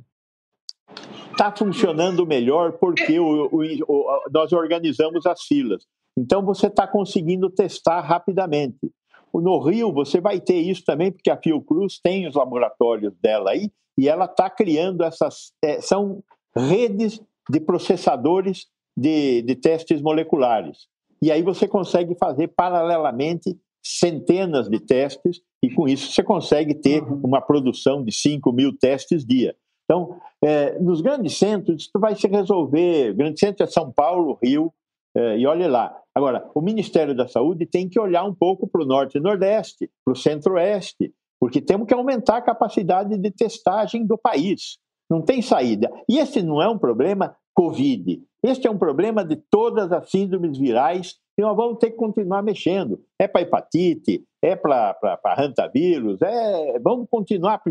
Está 1.31 1.53
funcionando 1.57 2.27
melhor 2.27 2.73
porque 2.73 3.19
o, 3.19 3.49
o, 3.51 3.63
o, 3.89 4.23
nós 4.33 4.53
organizamos 4.53 5.27
as 5.27 5.43
filas. 5.43 5.87
Então, 6.17 6.45
você 6.45 6.67
está 6.67 6.87
conseguindo 6.87 7.49
testar 7.49 8.01
rapidamente. 8.01 8.93
No 9.33 9.59
Rio, 9.61 9.93
você 9.93 10.21
vai 10.21 10.41
ter 10.41 10.61
isso 10.61 10.85
também, 10.85 11.13
porque 11.13 11.31
a 11.31 11.37
Fiocruz 11.37 12.01
tem 12.03 12.27
os 12.27 12.35
laboratórios 12.35 13.15
dela 13.21 13.53
aí, 13.53 13.71
e 13.97 14.09
ela 14.09 14.25
está 14.25 14.51
criando 14.51 15.05
essas. 15.05 15.53
É, 15.65 15.81
são 15.81 16.23
redes 16.55 17.21
de 17.49 17.61
processadores 17.61 18.67
de, 18.97 19.43
de 19.43 19.55
testes 19.55 20.01
moleculares. 20.01 20.89
E 21.23 21.31
aí 21.31 21.43
você 21.43 21.69
consegue 21.69 22.15
fazer 22.15 22.49
paralelamente 22.49 23.59
centenas 23.83 24.69
de 24.69 24.79
testes, 24.79 25.41
e 25.63 25.71
com 25.71 25.89
isso 25.89 26.13
você 26.13 26.23
consegue 26.23 26.75
ter 26.75 27.03
uhum. 27.03 27.21
uma 27.25 27.41
produção 27.41 28.05
de 28.05 28.13
5 28.13 28.53
mil 28.53 28.77
testes 28.77 29.25
dia. 29.25 29.55
Então, 29.85 30.21
é, 30.43 30.79
nos 30.79 31.01
grandes 31.01 31.37
centros, 31.37 31.83
isso 31.83 31.99
vai 31.99 32.15
se 32.15 32.27
resolver. 32.29 33.11
O 33.11 33.17
grande 33.17 33.41
centro 33.41 33.65
é 33.65 33.67
São 33.67 33.91
Paulo, 33.91 34.39
Rio, 34.43 34.73
é, 35.17 35.39
e 35.39 35.47
olhe 35.47 35.67
lá. 35.67 35.97
Agora, 36.15 36.49
o 36.55 36.61
Ministério 36.61 37.15
da 37.15 37.27
Saúde 37.27 37.67
tem 37.67 37.89
que 37.89 37.99
olhar 37.99 38.25
um 38.25 38.35
pouco 38.35 38.69
para 38.69 38.83
o 38.83 38.87
Norte 38.87 39.19
e 39.19 39.21
Nordeste, 39.21 39.91
para 40.05 40.13
o 40.13 40.17
Centro-Oeste, 40.17 41.13
porque 41.41 41.61
temos 41.61 41.87
que 41.87 41.95
aumentar 41.95 42.37
a 42.37 42.43
capacidade 42.43 43.17
de 43.17 43.31
testagem 43.31 44.07
do 44.07 44.17
país. 44.17 44.79
Não 45.11 45.21
tem 45.21 45.43
saída. 45.43 45.91
E 46.09 46.19
esse 46.19 46.41
não 46.41 46.63
é 46.63 46.69
um 46.69 46.79
problema 46.79 47.35
Covid. 47.55 48.23
Este 48.43 48.69
é 48.69 48.71
um 48.71 48.79
problema 48.79 49.25
de 49.25 49.37
todas 49.51 49.93
as 49.93 50.09
síndromes 50.09 50.57
virais 50.57 51.17
e 51.41 51.43
nós 51.43 51.57
vamos 51.57 51.79
ter 51.79 51.91
que 51.91 51.97
continuar 51.97 52.43
mexendo. 52.43 53.01
É 53.19 53.27
para 53.27 53.41
hepatite, 53.41 54.23
é 54.43 54.55
para 54.55 55.17
hantavírus, 55.39 56.21
é, 56.21 56.79
vamos 56.79 57.07
continuar 57.11 57.63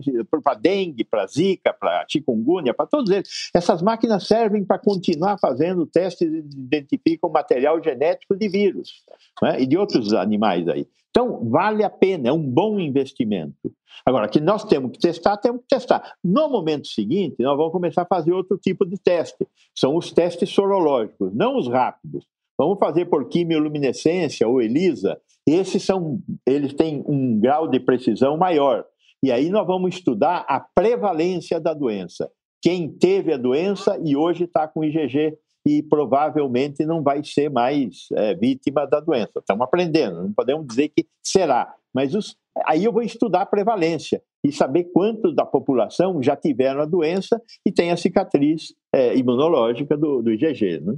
para 0.43 0.53
dengue, 0.55 1.03
para 1.03 1.27
zika, 1.27 1.71
para 1.71 2.05
chikungunya, 2.09 2.73
para 2.73 2.87
todos 2.87 3.11
eles. 3.11 3.49
Essas 3.53 3.81
máquinas 3.81 4.25
servem 4.25 4.65
para 4.65 4.79
continuar 4.79 5.37
fazendo 5.39 5.85
testes 5.85 6.27
que 6.27 6.37
identificam 6.57 7.29
material 7.29 7.81
genético 7.81 8.35
de 8.35 8.49
vírus 8.49 9.03
né, 9.41 9.61
e 9.61 9.67
de 9.67 9.77
outros 9.77 10.13
animais 10.13 10.67
aí. 10.67 10.87
Então, 11.11 11.47
vale 11.49 11.83
a 11.83 11.89
pena, 11.89 12.29
é 12.29 12.31
um 12.33 12.41
bom 12.41 12.79
investimento. 12.79 13.71
Agora, 14.05 14.27
que 14.27 14.39
nós 14.39 14.63
temos 14.63 14.91
que 14.93 14.99
testar, 14.99 15.37
temos 15.37 15.61
que 15.61 15.67
testar. 15.67 16.15
No 16.23 16.49
momento 16.49 16.87
seguinte, 16.87 17.35
nós 17.39 17.57
vamos 17.57 17.71
começar 17.71 18.03
a 18.03 18.05
fazer 18.05 18.31
outro 18.31 18.57
tipo 18.57 18.85
de 18.85 18.97
teste. 18.97 19.47
São 19.75 19.95
os 19.95 20.11
testes 20.11 20.49
sorológicos, 20.49 21.33
não 21.33 21.57
os 21.57 21.67
rápidos. 21.67 22.25
Vamos 22.59 22.77
fazer 22.77 23.05
por 23.05 23.29
quimioluminescência 23.29 24.45
ou 24.45 24.61
ELISA. 24.61 25.17
Esses 25.47 25.81
são, 25.81 26.19
eles 26.45 26.73
têm 26.73 27.01
um 27.07 27.39
grau 27.39 27.69
de 27.69 27.79
precisão 27.79 28.35
maior. 28.35 28.83
E 29.23 29.31
aí 29.31 29.49
nós 29.49 29.65
vamos 29.65 29.95
estudar 29.95 30.45
a 30.45 30.59
prevalência 30.59 31.57
da 31.57 31.73
doença. 31.73 32.29
Quem 32.61 32.89
teve 32.89 33.31
a 33.31 33.37
doença 33.37 33.97
e 34.03 34.13
hoje 34.13 34.43
está 34.43 34.67
com 34.67 34.83
IgG 34.83 35.37
e 35.65 35.81
provavelmente 35.83 36.85
não 36.85 37.01
vai 37.01 37.23
ser 37.23 37.49
mais 37.49 38.07
é, 38.11 38.35
vítima 38.35 38.85
da 38.85 38.99
doença. 38.99 39.39
Estamos 39.39 39.63
aprendendo, 39.63 40.23
não 40.23 40.33
podemos 40.33 40.67
dizer 40.67 40.89
que 40.89 41.07
será, 41.23 41.73
mas 41.93 42.13
os, 42.13 42.35
aí 42.65 42.83
eu 42.83 42.91
vou 42.91 43.01
estudar 43.01 43.41
a 43.41 43.45
prevalência 43.45 44.21
e 44.43 44.51
saber 44.51 44.85
quantos 44.85 45.33
da 45.33 45.45
população 45.45 46.21
já 46.21 46.35
tiveram 46.35 46.81
a 46.81 46.85
doença 46.85 47.41
e 47.65 47.71
tem 47.71 47.91
a 47.91 47.97
cicatriz 47.97 48.73
é, 48.93 49.15
imunológica 49.15 49.95
do, 49.95 50.21
do 50.21 50.31
IgG. 50.31 50.81
Né? 50.81 50.97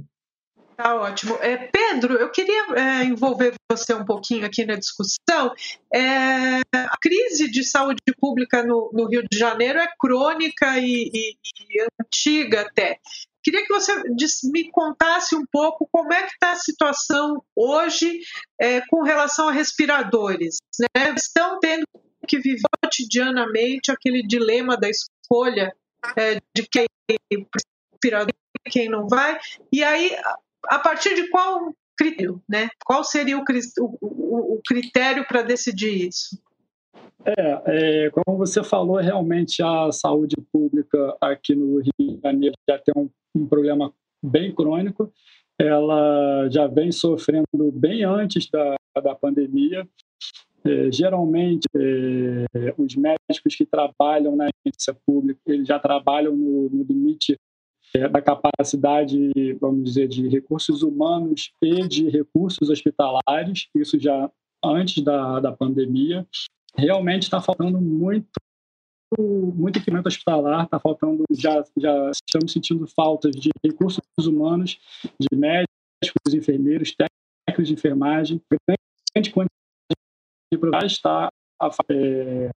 Tá 0.76 0.96
ótimo. 0.96 1.36
É, 1.40 1.56
Pedro, 1.56 2.14
eu 2.14 2.30
queria 2.30 2.66
é, 2.74 3.04
envolver 3.04 3.54
você 3.70 3.94
um 3.94 4.04
pouquinho 4.04 4.46
aqui 4.46 4.64
na 4.64 4.74
discussão. 4.74 5.54
É, 5.92 6.60
a 6.74 6.96
crise 7.00 7.50
de 7.50 7.64
saúde 7.64 8.00
pública 8.18 8.62
no, 8.62 8.90
no, 8.92 9.06
Rio 9.06 9.22
de 9.30 9.38
Janeiro 9.38 9.78
é 9.78 9.88
crônica 9.98 10.78
e, 10.78 11.10
e, 11.12 11.36
e 11.70 11.86
antiga 12.00 12.62
até. 12.62 12.98
Queria 13.42 13.62
que 13.66 13.72
você 13.72 13.92
me 14.44 14.70
contasse 14.70 15.34
um 15.34 15.44
pouco 15.50 15.88
como 15.90 16.12
é 16.12 16.22
que 16.22 16.32
está 16.32 16.52
a 16.52 16.56
situação 16.56 17.42
hoje 17.56 18.20
é, 18.60 18.80
com 18.82 19.02
relação 19.02 19.48
a 19.48 19.52
respiradores. 19.52 20.58
Né? 20.78 21.14
Estão 21.16 21.58
tendo 21.58 21.84
que 22.26 22.38
viver 22.38 22.62
cotidianamente 22.82 23.90
aquele 23.90 24.22
dilema 24.22 24.76
da 24.76 24.88
escolha 24.88 25.74
é, 26.16 26.36
de 26.56 26.68
quem 26.70 26.86
respirador 27.20 28.34
e 28.66 28.70
quem 28.70 28.88
não 28.88 29.08
vai. 29.08 29.38
E 29.72 29.82
aí, 29.82 30.16
a 30.66 30.78
partir 30.78 31.14
de 31.14 31.28
qual 31.28 31.74
critério, 31.96 32.42
né? 32.48 32.68
Qual 32.84 33.04
seria 33.04 33.38
o, 33.38 33.44
o, 34.00 34.54
o 34.54 34.60
critério 34.66 35.26
para 35.26 35.42
decidir 35.42 36.08
isso? 36.08 36.40
É, 37.24 37.62
é, 38.06 38.10
como 38.10 38.38
você 38.38 38.64
falou, 38.64 38.96
realmente 38.96 39.62
a 39.62 39.92
saúde 39.92 40.36
pública 40.52 41.16
aqui 41.20 41.54
no 41.54 41.78
Rio 41.78 41.92
de 41.98 42.20
Janeiro 42.20 42.54
já 42.68 42.78
tem 42.78 42.94
um 42.96 43.08
um 43.34 43.46
problema 43.46 43.92
bem 44.22 44.54
crônico. 44.54 45.12
Ela 45.58 46.48
já 46.50 46.66
vem 46.66 46.90
sofrendo 46.90 47.46
bem 47.72 48.04
antes 48.04 48.48
da, 48.50 48.76
da 49.02 49.14
pandemia. 49.14 49.86
É, 50.64 50.92
geralmente, 50.92 51.66
é, 51.74 52.74
os 52.78 52.94
médicos 52.94 53.56
que 53.56 53.66
trabalham 53.66 54.36
na 54.36 54.46
agência 54.46 54.96
pública, 55.06 55.40
eles 55.46 55.66
já 55.66 55.78
trabalham 55.78 56.34
no, 56.36 56.68
no 56.70 56.84
limite 56.84 57.38
é, 57.94 58.08
da 58.08 58.22
capacidade, 58.22 59.54
vamos 59.60 59.84
dizer, 59.84 60.08
de 60.08 60.28
recursos 60.28 60.82
humanos 60.82 61.52
e 61.62 61.86
de 61.86 62.08
recursos 62.08 62.68
hospitalares, 62.68 63.68
isso 63.74 63.98
já 63.98 64.30
antes 64.64 65.02
da, 65.02 65.40
da 65.40 65.52
pandemia. 65.52 66.26
Realmente 66.76 67.24
está 67.24 67.40
faltando 67.40 67.80
muito 67.80 68.28
muito 69.18 69.78
equipamento 69.78 70.08
hospitalar, 70.08 70.64
está 70.64 70.80
faltando, 70.80 71.22
já, 71.30 71.62
já 71.76 72.10
estamos 72.10 72.50
sentindo 72.50 72.86
falta 72.86 73.30
de 73.30 73.50
recursos 73.62 74.00
humanos, 74.18 74.78
de 75.20 75.36
médicos, 75.36 76.32
enfermeiros, 76.32 76.94
técnicos 76.94 77.68
de 77.68 77.74
enfermagem, 77.74 78.40
grande 79.14 79.30
quantidade 79.30 79.52
já 80.52 80.86
está 80.86 81.28
é, 81.90 82.50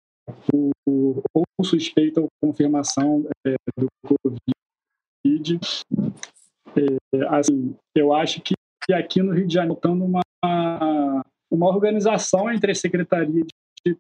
ou, 0.54 1.22
ou 1.34 1.66
suspeita 1.66 2.22
ou 2.22 2.28
confirmação 2.42 3.28
é, 3.46 3.56
do 3.78 3.88
Covid. 4.06 4.40
É, 6.78 7.26
assim, 7.30 7.76
eu 7.96 8.14
acho 8.14 8.42
que 8.42 8.54
aqui 8.94 9.22
no 9.22 9.34
Rio 9.34 9.48
de 9.48 9.54
Janeiro 9.54 9.76
está 9.76 9.90
uma, 9.90 10.22
uma 11.50 11.68
organização 11.68 12.52
entre 12.52 12.72
a 12.72 12.76
Secretaria 12.76 13.44
de 13.44 13.98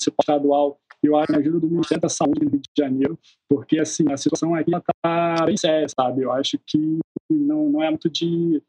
Estadual 0.00 0.78
e 1.02 1.08
a 1.08 1.38
ajuda 1.38 1.60
do 1.60 1.68
Ministério 1.68 2.02
da 2.02 2.08
Saúde 2.08 2.44
no 2.44 2.50
Rio 2.50 2.60
de 2.60 2.70
Janeiro, 2.76 3.18
porque 3.48 3.78
assim, 3.78 4.10
a 4.12 4.16
situação 4.16 4.54
aqui 4.54 4.72
está 4.74 5.44
bem 5.44 5.56
séria, 5.56 5.86
sabe? 5.88 6.22
Eu 6.22 6.32
acho 6.32 6.58
que 6.66 6.98
não, 7.30 7.68
não 7.68 7.82
é 7.82 7.88
muito 7.88 8.10
de 8.10 8.62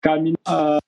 caminhar 0.00 0.78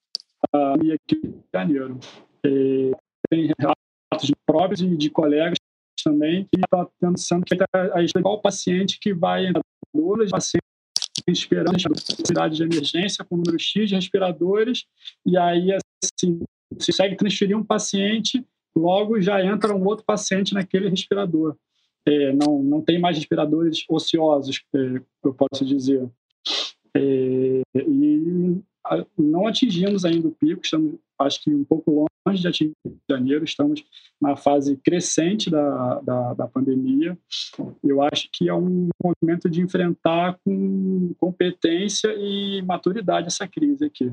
aqui 0.53 1.17
no 1.17 1.31
Rio 1.31 1.33
de 1.33 1.45
Janeiro. 1.53 2.01
É, 2.45 2.91
tem 3.31 3.51
relatos 3.59 4.31
próprios 4.47 4.81
e 4.81 4.97
de 4.97 5.11
colegas 5.11 5.59
também 6.03 6.45
que 6.45 6.61
está 6.61 6.89
sendo 7.17 7.45
feita 7.49 7.65
a 7.73 8.23
qual 8.23 8.41
paciente 8.41 8.99
que 8.99 9.13
vai 9.13 9.47
entrar 9.47 9.63
no 9.93 10.29
paciente 10.31 10.63
esperando 11.29 11.71
a 11.71 11.73
necessidade 11.73 12.57
de 12.57 12.63
emergência 12.63 13.25
com 13.25 13.37
número 13.37 13.59
X 13.59 13.89
de 13.89 13.95
respiradores 13.95 14.85
e 15.25 15.39
aí 15.39 15.73
assim 15.73 16.41
se 16.79 16.93
consegue 16.93 17.17
transferir 17.17 17.57
um 17.57 17.65
paciente 17.65 18.45
logo 18.77 19.21
já 19.21 19.45
entra 19.45 19.75
um 19.75 19.85
outro 19.85 20.05
paciente 20.05 20.55
naquele 20.55 20.89
respirador. 20.89 21.57
É, 22.07 22.33
não 22.33 22.63
não 22.63 22.83
tem 22.83 23.01
mais 23.01 23.17
respiradores 23.17 23.85
ociosos 23.89 24.63
é, 24.75 25.01
eu 25.25 25.35
posso 25.35 25.65
dizer. 25.65 26.09
É, 26.97 27.63
e 27.75 28.61
não 29.19 29.47
atingimos 29.47 30.05
ainda 30.05 30.29
o 30.29 30.33
pico, 30.33 30.61
estamos, 30.63 30.97
acho 31.19 31.43
que 31.43 31.55
um 31.55 31.65
pouco 31.65 32.07
longe 32.27 32.43
de 32.43 32.49
atingir 32.49 32.75
janeiro, 33.09 33.45
estamos 33.45 33.85
na 34.21 34.37
fase 34.37 34.77
crescente 34.77 35.51
da, 35.51 36.01
da, 36.01 36.35
da, 36.35 36.47
pandemia. 36.47 37.17
Eu 37.83 38.03
acho 38.03 38.29
que 38.33 38.49
é 38.49 38.55
um 38.55 38.89
movimento 39.03 39.49
de 39.49 39.61
enfrentar 39.61 40.39
com 40.45 41.15
competência 41.19 42.15
e 42.17 42.63
maturidade 42.63 43.27
essa 43.27 43.47
crise 43.49 43.85
aqui. 43.85 44.11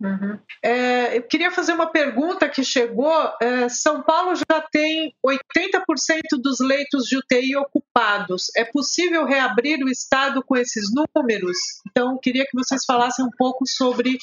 Uhum. 0.00 0.38
É, 0.62 1.16
eu 1.16 1.22
queria 1.22 1.50
fazer 1.50 1.72
uma 1.72 1.90
pergunta 1.90 2.48
que 2.48 2.62
chegou. 2.62 3.12
É, 3.40 3.68
São 3.68 4.02
Paulo 4.02 4.34
já 4.34 4.60
tem 4.70 5.14
80% 5.24 6.40
dos 6.42 6.60
leitos 6.60 7.04
de 7.04 7.16
UTI 7.16 7.56
ocupados. 7.56 8.46
É 8.56 8.64
possível 8.64 9.24
reabrir 9.24 9.82
o 9.82 9.88
estado 9.88 10.42
com 10.44 10.56
esses 10.56 10.90
números? 10.92 11.56
Então, 11.90 12.18
queria 12.18 12.44
que 12.44 12.56
vocês 12.56 12.84
falassem 12.84 13.24
um 13.24 13.30
pouco 13.36 13.66
sobre 13.66 14.18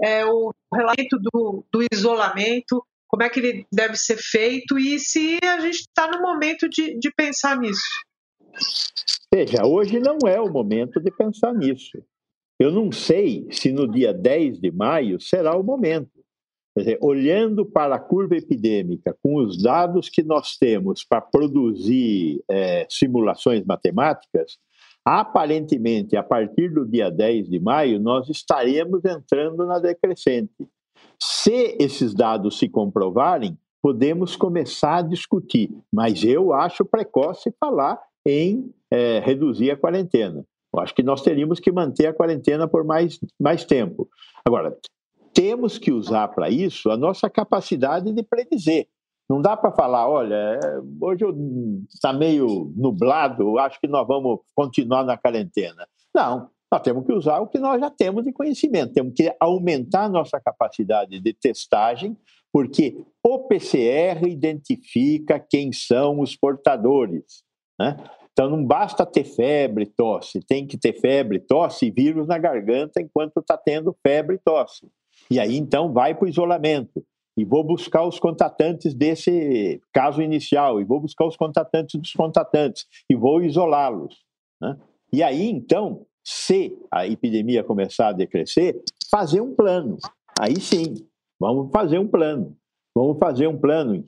é, 0.00 0.24
o 0.24 0.52
relato 0.72 1.18
do, 1.18 1.64
do 1.72 1.84
isolamento, 1.92 2.84
como 3.08 3.22
é 3.22 3.28
que 3.28 3.40
ele 3.40 3.66
deve 3.72 3.96
ser 3.96 4.18
feito 4.18 4.78
e 4.78 4.98
se 5.00 5.38
a 5.42 5.58
gente 5.60 5.80
está 5.80 6.08
no 6.08 6.20
momento 6.20 6.68
de, 6.68 6.98
de 6.98 7.10
pensar 7.10 7.58
nisso. 7.58 8.04
Veja, 9.32 9.66
hoje 9.66 9.98
não 9.98 10.18
é 10.26 10.40
o 10.40 10.50
momento 10.50 11.00
de 11.00 11.10
pensar 11.10 11.52
nisso. 11.52 11.98
Eu 12.58 12.70
não 12.70 12.90
sei 12.90 13.46
se 13.50 13.70
no 13.70 13.86
dia 13.86 14.14
10 14.14 14.60
de 14.60 14.70
maio 14.70 15.20
será 15.20 15.56
o 15.56 15.62
momento. 15.62 16.10
Dizer, 16.76 16.98
olhando 17.00 17.64
para 17.64 17.96
a 17.96 18.00
curva 18.00 18.36
epidêmica, 18.36 19.16
com 19.22 19.36
os 19.36 19.62
dados 19.62 20.10
que 20.10 20.22
nós 20.22 20.56
temos 20.58 21.04
para 21.04 21.22
produzir 21.22 22.42
é, 22.50 22.86
simulações 22.90 23.64
matemáticas, 23.64 24.58
aparentemente, 25.04 26.16
a 26.16 26.22
partir 26.22 26.72
do 26.72 26.86
dia 26.86 27.10
10 27.10 27.48
de 27.48 27.58
maio, 27.58 27.98
nós 27.98 28.28
estaremos 28.28 29.04
entrando 29.04 29.64
na 29.64 29.78
decrescente. 29.78 30.68
Se 31.18 31.76
esses 31.80 32.14
dados 32.14 32.58
se 32.58 32.68
comprovarem, 32.68 33.56
podemos 33.82 34.36
começar 34.36 34.96
a 34.96 35.02
discutir, 35.02 35.70
mas 35.92 36.24
eu 36.24 36.52
acho 36.52 36.84
precoce 36.84 37.54
falar 37.58 37.98
em 38.26 38.70
é, 38.90 39.20
reduzir 39.20 39.70
a 39.70 39.76
quarentena. 39.76 40.44
Eu 40.76 40.82
acho 40.82 40.94
que 40.94 41.02
nós 41.02 41.22
teríamos 41.22 41.58
que 41.58 41.72
manter 41.72 42.06
a 42.06 42.12
quarentena 42.12 42.68
por 42.68 42.84
mais, 42.84 43.18
mais 43.40 43.64
tempo. 43.64 44.08
Agora, 44.44 44.76
temos 45.32 45.78
que 45.78 45.90
usar 45.90 46.28
para 46.28 46.50
isso 46.50 46.90
a 46.90 46.96
nossa 46.96 47.28
capacidade 47.30 48.12
de 48.12 48.22
predizer. 48.22 48.86
Não 49.28 49.40
dá 49.40 49.56
para 49.56 49.72
falar, 49.72 50.08
olha, 50.08 50.60
hoje 51.00 51.24
está 51.92 52.12
meio 52.12 52.72
nublado, 52.76 53.58
acho 53.58 53.80
que 53.80 53.88
nós 53.88 54.06
vamos 54.06 54.40
continuar 54.54 55.04
na 55.04 55.16
quarentena. 55.16 55.86
Não, 56.14 56.48
nós 56.70 56.82
temos 56.82 57.04
que 57.04 57.12
usar 57.12 57.40
o 57.40 57.48
que 57.48 57.58
nós 57.58 57.80
já 57.80 57.90
temos 57.90 58.24
de 58.24 58.32
conhecimento, 58.32 58.92
temos 58.92 59.14
que 59.14 59.34
aumentar 59.40 60.04
a 60.04 60.08
nossa 60.08 60.40
capacidade 60.40 61.18
de 61.18 61.34
testagem, 61.34 62.16
porque 62.52 63.04
o 63.22 63.40
PCR 63.40 64.26
identifica 64.28 65.40
quem 65.40 65.72
são 65.72 66.20
os 66.20 66.36
portadores. 66.36 67.42
Né? 67.78 67.96
Então 68.36 68.50
não 68.50 68.62
basta 68.62 69.06
ter 69.06 69.24
febre, 69.24 69.86
tosse, 69.86 70.40
tem 70.40 70.66
que 70.66 70.76
ter 70.76 70.92
febre, 70.92 71.38
tosse 71.38 71.86
e 71.86 71.90
vírus 71.90 72.26
na 72.26 72.36
garganta 72.36 73.00
enquanto 73.00 73.40
está 73.40 73.56
tendo 73.56 73.96
febre 74.06 74.36
e 74.36 74.38
tosse. 74.38 74.86
E 75.30 75.40
aí 75.40 75.56
então 75.56 75.90
vai 75.90 76.14
para 76.14 76.26
o 76.26 76.28
isolamento. 76.28 77.02
E 77.34 77.46
vou 77.46 77.64
buscar 77.64 78.06
os 78.06 78.18
contatantes 78.18 78.94
desse 78.94 79.80
caso 79.92 80.20
inicial, 80.20 80.80
e 80.80 80.84
vou 80.84 81.00
buscar 81.00 81.26
os 81.26 81.36
contatantes 81.36 81.98
dos 81.98 82.12
contatantes, 82.12 82.86
e 83.10 83.16
vou 83.16 83.42
isolá-los. 83.42 84.22
Né? 84.60 84.76
E 85.12 85.22
aí 85.22 85.48
então, 85.48 86.06
se 86.22 86.78
a 86.90 87.06
epidemia 87.06 87.64
começar 87.64 88.08
a 88.08 88.12
decrescer, 88.12 88.82
fazer 89.10 89.40
um 89.40 89.54
plano. 89.54 89.96
Aí 90.38 90.60
sim, 90.60 90.94
vamos 91.40 91.70
fazer 91.70 91.98
um 91.98 92.08
plano. 92.08 92.54
Vamos 92.96 93.18
fazer 93.18 93.46
um 93.46 93.58
plano. 93.58 94.02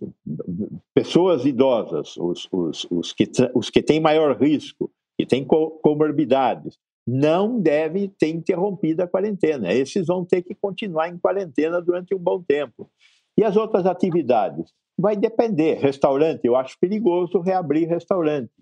Pessoas 0.94 1.44
idosas, 1.44 2.16
os, 2.16 2.48
os, 2.50 2.86
os, 2.90 3.12
que, 3.12 3.30
os 3.54 3.68
que 3.68 3.82
têm 3.82 4.00
maior 4.00 4.34
risco, 4.40 4.90
que 5.14 5.26
têm 5.26 5.44
comorbidades, 5.44 6.78
não 7.06 7.60
devem 7.60 8.08
ter 8.08 8.30
interrompido 8.30 9.02
a 9.02 9.06
quarentena. 9.06 9.70
Esses 9.74 10.06
vão 10.06 10.24
ter 10.24 10.40
que 10.40 10.54
continuar 10.54 11.10
em 11.10 11.18
quarentena 11.18 11.82
durante 11.82 12.14
um 12.14 12.18
bom 12.18 12.40
tempo. 12.40 12.90
E 13.36 13.44
as 13.44 13.58
outras 13.58 13.84
atividades? 13.84 14.72
Vai 14.98 15.16
depender. 15.16 15.74
Restaurante, 15.74 16.46
eu 16.46 16.56
acho 16.56 16.78
perigoso 16.80 17.40
reabrir 17.40 17.86
restaurante. 17.86 18.52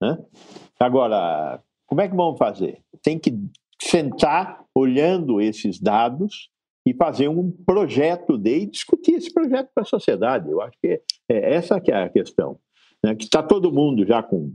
Né? 0.00 0.16
Agora, 0.80 1.62
como 1.86 2.00
é 2.00 2.08
que 2.08 2.16
vamos 2.16 2.38
fazer? 2.38 2.80
Tem 3.02 3.18
que 3.18 3.38
sentar 3.78 4.64
olhando 4.74 5.38
esses 5.38 5.78
dados 5.78 6.48
e 6.86 6.94
fazer 6.94 7.28
um 7.28 7.50
projeto 7.50 8.38
de 8.38 8.58
e 8.58 8.66
discutir 8.66 9.16
esse 9.16 9.34
projeto 9.34 9.70
para 9.74 9.82
a 9.82 9.86
sociedade. 9.86 10.48
Eu 10.48 10.60
acho 10.60 10.78
que 10.80 11.02
é 11.28 11.54
essa 11.54 11.80
que 11.80 11.90
é 11.90 12.04
a 12.04 12.08
questão. 12.08 12.60
Né? 13.04 13.16
Que 13.16 13.24
está 13.24 13.42
todo 13.42 13.72
mundo 13.72 14.06
já 14.06 14.22
com 14.22 14.52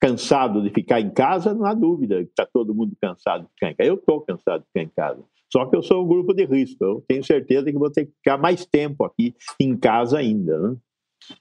cansado 0.00 0.62
de 0.62 0.70
ficar 0.70 1.00
em 1.00 1.10
casa, 1.10 1.54
não 1.54 1.64
há 1.64 1.74
dúvida 1.74 2.16
que 2.24 2.30
está 2.30 2.46
todo 2.46 2.74
mundo 2.74 2.96
cansado 3.00 3.44
de 3.44 3.50
ficar 3.54 3.70
em 3.70 3.74
casa. 3.74 3.90
Eu 3.90 3.94
estou 3.96 4.20
cansado 4.20 4.60
de 4.60 4.66
ficar 4.68 4.82
em 4.82 4.88
casa. 4.88 5.24
Só 5.52 5.66
que 5.66 5.76
eu 5.76 5.82
sou 5.82 6.04
um 6.04 6.08
grupo 6.08 6.32
de 6.32 6.44
risco. 6.44 6.82
Eu 6.84 7.04
tenho 7.06 7.22
certeza 7.24 7.70
que 7.70 7.78
vou 7.78 7.90
ter 7.90 8.06
que 8.06 8.12
ficar 8.12 8.38
mais 8.38 8.64
tempo 8.64 9.04
aqui 9.04 9.34
em 9.60 9.76
casa 9.76 10.18
ainda. 10.18 10.58
Né? 10.58 10.76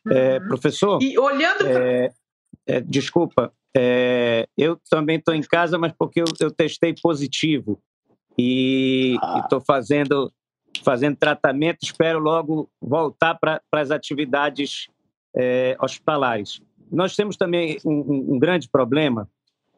É, 0.10 0.40
professor. 0.40 1.02
E 1.02 1.18
olhando. 1.18 1.66
É, 1.66 2.12
é, 2.68 2.82
desculpa, 2.82 3.54
é, 3.76 4.48
eu 4.58 4.78
também 4.90 5.18
estou 5.18 5.34
em 5.34 5.42
casa, 5.42 5.78
mas 5.78 5.94
porque 5.98 6.22
eu, 6.22 6.26
eu 6.40 6.52
testei 6.52 6.94
positivo 7.02 7.82
e 8.42 9.16
estou 9.38 9.60
ah. 9.60 9.66
fazendo, 9.66 10.32
fazendo 10.84 11.16
tratamento. 11.16 11.80
Espero 11.84 12.20
logo 12.20 12.70
voltar 12.82 13.36
para 13.36 13.62
as 13.72 13.92
atividades 13.92 14.88
é, 15.36 15.78
hospitalares. 15.80 16.62
Nós 16.92 17.16
temos 17.16 17.38
também 17.38 17.78
um, 17.86 18.34
um 18.36 18.40
grande 18.40 18.68
problema, 18.68 19.30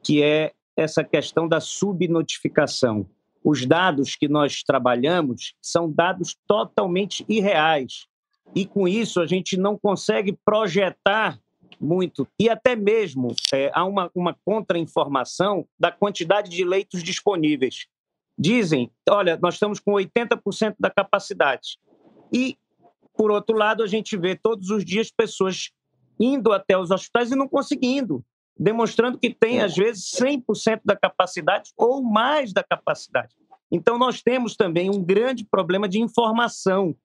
que 0.01 0.23
é 0.23 0.53
essa 0.75 1.03
questão 1.03 1.47
da 1.47 1.59
subnotificação. 1.59 3.05
Os 3.43 3.65
dados 3.65 4.15
que 4.15 4.27
nós 4.27 4.63
trabalhamos 4.63 5.53
são 5.61 5.91
dados 5.91 6.35
totalmente 6.47 7.25
irreais. 7.27 8.07
E 8.55 8.65
com 8.65 8.87
isso 8.87 9.19
a 9.19 9.27
gente 9.27 9.57
não 9.57 9.77
consegue 9.77 10.37
projetar 10.45 11.37
muito. 11.79 12.25
E 12.39 12.49
até 12.49 12.75
mesmo 12.75 13.35
é, 13.53 13.69
há 13.73 13.83
uma, 13.83 14.09
uma 14.15 14.35
contra-informação 14.45 15.67
da 15.77 15.91
quantidade 15.91 16.49
de 16.49 16.63
leitos 16.63 17.03
disponíveis 17.03 17.87
dizem: 18.37 18.91
olha, 19.09 19.37
nós 19.41 19.55
estamos 19.55 19.79
com 19.79 19.91
80% 19.93 20.75
da 20.79 20.89
capacidade. 20.89 21.77
E 22.31 22.57
por 23.15 23.31
outro 23.31 23.55
lado, 23.55 23.83
a 23.83 23.87
gente 23.87 24.17
vê 24.17 24.35
todos 24.35 24.69
os 24.69 24.83
dias 24.83 25.11
pessoas 25.11 25.69
indo 26.19 26.51
até 26.51 26.77
os 26.77 26.91
hospitais 26.91 27.31
e 27.31 27.35
não 27.35 27.47
conseguindo, 27.47 28.23
demonstrando 28.57 29.19
que 29.19 29.33
tem, 29.33 29.61
às 29.61 29.75
vezes, 29.75 30.11
100% 30.15 30.81
da 30.83 30.95
capacidade 30.95 31.71
ou 31.77 32.01
mais 32.01 32.51
da 32.51 32.63
capacidade. 32.63 33.35
Então, 33.71 33.97
nós 33.97 34.21
temos 34.21 34.55
também 34.55 34.89
um 34.89 35.03
grande 35.03 35.45
problema 35.45 35.87
de 35.87 35.99
informação, 35.99 36.95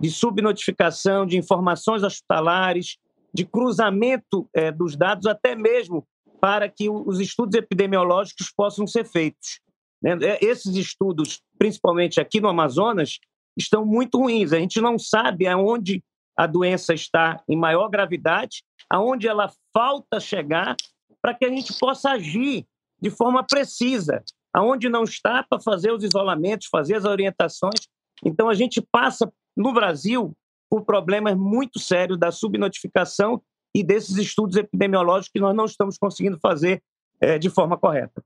de 0.00 0.10
subnotificação, 0.10 1.26
de 1.26 1.36
informações 1.36 2.02
hospitalares, 2.02 2.98
de 3.32 3.44
cruzamento 3.44 4.48
é, 4.54 4.70
dos 4.70 4.96
dados, 4.96 5.26
até 5.26 5.54
mesmo 5.56 6.06
para 6.40 6.68
que 6.68 6.88
os 6.90 7.20
estudos 7.20 7.56
epidemiológicos 7.56 8.52
possam 8.54 8.86
ser 8.86 9.04
feitos. 9.04 9.60
Né? 10.04 10.18
É, 10.22 10.44
esses 10.44 10.76
estudos, 10.76 11.40
principalmente 11.58 12.20
aqui 12.20 12.38
no 12.38 12.48
Amazonas, 12.48 13.18
estão 13.56 13.86
muito 13.86 14.18
ruins. 14.18 14.52
A 14.52 14.58
gente 14.58 14.80
não 14.80 14.98
sabe 14.98 15.46
aonde 15.46 16.04
a 16.36 16.46
doença 16.46 16.92
está 16.92 17.42
em 17.48 17.56
maior 17.56 17.88
gravidade, 17.88 18.62
aonde 18.90 19.26
ela 19.26 19.50
falta 19.72 20.20
chegar, 20.20 20.76
para 21.22 21.32
que 21.32 21.46
a 21.46 21.48
gente 21.48 21.72
possa 21.78 22.10
agir 22.10 22.66
de 23.00 23.08
forma 23.08 23.42
precisa, 23.42 24.22
aonde 24.52 24.90
não 24.90 25.04
está 25.04 25.42
para 25.42 25.60
fazer 25.60 25.90
os 25.90 26.04
isolamentos, 26.04 26.68
fazer 26.70 26.96
as 26.96 27.04
orientações. 27.04 27.88
Então 28.22 28.48
a 28.48 28.54
gente 28.54 28.82
passa 28.92 29.32
no 29.56 29.72
Brasil 29.72 30.36
por 30.68 30.84
problemas 30.84 31.34
muito 31.36 31.78
sérios 31.78 32.18
da 32.18 32.30
subnotificação 32.30 33.40
e 33.74 33.82
desses 33.82 34.16
estudos 34.16 34.56
epidemiológicos 34.56 35.30
que 35.32 35.40
nós 35.40 35.54
não 35.54 35.64
estamos 35.64 35.96
conseguindo 35.96 36.38
fazer 36.38 36.82
é, 37.20 37.38
de 37.38 37.48
forma 37.48 37.78
correta 37.78 38.22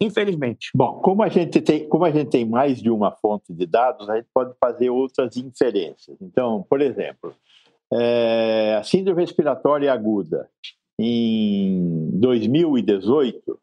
infelizmente. 0.00 0.70
Bom, 0.74 1.00
como 1.00 1.22
a 1.22 1.28
gente 1.28 1.60
tem, 1.60 1.88
como 1.88 2.04
a 2.04 2.10
gente 2.10 2.30
tem 2.30 2.44
mais 2.44 2.80
de 2.80 2.90
uma 2.90 3.10
fonte 3.10 3.52
de 3.52 3.66
dados, 3.66 4.08
a 4.08 4.16
gente 4.16 4.28
pode 4.32 4.54
fazer 4.60 4.90
outras 4.90 5.36
inferências. 5.36 6.16
Então, 6.20 6.64
por 6.68 6.80
exemplo, 6.80 7.34
é, 7.92 8.76
a 8.78 8.82
síndrome 8.82 9.20
respiratória 9.20 9.92
aguda 9.92 10.48
em 10.98 12.10
2018, 12.14 13.58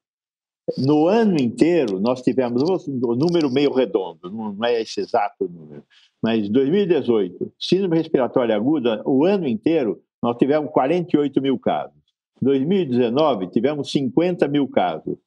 no 0.77 1.07
ano 1.07 1.37
inteiro 1.39 1.99
nós 1.99 2.21
tivemos 2.21 2.87
um 2.87 3.15
número 3.15 3.49
meio 3.49 3.73
redondo, 3.73 4.31
não 4.31 4.55
é 4.63 4.81
esse 4.81 5.01
exato 5.01 5.49
número, 5.49 5.83
mas 6.21 6.47
2018, 6.49 7.51
síndrome 7.59 7.97
respiratória 7.97 8.55
aguda, 8.55 9.01
o 9.05 9.25
ano 9.25 9.47
inteiro 9.47 10.01
nós 10.21 10.37
tivemos 10.37 10.71
48 10.71 11.41
mil 11.41 11.57
casos. 11.57 11.99
2019 12.41 13.47
tivemos 13.47 13.91
50 13.91 14.47
mil 14.47 14.67
casos. 14.67 15.17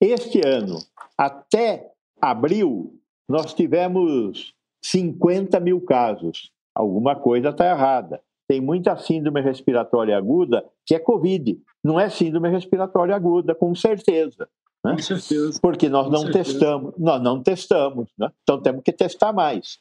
Este 0.00 0.40
ano, 0.46 0.78
até 1.16 1.90
abril, 2.20 2.98
nós 3.28 3.54
tivemos 3.54 4.54
50 4.82 5.58
mil 5.60 5.80
casos. 5.80 6.50
Alguma 6.74 7.16
coisa 7.16 7.50
está 7.50 7.66
errada. 7.66 8.20
Tem 8.46 8.60
muita 8.60 8.96
síndrome 8.96 9.40
respiratória 9.40 10.16
aguda 10.16 10.64
que 10.84 10.94
é 10.94 10.98
Covid. 10.98 11.58
Não 11.82 11.98
é 11.98 12.08
síndrome 12.10 12.50
respiratória 12.50 13.14
aguda, 13.14 13.54
com 13.54 13.74
certeza. 13.74 14.48
Né? 14.84 14.92
Com 14.92 14.98
certeza. 14.98 15.58
Porque 15.60 15.88
nós 15.88 16.06
com 16.06 16.12
não 16.12 16.22
certeza. 16.22 16.44
testamos, 16.44 16.94
nós 16.98 17.22
não 17.22 17.42
testamos, 17.42 18.10
né? 18.18 18.30
então 18.42 18.60
temos 18.60 18.82
que 18.82 18.92
testar 18.92 19.32
mais. 19.32 19.78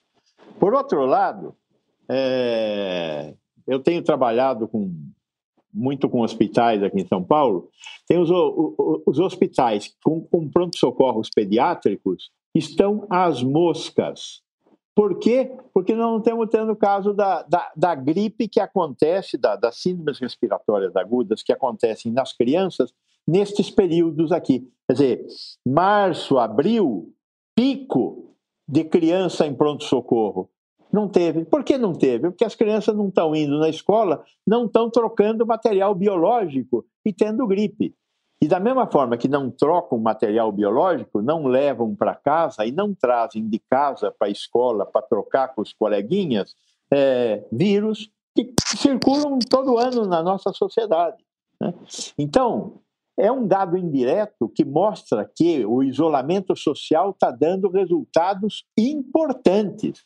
Por 0.60 0.74
outro 0.74 1.06
lado, 1.06 1.54
é... 2.08 3.34
eu 3.68 3.80
tenho 3.80 4.02
trabalhado 4.02 4.68
com 4.68 4.90
muito 5.74 6.08
com 6.10 6.22
hospitais 6.22 6.84
aqui 6.84 7.02
em 7.02 7.08
São 7.08 7.24
Paulo, 7.24 7.70
tem 8.08 8.20
os, 8.20 8.30
os 9.06 9.20
hospitais 9.20 9.96
com, 10.04 10.22
com 10.22 10.50
pronto-socorros 10.50 11.30
pediátricos 11.34 12.30
estão 12.54 13.08
às 13.10 13.42
moscas. 13.42 14.42
Por 14.96 15.18
quê? 15.18 15.52
Porque 15.74 15.96
não 15.96 16.20
estamos 16.20 16.48
tendo 16.50 16.76
caso 16.76 17.14
da, 17.14 17.42
da, 17.44 17.72
da 17.76 17.96
gripe 17.96 18.48
que 18.48 18.60
acontece, 18.60 19.38
da, 19.38 19.56
das 19.56 19.78
síndromes 19.82 20.20
respiratórias 20.20 20.96
agudas 20.96 21.42
que 21.42 21.52
acontecem 21.52 22.12
nas 22.12 22.32
crianças 22.32 22.94
nestes 23.28 23.72
períodos 23.72 24.32
aqui. 24.32 24.70
Quer 24.88 24.94
dizer, 24.94 25.26
março, 25.66 26.38
abril, 26.38 27.12
pico 27.56 28.36
de 28.68 28.84
criança 28.84 29.48
em 29.48 29.56
pronto-socorro. 29.56 30.50
Não 30.94 31.08
teve. 31.08 31.44
Por 31.44 31.64
que 31.64 31.76
não 31.76 31.92
teve? 31.92 32.30
Porque 32.30 32.46
as 32.46 32.54
crianças 32.54 32.96
não 32.96 33.08
estão 33.08 33.36
indo 33.36 33.58
na 33.58 33.68
escola, 33.68 34.24
não 34.46 34.68
estão 34.68 34.92
trocando 34.92 35.44
material 35.44 35.96
biológico 35.96 36.86
e 37.04 37.12
tendo 37.12 37.48
gripe. 37.48 37.96
E 38.40 38.48
da 38.48 38.60
mesma 38.60 38.86
forma 38.86 39.18
que 39.18 39.28
não 39.28 39.50
trocam 39.50 39.98
material 39.98 40.52
biológico, 40.52 41.22
não 41.22 41.48
levam 41.48 41.96
para 41.96 42.14
casa 42.14 42.64
e 42.66 42.72
não 42.72 42.94
trazem 42.94 43.50
de 43.50 43.58
casa 43.58 44.12
para 44.12 44.28
a 44.28 44.32
escola 44.32 44.86
para 44.86 45.02
trocar 45.02 45.56
com 45.56 45.62
os 45.62 45.74
coleguinhas 45.74 46.54
é, 46.92 47.44
vírus 47.52 48.12
que 48.36 48.54
circulam 48.64 49.40
todo 49.50 49.80
ano 49.80 50.06
na 50.06 50.22
nossa 50.22 50.52
sociedade. 50.52 51.24
Né? 51.60 51.74
Então, 52.20 52.82
é 53.18 53.32
um 53.32 53.48
dado 53.48 53.78
indireto 53.78 54.50
que 54.50 54.66
mostra 54.66 55.30
que 55.36 55.66
o 55.66 55.82
isolamento 55.82 56.56
social 56.56 57.12
está 57.12 57.32
dando 57.32 57.70
resultados 57.70 58.66
importantes. 58.78 60.04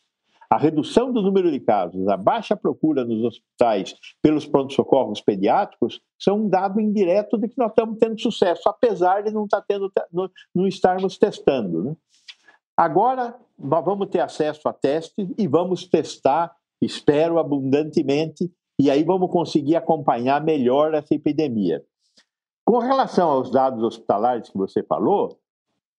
A 0.50 0.58
redução 0.58 1.12
do 1.12 1.22
número 1.22 1.52
de 1.52 1.60
casos, 1.60 2.08
a 2.08 2.16
baixa 2.16 2.56
procura 2.56 3.04
nos 3.04 3.22
hospitais 3.22 3.96
pelos 4.22 4.46
pronto-socorros 4.46 5.20
pediátricos 5.20 6.02
são 6.18 6.44
um 6.44 6.50
dado 6.50 6.80
indireto 6.80 7.38
de 7.38 7.50
que 7.50 7.58
nós 7.58 7.70
estamos 7.70 7.98
tendo 8.00 8.20
sucesso, 8.20 8.70
apesar 8.70 9.24
de 9.24 9.32
não, 9.32 9.44
estar 9.44 9.60
tá 9.60 9.66
tendo, 9.68 9.92
não 10.56 10.66
estarmos 10.66 11.18
testando. 11.18 11.84
Né? 11.84 11.96
Agora, 12.78 13.36
nós 13.60 13.84
vamos 13.84 14.08
ter 14.08 14.22
acesso 14.22 14.70
a 14.70 14.74
testes 14.74 15.28
e 15.38 15.48
vamos 15.48 15.86
testar, 15.86 16.56
espero, 16.82 17.40
abundantemente, 17.40 18.50
e 18.80 18.90
aí 18.90 19.04
vamos 19.04 19.30
conseguir 19.30 19.76
acompanhar 19.76 20.42
melhor 20.42 20.94
essa 20.94 21.14
epidemia. 21.14 21.84
Com 22.64 22.78
relação 22.78 23.30
aos 23.30 23.52
dados 23.52 23.84
hospitalares 23.84 24.50
que 24.50 24.58
você 24.58 24.82
falou, 24.82 25.40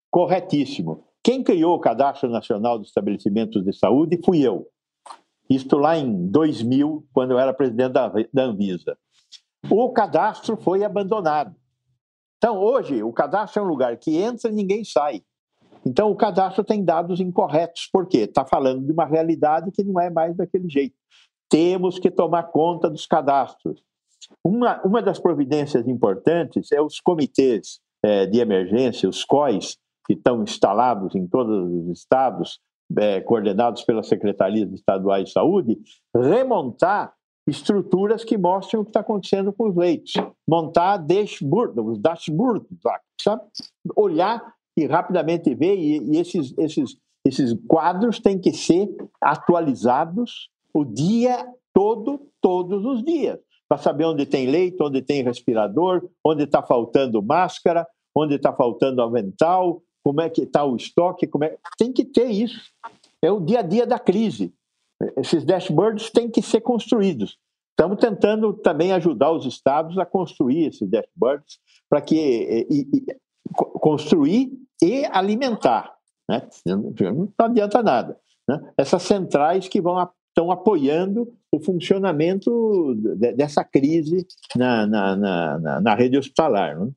corretíssimo. 0.09 1.03
Quem 1.23 1.43
criou 1.43 1.75
o 1.75 1.79
Cadastro 1.79 2.29
Nacional 2.29 2.79
de 2.79 2.87
Estabelecimentos 2.87 3.63
de 3.63 3.73
Saúde 3.73 4.19
fui 4.23 4.41
eu. 4.41 4.67
Isto 5.49 5.77
lá 5.77 5.97
em 5.97 6.27
2000, 6.27 7.05
quando 7.11 7.31
eu 7.31 7.39
era 7.39 7.53
presidente 7.53 7.93
da, 7.93 8.11
da 8.31 8.43
Anvisa. 8.43 8.97
O 9.69 9.91
cadastro 9.91 10.55
foi 10.55 10.83
abandonado. 10.83 11.55
Então, 12.37 12.57
hoje, 12.57 13.03
o 13.03 13.11
cadastro 13.11 13.61
é 13.61 13.65
um 13.65 13.67
lugar 13.67 13.97
que 13.97 14.15
entra 14.15 14.49
e 14.49 14.53
ninguém 14.53 14.85
sai. 14.85 15.21
Então, 15.85 16.09
o 16.11 16.15
cadastro 16.15 16.63
tem 16.63 16.83
dados 16.83 17.19
incorretos. 17.19 17.89
Por 17.91 18.07
quê? 18.07 18.19
Está 18.19 18.45
falando 18.45 18.85
de 18.85 18.91
uma 18.91 19.05
realidade 19.05 19.71
que 19.71 19.83
não 19.83 19.99
é 19.99 20.09
mais 20.09 20.37
daquele 20.37 20.69
jeito. 20.69 20.95
Temos 21.49 21.99
que 21.99 22.11
tomar 22.11 22.43
conta 22.43 22.89
dos 22.89 23.05
cadastros. 23.05 23.83
Uma, 24.43 24.81
uma 24.83 25.01
das 25.01 25.19
providências 25.19 25.87
importantes 25.87 26.71
é 26.71 26.81
os 26.81 26.99
comitês 26.99 27.79
é, 28.03 28.25
de 28.25 28.39
emergência, 28.39 29.09
os 29.09 29.25
COIs, 29.25 29.77
que 30.09 30.15
estão 30.15 30.41
instalados 30.41 31.13
em 31.13 31.27
todos 31.27 31.71
os 31.71 31.99
estados, 31.99 32.59
é, 32.97 33.21
coordenados 33.21 33.83
pelas 33.83 34.07
secretarias 34.07 34.73
estaduais 34.73 35.25
de 35.25 35.31
saúde, 35.31 35.77
remontar 36.15 37.13
estruturas 37.47 38.23
que 38.23 38.35
mostrem 38.35 38.81
o 38.81 38.83
que 38.83 38.89
está 38.89 39.01
acontecendo 39.01 39.53
com 39.53 39.69
os 39.69 39.75
leitos, 39.75 40.13
montar 40.47 40.97
dashboard, 40.97 41.79
os 41.79 41.99
dashboards, 41.99 42.67
sabe? 43.21 43.43
olhar 43.95 44.41
e 44.75 44.87
rapidamente 44.87 45.53
ver, 45.53 45.75
e, 45.75 45.99
e 45.99 46.17
esses, 46.17 46.57
esses, 46.57 46.97
esses 47.23 47.53
quadros 47.67 48.19
têm 48.19 48.39
que 48.39 48.51
ser 48.51 48.87
atualizados 49.21 50.49
o 50.73 50.83
dia 50.83 51.45
todo, 51.71 52.19
todos 52.41 52.83
os 52.83 53.03
dias, 53.03 53.37
para 53.67 53.77
saber 53.77 54.05
onde 54.05 54.25
tem 54.25 54.47
leito, 54.47 54.83
onde 54.83 55.03
tem 55.03 55.23
respirador, 55.23 56.09
onde 56.25 56.45
está 56.45 56.63
faltando 56.63 57.21
máscara, 57.21 57.85
onde 58.15 58.35
está 58.35 58.51
faltando 58.51 59.03
avental, 59.03 59.83
como 60.03 60.21
é 60.21 60.29
que 60.29 60.41
está 60.41 60.63
o 60.63 60.75
estoque, 60.75 61.27
como 61.27 61.43
é... 61.43 61.57
tem 61.77 61.91
que 61.91 62.05
ter 62.05 62.29
isso. 62.29 62.71
É 63.21 63.31
o 63.31 63.39
dia 63.39 63.59
a 63.59 63.63
dia 63.63 63.85
da 63.85 63.99
crise. 63.99 64.53
Esses 65.17 65.45
dashboards 65.45 66.09
têm 66.09 66.29
que 66.29 66.41
ser 66.41 66.61
construídos. 66.61 67.37
Estamos 67.71 67.97
tentando 67.99 68.53
também 68.53 68.91
ajudar 68.91 69.31
os 69.31 69.45
estados 69.45 69.97
a 69.97 70.05
construir 70.05 70.67
esses 70.67 70.89
dashboards 70.89 71.59
para 71.89 72.01
que 72.01 72.15
e, 72.69 72.81
e, 72.81 73.05
construir 73.79 74.51
e 74.81 75.05
alimentar. 75.05 75.93
Né? 76.29 76.47
Não 76.65 77.25
adianta 77.39 77.81
nada. 77.81 78.19
Né? 78.47 78.59
Essas 78.77 79.03
centrais 79.03 79.67
que 79.67 79.81
vão 79.81 79.97
estão 80.29 80.51
apoiando 80.51 81.27
o 81.51 81.59
funcionamento 81.59 82.95
dessa 83.35 83.63
crise 83.63 84.25
na, 84.55 84.85
na, 84.85 85.15
na, 85.15 85.81
na 85.81 85.95
rede 85.95 86.17
hospitalar. 86.17 86.79
Né? 86.79 86.91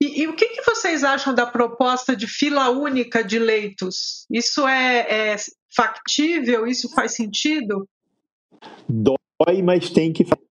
E, 0.00 0.22
e, 0.22 0.28
o 0.28 0.36
que, 0.36 0.48
que, 0.48 0.62
vocês 0.62 1.02
acham 1.02 1.34
da 1.34 1.44
proposta 1.44 2.14
de 2.14 2.28
fila 2.28 2.70
única 2.70 3.22
de 3.22 3.38
leitos? 3.38 4.24
Isso 4.30 4.66
é, 4.66 5.32
é 5.32 5.36
factível? 5.74 6.66
Isso 6.66 6.88
faz 6.94 7.14
sentido? 7.14 7.86
Dói, 8.88 9.60
mas 9.62 9.90
tem 9.90 10.12
que 10.12 10.24
fazer. 10.24 10.46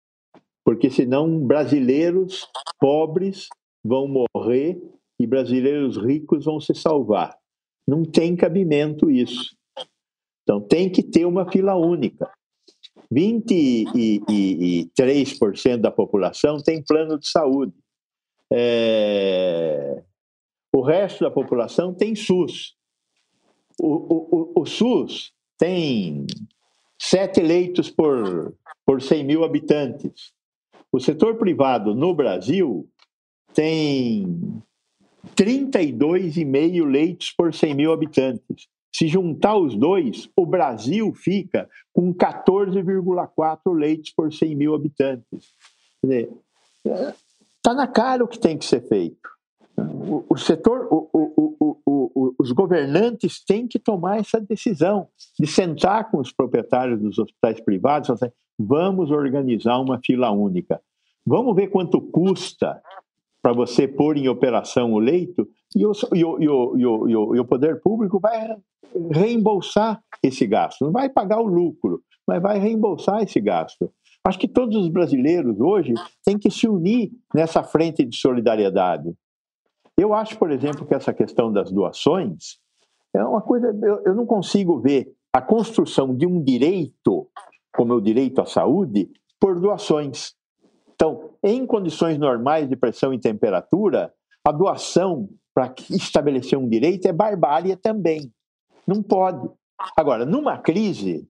Porque 0.64 0.88
senão 0.88 1.46
brasileiros 1.46 2.48
pobres 2.80 3.48
vão 3.84 4.08
morrer 4.08 4.80
e 5.20 5.26
brasileiros 5.26 5.98
ricos 5.98 6.46
vão 6.46 6.58
se 6.58 6.74
salvar. 6.74 7.36
Não 7.86 8.02
tem 8.02 8.34
cabimento 8.34 9.10
isso. 9.10 9.54
Então 10.42 10.58
tem 10.60 10.90
que 10.90 11.02
ter 11.02 11.26
uma 11.26 11.50
fila 11.50 11.74
única. 11.74 12.30
23% 13.12 15.76
da 15.76 15.90
população 15.90 16.62
tem 16.62 16.82
plano 16.82 17.18
de 17.18 17.28
saúde. 17.28 17.74
É... 18.56 20.02
O 20.72 20.80
resto 20.80 21.24
da 21.24 21.30
população 21.30 21.92
tem 21.92 22.14
SUS. 22.14 22.76
O, 23.80 24.52
o, 24.56 24.60
o, 24.60 24.66
SUS 24.66 25.32
tem 25.58 26.24
sete 27.00 27.40
leitos 27.40 27.90
por, 27.90 28.54
por 28.86 29.02
100 29.02 29.24
mil 29.24 29.44
habitantes. 29.44 30.32
O 30.92 31.00
setor 31.00 31.36
privado 31.36 31.94
no 31.94 32.14
Brasil 32.14 32.88
tem 33.52 34.24
32,5 35.36 36.84
leitos 36.84 37.32
por 37.32 37.52
100 37.52 37.74
mil 37.74 37.92
habitantes. 37.92 38.68
Se 38.94 39.08
juntar 39.08 39.56
os 39.56 39.74
dois, 39.74 40.30
o 40.36 40.46
Brasil 40.46 41.12
fica 41.14 41.68
com 41.92 42.14
14,4 42.14 43.72
leitos 43.72 44.10
por 44.10 44.32
100 44.32 44.54
mil 44.54 44.74
habitantes. 44.74 45.52
Está 47.64 47.72
na 47.72 47.86
cara 47.86 48.22
o 48.22 48.28
que 48.28 48.38
tem 48.38 48.58
que 48.58 48.64
ser 48.66 48.86
feito. 48.86 49.26
O, 49.74 50.22
o 50.28 50.36
setor, 50.36 50.86
o, 50.90 51.08
o, 51.14 52.34
os 52.38 52.52
governantes 52.52 53.42
têm 53.42 53.66
que 53.66 53.78
tomar 53.78 54.18
essa 54.18 54.38
decisão 54.38 55.08
de 55.40 55.46
sentar 55.46 56.10
com 56.10 56.18
os 56.18 56.30
proprietários 56.30 57.00
dos 57.00 57.18
hospitais 57.18 57.58
privados 57.62 58.10
e 58.10 58.12
falar 58.12 58.18
assim, 58.26 58.36
vamos 58.58 59.10
organizar 59.10 59.78
uma 59.78 59.98
fila 60.04 60.30
única. 60.30 60.78
Vamos 61.24 61.56
ver 61.56 61.68
quanto 61.68 62.02
custa 62.02 62.82
para 63.40 63.54
você 63.54 63.88
pôr 63.88 64.18
em 64.18 64.28
operação 64.28 64.92
o 64.92 64.98
leito 64.98 65.48
e 65.74 65.86
o, 65.86 65.92
e, 66.12 66.22
o, 66.22 66.42
e, 66.42 66.48
o, 66.86 67.34
e, 67.34 67.40
o, 67.40 67.44
poder 67.46 67.80
público 67.80 68.20
vai 68.20 68.58
reembolsar 69.10 70.02
esse 70.22 70.46
gasto. 70.46 70.84
Não 70.84 70.92
vai 70.92 71.08
pagar 71.08 71.40
o 71.40 71.46
lucro, 71.46 72.02
mas 72.26 72.42
vai 72.42 72.58
reembolsar 72.58 73.22
esse 73.22 73.40
gasto. 73.40 73.90
Acho 74.26 74.38
que 74.38 74.48
todos 74.48 74.76
os 74.76 74.88
brasileiros 74.88 75.60
hoje 75.60 75.92
têm 76.24 76.38
que 76.38 76.50
se 76.50 76.66
unir 76.66 77.12
nessa 77.34 77.62
frente 77.62 78.04
de 78.04 78.16
solidariedade. 78.16 79.12
Eu 79.96 80.14
acho, 80.14 80.38
por 80.38 80.50
exemplo, 80.50 80.86
que 80.86 80.94
essa 80.94 81.12
questão 81.12 81.52
das 81.52 81.70
doações 81.70 82.58
é 83.14 83.22
uma 83.22 83.42
coisa. 83.42 83.66
Eu, 83.82 84.02
eu 84.06 84.14
não 84.14 84.24
consigo 84.24 84.80
ver 84.80 85.14
a 85.32 85.42
construção 85.42 86.16
de 86.16 86.26
um 86.26 86.42
direito, 86.42 87.28
como 87.74 87.92
é 87.92 87.96
o 87.96 88.00
direito 88.00 88.40
à 88.40 88.46
saúde, 88.46 89.10
por 89.38 89.60
doações. 89.60 90.34
Então, 90.94 91.30
em 91.42 91.66
condições 91.66 92.16
normais 92.16 92.68
de 92.68 92.76
pressão 92.76 93.12
e 93.12 93.20
temperatura, 93.20 94.12
a 94.42 94.50
doação 94.50 95.28
para 95.54 95.72
estabelecer 95.90 96.58
um 96.58 96.68
direito 96.68 97.06
é 97.06 97.12
barbárie 97.12 97.76
também. 97.76 98.32
Não 98.86 99.02
pode. 99.02 99.48
Agora, 99.96 100.24
numa 100.24 100.56
crise, 100.56 101.28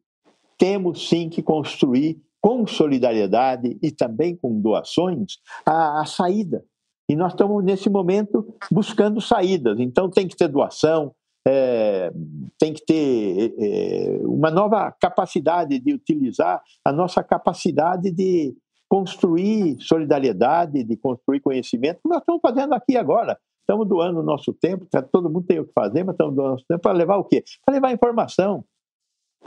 temos 0.57 1.09
sim 1.09 1.29
que 1.29 1.43
construir 1.43 2.23
com 2.45 2.67
solidariedade 2.67 3.79
e 3.83 3.91
também 3.91 4.37
com 4.37 4.61
doações 4.61 5.39
a, 5.65 6.03
a 6.03 6.05
saída. 6.05 6.63
E 7.09 7.17
nós 7.17 7.33
estamos, 7.33 7.65
nesse 7.65 7.89
momento, 7.89 8.55
buscando 8.71 9.19
saídas. 9.19 9.81
Então, 9.81 10.11
tem 10.11 10.29
que 10.29 10.37
ter 10.37 10.49
doação, 10.49 11.15
é, 11.49 12.13
tem 12.59 12.75
que 12.75 12.85
ter 12.85 13.55
é, 13.59 14.19
uma 14.27 14.51
nova 14.51 14.93
capacidade 15.01 15.79
de 15.79 15.95
utilizar 15.95 16.63
a 16.85 16.93
nossa 16.93 17.25
capacidade 17.25 18.11
de 18.11 18.55
construir 18.91 19.79
solidariedade, 19.81 20.85
de 20.85 20.99
construir 20.99 21.41
conhecimento, 21.41 22.03
que 22.03 22.09
nós 22.11 22.19
estamos 22.19 22.43
fazendo 22.43 22.75
aqui 22.75 22.95
agora. 22.95 23.39
Estamos 23.61 23.89
doando 23.89 24.21
o 24.21 24.23
nosso 24.23 24.53
tempo, 24.53 24.87
tá, 24.91 25.01
todo 25.01 25.31
mundo 25.31 25.47
tem 25.47 25.61
o 25.61 25.65
que 25.65 25.73
fazer, 25.73 26.05
mas 26.05 26.13
estamos 26.13 26.35
doando 26.35 26.51
o 26.51 26.53
nosso 26.53 26.67
tempo 26.69 26.83
para 26.83 26.93
levar 26.93 27.17
o 27.17 27.25
quê? 27.25 27.43
Para 27.65 27.77
levar 27.77 27.91
informação. 27.91 28.63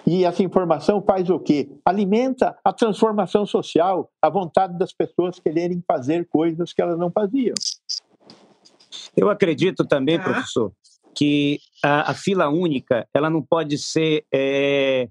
E 0.06 0.24
essa 0.24 0.42
informação 0.44 1.02
faz 1.02 1.30
o 1.30 1.40
quê? 1.40 1.70
Alimenta 1.86 2.58
a 2.64 2.72
transformação 2.72 3.46
social, 3.46 4.10
a 4.22 4.30
vontade 4.30 4.78
das 4.78 4.94
pessoas 4.94 5.40
quererem 5.40 5.84
fazer 5.86 6.28
coisas 6.28 6.72
que 6.72 6.82
elas 6.82 6.98
não 6.98 7.12
faziam. 7.12 7.56
Eu 9.16 9.30
acredito 9.30 9.86
também, 9.86 10.20
professor, 10.20 10.72
que 11.16 11.60
a, 11.84 12.12
a, 12.12 12.14
fila 12.14 12.48
única 12.48 13.08
ela 13.14 13.30
não 13.30 13.42
pode 13.42 13.78
ser 13.78 14.26
é, 14.32 15.10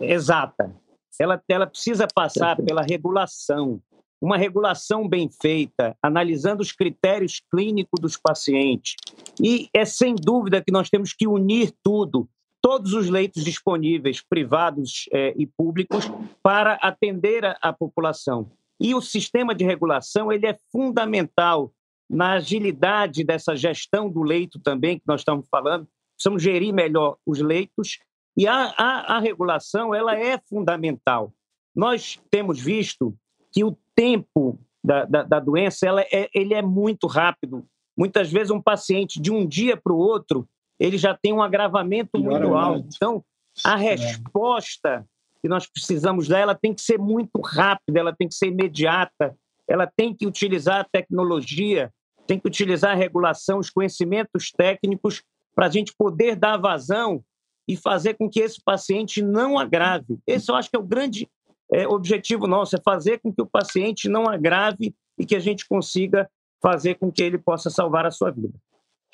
exata 0.00 0.74
ela, 1.22 1.42
ela 1.48 1.66
precisa 1.66 2.06
passar 2.12 2.56
pela 2.56 2.82
regulação. 2.82 3.80
Uma 4.20 4.36
regulação 4.36 5.08
bem 5.08 5.28
feita, 5.28 5.96
analisando 6.02 6.62
os 6.62 6.72
critérios 6.72 7.40
clínicos 7.50 8.00
dos 8.00 8.16
pacientes. 8.16 8.94
E 9.40 9.68
é 9.74 9.84
sem 9.84 10.14
dúvida 10.14 10.62
que 10.62 10.72
nós 10.72 10.88
temos 10.88 11.12
que 11.12 11.26
unir 11.26 11.72
tudo, 11.82 12.28
todos 12.62 12.94
os 12.94 13.10
leitos 13.10 13.44
disponíveis, 13.44 14.22
privados 14.22 15.06
é, 15.12 15.34
e 15.36 15.46
públicos, 15.46 16.04
para 16.42 16.74
atender 16.74 17.44
a, 17.44 17.58
a 17.60 17.72
população. 17.72 18.50
E 18.80 18.94
o 18.94 19.00
sistema 19.00 19.54
de 19.54 19.64
regulação 19.64 20.32
ele 20.32 20.46
é 20.46 20.56
fundamental 20.70 21.72
na 22.08 22.34
agilidade 22.34 23.24
dessa 23.24 23.56
gestão 23.56 24.08
do 24.08 24.22
leito 24.22 24.60
também, 24.60 24.98
que 24.98 25.06
nós 25.06 25.20
estamos 25.20 25.46
falando. 25.50 25.86
Precisamos 26.16 26.42
gerir 26.42 26.72
melhor 26.72 27.16
os 27.26 27.40
leitos 27.40 27.98
e 28.36 28.46
a, 28.46 28.74
a, 28.78 29.16
a 29.16 29.18
regulação 29.18 29.94
ela 29.94 30.18
é 30.18 30.38
fundamental. 30.48 31.32
Nós 31.74 32.20
temos 32.30 32.60
visto 32.60 33.14
que 33.50 33.64
o 33.64 33.76
tempo 33.94 34.58
da, 34.84 35.04
da, 35.04 35.22
da 35.22 35.40
doença 35.40 35.86
ela 35.86 36.02
é, 36.02 36.28
ele 36.34 36.54
é 36.54 36.62
muito 36.62 37.06
rápido. 37.06 37.66
Muitas 37.96 38.30
vezes 38.30 38.50
um 38.50 38.60
paciente 38.60 39.20
de 39.20 39.30
um 39.30 39.46
dia 39.46 39.76
para 39.76 39.92
o 39.92 39.98
outro 39.98 40.48
ele 40.82 40.98
já 40.98 41.16
tem 41.16 41.32
um 41.32 41.40
agravamento 41.40 42.18
muito 42.18 42.54
alto. 42.54 42.88
Então 42.96 43.24
a 43.64 43.78
é. 43.78 43.94
resposta 43.94 45.06
que 45.40 45.48
nós 45.48 45.64
precisamos 45.66 46.26
dar 46.26 46.40
ela 46.40 46.54
tem 46.56 46.74
que 46.74 46.80
ser 46.80 46.98
muito 46.98 47.40
rápida, 47.40 48.00
ela 48.00 48.14
tem 48.14 48.28
que 48.28 48.34
ser 48.34 48.48
imediata, 48.48 49.36
ela 49.68 49.86
tem 49.86 50.12
que 50.12 50.26
utilizar 50.26 50.80
a 50.80 50.84
tecnologia, 50.84 51.92
tem 52.26 52.38
que 52.38 52.48
utilizar 52.48 52.92
a 52.92 52.96
regulação, 52.96 53.60
os 53.60 53.70
conhecimentos 53.70 54.50
técnicos 54.50 55.22
para 55.54 55.66
a 55.66 55.70
gente 55.70 55.94
poder 55.96 56.34
dar 56.34 56.56
vazão 56.56 57.22
e 57.68 57.76
fazer 57.76 58.14
com 58.14 58.28
que 58.28 58.40
esse 58.40 58.60
paciente 58.64 59.22
não 59.22 59.58
agrave. 59.58 60.18
Esse 60.26 60.50
eu 60.50 60.56
acho 60.56 60.68
que 60.68 60.76
é 60.76 60.80
o 60.80 60.86
grande 60.86 61.28
é, 61.72 61.86
objetivo 61.86 62.48
nosso, 62.48 62.74
é 62.74 62.80
fazer 62.84 63.20
com 63.20 63.32
que 63.32 63.40
o 63.40 63.46
paciente 63.46 64.08
não 64.08 64.28
agrave 64.28 64.92
e 65.16 65.24
que 65.24 65.36
a 65.36 65.40
gente 65.40 65.66
consiga 65.68 66.28
fazer 66.60 66.96
com 66.96 67.10
que 67.10 67.22
ele 67.22 67.38
possa 67.38 67.70
salvar 67.70 68.04
a 68.04 68.10
sua 68.10 68.30
vida. 68.32 68.54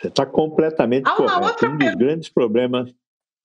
Você 0.00 0.08
está 0.08 0.24
completamente 0.24 1.08
ah, 1.08 1.16
correto. 1.16 1.66
Um 1.66 1.76
dos 1.76 1.94
grandes 1.94 2.28
problemas 2.28 2.94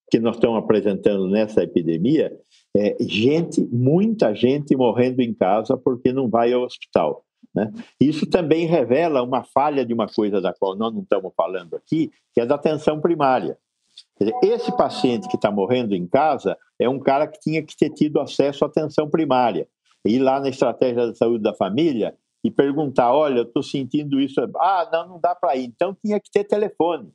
que 0.09 0.19
nós 0.19 0.35
estamos 0.35 0.59
apresentando 0.59 1.27
nessa 1.27 1.63
epidemia 1.63 2.31
é 2.75 2.95
gente, 3.01 3.61
muita 3.71 4.33
gente 4.35 4.75
morrendo 4.75 5.21
em 5.21 5.33
casa 5.33 5.75
porque 5.75 6.13
não 6.13 6.29
vai 6.29 6.53
ao 6.53 6.63
hospital. 6.63 7.25
Né? 7.53 7.71
Isso 7.99 8.27
também 8.27 8.65
revela 8.65 9.21
uma 9.21 9.43
falha 9.43 9.85
de 9.85 9.93
uma 9.93 10.07
coisa 10.07 10.39
da 10.41 10.53
qual 10.53 10.75
nós 10.75 10.93
não 10.93 11.01
estamos 11.01 11.31
falando 11.35 11.75
aqui, 11.75 12.11
que 12.33 12.41
é 12.41 12.45
da 12.45 12.55
atenção 12.55 12.99
primária. 13.01 13.57
Esse 14.41 14.75
paciente 14.75 15.27
que 15.27 15.35
está 15.35 15.51
morrendo 15.51 15.95
em 15.95 16.07
casa 16.07 16.57
é 16.79 16.89
um 16.89 16.99
cara 16.99 17.27
que 17.27 17.39
tinha 17.39 17.63
que 17.63 17.75
ter 17.75 17.89
tido 17.89 18.19
acesso 18.19 18.63
à 18.63 18.67
atenção 18.67 19.09
primária. 19.09 19.67
Ir 20.05 20.19
lá 20.19 20.39
na 20.39 20.49
estratégia 20.49 21.07
da 21.07 21.15
saúde 21.15 21.43
da 21.43 21.53
família 21.53 22.15
e 22.43 22.51
perguntar: 22.51 23.13
olha, 23.13 23.39
eu 23.39 23.43
estou 23.43 23.63
sentindo 23.63 24.19
isso. 24.19 24.41
Ah, 24.57 24.89
não, 24.91 25.09
não 25.09 25.19
dá 25.19 25.33
para 25.33 25.55
ir. 25.55 25.65
Então 25.65 25.95
tinha 26.03 26.19
que 26.19 26.29
ter 26.31 26.43
telefone. 26.43 27.11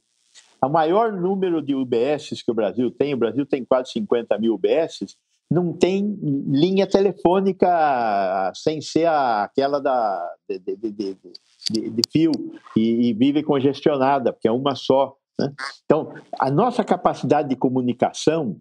O 0.62 0.68
maior 0.68 1.12
número 1.12 1.62
de 1.62 1.74
UBSs 1.74 2.42
que 2.42 2.50
o 2.50 2.54
Brasil 2.54 2.90
tem, 2.90 3.14
o 3.14 3.18
Brasil 3.18 3.46
tem 3.46 3.64
quase 3.64 3.92
50 3.92 4.36
mil 4.38 4.54
UBSs, 4.54 5.16
não 5.50 5.72
tem 5.72 6.18
linha 6.46 6.86
telefônica 6.86 8.52
sem 8.54 8.80
ser 8.80 9.06
aquela 9.06 9.80
da, 9.80 10.34
de, 10.48 10.58
de, 10.58 10.76
de, 10.76 11.16
de 11.90 12.02
fio 12.10 12.32
e, 12.76 13.08
e 13.08 13.12
vive 13.14 13.42
congestionada, 13.42 14.32
porque 14.32 14.48
é 14.48 14.52
uma 14.52 14.74
só. 14.74 15.14
Né? 15.40 15.52
Então, 15.84 16.12
a 16.38 16.50
nossa 16.50 16.82
capacidade 16.82 17.48
de 17.48 17.56
comunicação, 17.56 18.58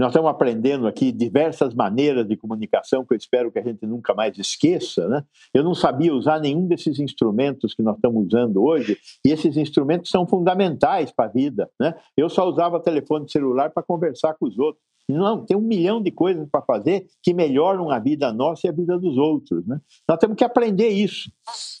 nós 0.00 0.12
estamos 0.12 0.30
aprendendo 0.30 0.86
aqui 0.86 1.12
diversas 1.12 1.74
maneiras 1.74 2.26
de 2.26 2.34
comunicação 2.34 3.04
que 3.04 3.12
eu 3.12 3.18
espero 3.18 3.52
que 3.52 3.58
a 3.58 3.62
gente 3.62 3.84
nunca 3.84 4.14
mais 4.14 4.38
esqueça. 4.38 5.06
Né? 5.06 5.22
Eu 5.52 5.62
não 5.62 5.74
sabia 5.74 6.14
usar 6.14 6.40
nenhum 6.40 6.66
desses 6.66 6.98
instrumentos 6.98 7.74
que 7.74 7.82
nós 7.82 7.96
estamos 7.96 8.26
usando 8.26 8.64
hoje, 8.64 8.96
e 9.22 9.30
esses 9.30 9.58
instrumentos 9.58 10.10
são 10.10 10.26
fundamentais 10.26 11.12
para 11.12 11.26
a 11.26 11.28
vida. 11.28 11.70
Né? 11.78 11.94
Eu 12.16 12.30
só 12.30 12.48
usava 12.48 12.80
telefone 12.80 13.30
celular 13.30 13.70
para 13.72 13.82
conversar 13.82 14.32
com 14.34 14.46
os 14.46 14.58
outros. 14.58 14.82
Não, 15.06 15.44
tem 15.44 15.54
um 15.54 15.60
milhão 15.60 16.00
de 16.00 16.10
coisas 16.10 16.48
para 16.48 16.62
fazer 16.62 17.06
que 17.22 17.34
melhoram 17.34 17.90
a 17.90 17.98
vida 17.98 18.32
nossa 18.32 18.66
e 18.66 18.70
a 18.70 18.72
vida 18.72 18.98
dos 18.98 19.18
outros. 19.18 19.66
Né? 19.66 19.78
Nós 20.08 20.18
temos 20.18 20.34
que 20.34 20.44
aprender 20.44 20.88
isso 20.88 21.30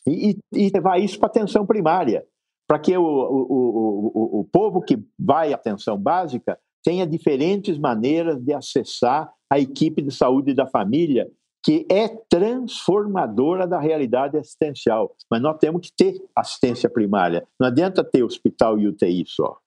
e, 0.06 0.32
e, 0.52 0.66
e 0.66 0.70
levar 0.70 0.98
isso 0.98 1.18
para 1.18 1.28
a 1.28 1.30
atenção 1.30 1.64
primária 1.64 2.22
para 2.68 2.78
que 2.78 2.96
o, 2.96 3.02
o, 3.02 4.10
o, 4.14 4.40
o 4.40 4.44
povo 4.44 4.80
que 4.80 4.96
vai 5.18 5.52
à 5.52 5.56
atenção 5.56 5.98
básica 5.98 6.56
tenha 6.82 7.06
diferentes 7.06 7.78
maneiras 7.78 8.40
de 8.42 8.52
acessar 8.52 9.30
a 9.50 9.58
equipe 9.58 10.00
de 10.02 10.14
saúde 10.14 10.54
da 10.54 10.66
família, 10.66 11.28
que 11.62 11.86
é 11.90 12.08
transformadora 12.28 13.66
da 13.66 13.78
realidade 13.78 14.38
assistencial. 14.38 15.14
Mas 15.30 15.42
nós 15.42 15.58
temos 15.58 15.82
que 15.82 15.92
ter 15.94 16.14
assistência 16.34 16.88
primária. 16.88 17.46
Não 17.58 17.68
adianta 17.68 18.02
ter 18.02 18.22
hospital 18.22 18.78
e 18.78 18.86
UTI 18.86 19.24
só. 19.26 19.58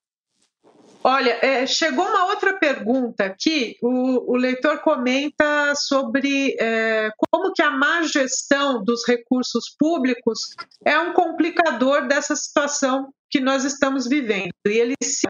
Olha, 1.05 1.37
é, 1.41 1.67
chegou 1.67 2.05
uma 2.05 2.27
outra 2.27 2.53
pergunta 2.57 3.25
aqui. 3.25 3.75
O, 3.81 4.33
o 4.33 4.37
leitor 4.37 4.79
comenta 4.79 5.75
sobre 5.75 6.55
é, 6.57 7.11
como 7.17 7.51
que 7.51 7.61
a 7.61 7.69
má 7.69 8.03
gestão 8.03 8.81
dos 8.81 9.05
recursos 9.05 9.75
públicos 9.77 10.55
é 10.85 10.97
um 10.97 11.11
complicador 11.11 12.07
dessa 12.07 12.35
situação 12.37 13.13
que 13.29 13.41
nós 13.41 13.65
estamos 13.65 14.07
vivendo. 14.07 14.53
E 14.65 14.77
ele 14.77 14.93
cita 15.03 15.27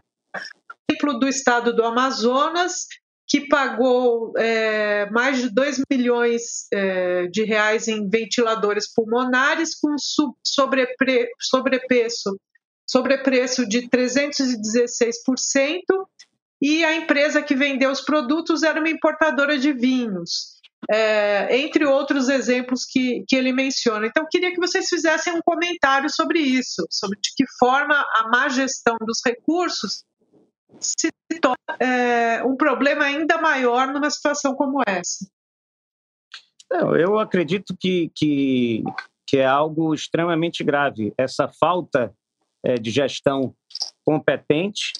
exemplo 0.90 1.18
do 1.18 1.28
estado 1.28 1.74
do 1.74 1.84
Amazonas, 1.84 2.86
que 3.26 3.48
pagou 3.48 4.32
é, 4.36 5.08
mais 5.10 5.40
de 5.40 5.48
2 5.52 5.82
milhões 5.90 6.66
é, 6.72 7.26
de 7.28 7.44
reais 7.44 7.88
em 7.88 8.08
ventiladores 8.08 8.92
pulmonares 8.92 9.74
com 9.74 9.96
sobrepre, 10.46 11.28
sobrepreço 11.40 12.36
sobrepreço 12.86 13.66
de 13.66 13.88
316%, 13.88 15.80
e 16.62 16.84
a 16.84 16.94
empresa 16.94 17.42
que 17.42 17.54
vendeu 17.54 17.90
os 17.90 18.00
produtos 18.00 18.62
era 18.62 18.78
uma 18.78 18.88
importadora 18.88 19.58
de 19.58 19.72
vinhos, 19.72 20.54
é, 20.90 21.56
entre 21.58 21.84
outros 21.84 22.28
exemplos 22.28 22.84
que, 22.84 23.24
que 23.26 23.36
ele 23.36 23.52
menciona. 23.52 24.06
Então, 24.06 24.26
queria 24.30 24.52
que 24.52 24.60
vocês 24.60 24.88
fizessem 24.88 25.34
um 25.34 25.40
comentário 25.44 26.08
sobre 26.10 26.38
isso, 26.38 26.86
sobre 26.90 27.18
de 27.20 27.30
que 27.36 27.44
forma 27.58 27.94
a 27.94 28.28
má 28.28 28.48
gestão 28.48 28.96
dos 29.00 29.20
recursos 29.24 30.04
se 30.80 31.10
torna 31.40 31.56
é, 31.80 32.42
um 32.44 32.56
problema 32.56 33.04
ainda 33.04 33.40
maior 33.40 33.88
numa 33.88 34.10
situação 34.10 34.54
como 34.54 34.82
essa. 34.86 35.26
Eu 36.98 37.18
acredito 37.18 37.76
que, 37.78 38.10
que, 38.14 38.82
que 39.26 39.38
é 39.38 39.46
algo 39.46 39.94
extremamente 39.94 40.64
grave. 40.64 41.12
Essa 41.16 41.48
falta 41.48 42.12
é, 42.64 42.74
de 42.74 42.90
gestão 42.90 43.54
competente, 44.04 44.92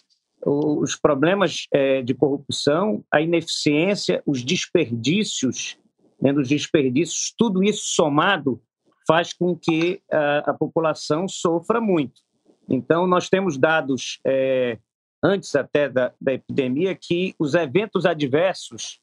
os 0.46 0.94
problemas 0.94 1.66
é, 1.72 2.02
de 2.02 2.14
corrupção, 2.14 3.02
a 3.10 3.20
ineficiência, 3.20 4.22
os 4.26 4.44
desperdícios, 4.44 5.78
né, 6.20 6.32
os 6.32 6.48
desperdícios, 6.48 7.34
tudo 7.36 7.64
isso 7.64 7.82
somado 7.94 8.62
faz 9.06 9.32
com 9.32 9.56
que 9.56 10.00
a, 10.10 10.50
a 10.50 10.54
população 10.54 11.26
sofra 11.28 11.80
muito. 11.80 12.20
Então, 12.68 13.06
nós 13.06 13.28
temos 13.28 13.58
dados, 13.58 14.18
é, 14.26 14.78
antes 15.24 15.54
até 15.54 15.88
da, 15.88 16.12
da, 16.20 16.34
epidemia, 16.34 16.94
que 16.94 17.34
os 17.38 17.54
eventos 17.54 18.04
adversos, 18.04 19.00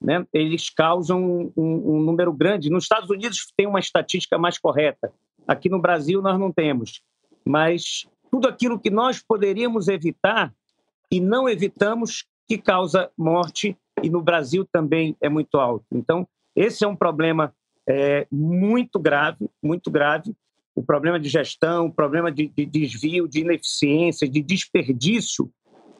né, 0.00 0.26
eles 0.32 0.68
causam 0.68 1.52
um, 1.56 1.96
um 1.96 2.00
número 2.00 2.32
grande. 2.32 2.70
Nos 2.70 2.84
Estados 2.84 3.08
Unidos 3.08 3.52
tem 3.56 3.66
uma 3.66 3.78
estatística 3.78 4.36
mais 4.36 4.58
correta. 4.58 5.12
Aqui 5.46 5.68
no 5.68 5.80
Brasil 5.80 6.20
nós 6.20 6.38
não 6.38 6.52
temos 6.52 7.00
mas 7.44 8.06
tudo 8.30 8.48
aquilo 8.48 8.78
que 8.78 8.90
nós 8.90 9.22
poderíamos 9.22 9.88
evitar 9.88 10.52
e 11.10 11.20
não 11.20 11.48
evitamos 11.48 12.24
que 12.48 12.56
causa 12.58 13.10
morte 13.16 13.76
e 14.02 14.08
no 14.08 14.22
Brasil 14.22 14.66
também 14.70 15.16
é 15.20 15.28
muito 15.28 15.58
alto. 15.58 15.84
Então, 15.92 16.26
esse 16.54 16.84
é 16.84 16.88
um 16.88 16.96
problema 16.96 17.52
é, 17.88 18.26
muito 18.30 18.98
grave, 18.98 19.48
muito 19.62 19.90
grave. 19.90 20.34
O 20.74 20.82
problema 20.82 21.18
de 21.18 21.28
gestão, 21.28 21.86
o 21.86 21.92
problema 21.92 22.30
de, 22.30 22.46
de 22.48 22.64
desvio, 22.64 23.28
de 23.28 23.40
ineficiência, 23.40 24.28
de 24.28 24.40
desperdício. 24.40 25.50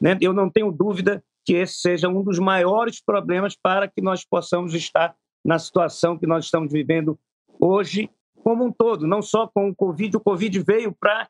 Né? 0.01 0.17
Eu 0.19 0.33
não 0.33 0.49
tenho 0.49 0.71
dúvida 0.71 1.23
que 1.45 1.53
esse 1.53 1.75
seja 1.75 2.09
um 2.09 2.23
dos 2.23 2.39
maiores 2.39 3.01
problemas 3.03 3.55
para 3.55 3.87
que 3.87 4.01
nós 4.01 4.25
possamos 4.25 4.73
estar 4.73 5.15
na 5.43 5.59
situação 5.59 6.17
que 6.17 6.27
nós 6.27 6.45
estamos 6.45 6.71
vivendo 6.71 7.19
hoje 7.59 8.09
como 8.43 8.65
um 8.65 8.71
todo, 8.71 9.07
não 9.07 9.21
só 9.21 9.47
com 9.47 9.69
o 9.69 9.75
Covid. 9.75 10.17
O 10.17 10.21
Covid 10.21 10.59
veio 10.59 10.91
para 10.91 11.27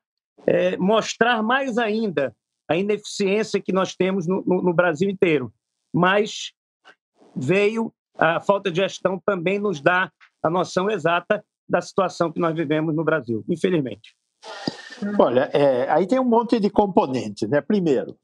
é, 0.48 0.78
mostrar 0.78 1.44
mais 1.44 1.78
ainda 1.78 2.36
a 2.70 2.78
ineficiência 2.78 3.62
que 3.62 3.74
nós 3.74 3.96
temos 3.96 4.28
no, 4.28 4.44
no, 4.46 4.62
no 4.62 4.74
Brasil 4.74 5.10
inteiro. 5.10 5.54
Mas 5.94 6.54
veio 7.36 7.94
a 8.18 8.40
falta 8.40 8.72
de 8.72 8.78
gestão 8.78 9.22
também 9.26 9.60
nos 9.60 9.82
dá 9.82 10.12
a 10.44 10.50
noção 10.50 10.90
exata 10.90 11.44
da 11.68 11.82
situação 11.82 12.32
que 12.32 12.40
nós 12.40 12.56
vivemos 12.56 12.96
no 12.96 13.04
Brasil, 13.04 13.44
infelizmente. 13.48 14.16
Olha, 15.18 15.50
é, 15.54 15.90
aí 15.90 16.06
tem 16.06 16.20
um 16.20 16.26
monte 16.26 16.60
de 16.60 16.70
componentes, 16.70 17.50
né? 17.50 17.62
Primeiro, 17.62 18.18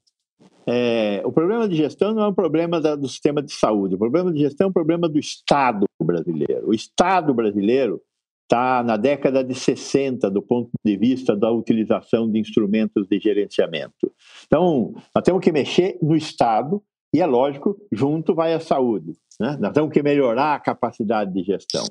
é, 0.70 1.22
o 1.24 1.32
problema 1.32 1.66
de 1.66 1.76
gestão 1.76 2.12
não 2.12 2.24
é 2.24 2.28
um 2.28 2.34
problema 2.34 2.78
da, 2.78 2.94
do 2.94 3.08
sistema 3.08 3.42
de 3.42 3.50
saúde, 3.54 3.94
o 3.94 3.98
problema 3.98 4.30
de 4.30 4.40
gestão 4.40 4.66
é 4.66 4.68
um 4.68 4.72
problema 4.72 5.08
do 5.08 5.18
Estado 5.18 5.86
brasileiro. 6.02 6.68
O 6.68 6.74
Estado 6.74 7.32
brasileiro 7.32 8.02
está 8.42 8.82
na 8.82 8.98
década 8.98 9.42
de 9.42 9.54
60 9.54 10.30
do 10.30 10.42
ponto 10.42 10.70
de 10.84 10.96
vista 10.98 11.34
da 11.34 11.50
utilização 11.50 12.30
de 12.30 12.38
instrumentos 12.38 13.06
de 13.08 13.18
gerenciamento. 13.18 14.12
Então, 14.46 14.92
nós 15.14 15.24
temos 15.24 15.42
que 15.42 15.50
mexer 15.50 15.98
no 16.02 16.14
Estado 16.14 16.82
e, 17.14 17.22
é 17.22 17.26
lógico, 17.26 17.74
junto 17.90 18.34
vai 18.34 18.52
a 18.52 18.60
saúde. 18.60 19.14
Né? 19.40 19.56
Nós 19.58 19.72
temos 19.72 19.90
que 19.90 20.02
melhorar 20.02 20.54
a 20.54 20.60
capacidade 20.60 21.32
de 21.32 21.44
gestão. 21.44 21.86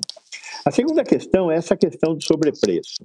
A 0.64 0.70
segunda 0.70 1.02
questão 1.02 1.50
é 1.50 1.56
essa 1.56 1.76
questão 1.76 2.14
do 2.14 2.22
sobrepreço. 2.22 3.04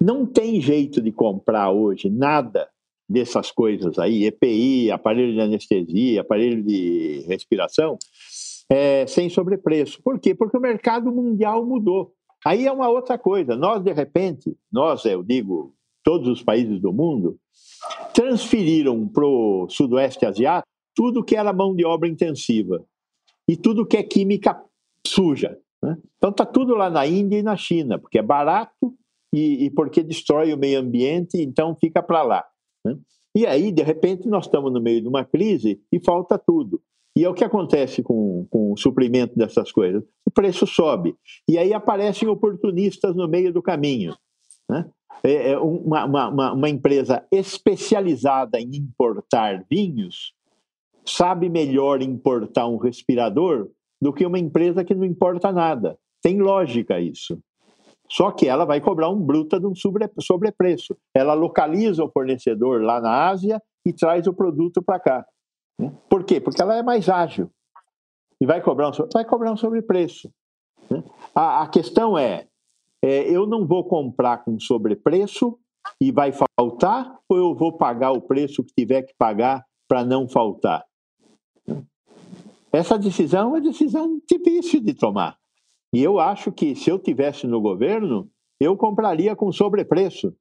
Não 0.00 0.24
tem 0.24 0.62
jeito 0.62 1.02
de 1.02 1.12
comprar 1.12 1.70
hoje 1.70 2.08
nada 2.08 2.66
dessas 3.08 3.50
coisas 3.50 3.98
aí, 3.98 4.24
EPI, 4.24 4.90
aparelho 4.90 5.32
de 5.32 5.40
anestesia, 5.40 6.20
aparelho 6.20 6.62
de 6.62 7.24
respiração, 7.26 7.96
é, 8.68 9.06
sem 9.06 9.28
sobrepreço. 9.28 10.02
Por 10.02 10.18
quê? 10.18 10.34
Porque 10.34 10.56
o 10.56 10.60
mercado 10.60 11.12
mundial 11.12 11.64
mudou. 11.64 12.12
Aí 12.44 12.66
é 12.66 12.72
uma 12.72 12.88
outra 12.88 13.16
coisa. 13.16 13.56
Nós, 13.56 13.82
de 13.82 13.92
repente, 13.92 14.56
nós, 14.70 15.04
eu 15.04 15.22
digo, 15.22 15.74
todos 16.02 16.28
os 16.28 16.42
países 16.42 16.80
do 16.80 16.92
mundo, 16.92 17.38
transferiram 18.12 19.06
para 19.08 19.24
o 19.24 19.68
Sudoeste 19.68 20.24
Asiático 20.26 20.68
tudo 20.94 21.22
que 21.22 21.36
era 21.36 21.52
mão 21.52 21.74
de 21.76 21.84
obra 21.84 22.08
intensiva 22.08 22.84
e 23.48 23.56
tudo 23.56 23.86
que 23.86 23.96
é 23.96 24.02
química 24.02 24.60
suja. 25.06 25.58
Né? 25.82 25.96
Então 26.16 26.30
está 26.30 26.46
tudo 26.46 26.74
lá 26.74 26.88
na 26.88 27.06
Índia 27.06 27.38
e 27.38 27.42
na 27.42 27.56
China, 27.56 27.98
porque 27.98 28.18
é 28.18 28.22
barato 28.22 28.94
e, 29.32 29.66
e 29.66 29.70
porque 29.70 30.02
destrói 30.02 30.52
o 30.52 30.58
meio 30.58 30.80
ambiente, 30.80 31.40
então 31.40 31.76
fica 31.76 32.02
para 32.02 32.22
lá. 32.22 32.44
Né? 32.86 32.96
E 33.34 33.44
aí, 33.46 33.72
de 33.72 33.82
repente, 33.82 34.28
nós 34.28 34.46
estamos 34.46 34.72
no 34.72 34.80
meio 34.80 35.02
de 35.02 35.08
uma 35.08 35.24
crise 35.24 35.80
e 35.92 36.00
falta 36.00 36.38
tudo. 36.38 36.80
E 37.16 37.24
é 37.24 37.28
o 37.28 37.34
que 37.34 37.44
acontece 37.44 38.02
com, 38.02 38.46
com 38.50 38.72
o 38.72 38.76
suprimento 38.76 39.36
dessas 39.36 39.72
coisas. 39.72 40.02
O 40.24 40.30
preço 40.30 40.66
sobe. 40.66 41.14
E 41.48 41.58
aí 41.58 41.72
aparecem 41.72 42.28
oportunistas 42.28 43.16
no 43.16 43.26
meio 43.26 43.52
do 43.52 43.62
caminho. 43.62 44.14
Né? 44.68 44.86
É, 45.24 45.52
é 45.52 45.58
uma, 45.58 46.04
uma, 46.04 46.52
uma 46.52 46.68
empresa 46.68 47.26
especializada 47.32 48.60
em 48.60 48.76
importar 48.76 49.64
vinhos 49.68 50.36
sabe 51.06 51.48
melhor 51.48 52.02
importar 52.02 52.66
um 52.66 52.76
respirador 52.76 53.68
do 54.02 54.12
que 54.12 54.26
uma 54.26 54.38
empresa 54.38 54.84
que 54.84 54.94
não 54.94 55.04
importa 55.04 55.52
nada. 55.52 55.96
Tem 56.20 56.40
lógica 56.40 57.00
isso. 57.00 57.38
Só 58.10 58.30
que 58.30 58.46
ela 58.46 58.64
vai 58.64 58.80
cobrar 58.80 59.10
um 59.10 59.20
bruta 59.20 59.58
de 59.58 59.66
um 59.66 59.74
sobrepreço. 59.74 60.96
Ela 61.14 61.34
localiza 61.34 62.04
o 62.04 62.10
fornecedor 62.10 62.82
lá 62.82 63.00
na 63.00 63.28
Ásia 63.28 63.60
e 63.84 63.92
traz 63.92 64.26
o 64.26 64.34
produto 64.34 64.82
para 64.82 65.00
cá. 65.00 65.26
Né? 65.78 65.92
Por 66.08 66.24
quê? 66.24 66.40
Porque 66.40 66.62
ela 66.62 66.76
é 66.76 66.82
mais 66.82 67.08
ágil 67.08 67.50
e 68.40 68.46
vai 68.46 68.60
cobrar 68.60 68.88
um, 68.88 68.92
vai 69.12 69.24
cobrar 69.24 69.52
um 69.52 69.56
sobrepreço. 69.56 70.30
Né? 70.90 71.02
A, 71.34 71.62
a 71.62 71.68
questão 71.68 72.16
é, 72.16 72.46
é, 73.02 73.30
eu 73.30 73.46
não 73.46 73.66
vou 73.66 73.84
comprar 73.84 74.44
com 74.44 74.58
sobrepreço 74.58 75.58
e 76.00 76.10
vai 76.10 76.32
faltar, 76.32 77.18
ou 77.28 77.38
eu 77.38 77.54
vou 77.54 77.76
pagar 77.76 78.12
o 78.12 78.20
preço 78.20 78.64
que 78.64 78.72
tiver 78.76 79.02
que 79.02 79.14
pagar 79.16 79.64
para 79.88 80.04
não 80.04 80.28
faltar? 80.28 80.84
Essa 82.72 82.98
decisão 82.98 83.40
é 83.40 83.44
uma 83.44 83.60
decisão 83.60 84.20
difícil 84.28 84.80
de 84.80 84.92
tomar. 84.92 85.38
E 85.96 86.02
eu 86.02 86.20
acho 86.20 86.52
que 86.52 86.76
se 86.76 86.90
eu 86.90 86.98
tivesse 86.98 87.46
no 87.46 87.58
governo, 87.58 88.30
eu 88.60 88.76
compraria 88.76 89.34
com 89.34 89.50
sobrepreço, 89.50 90.36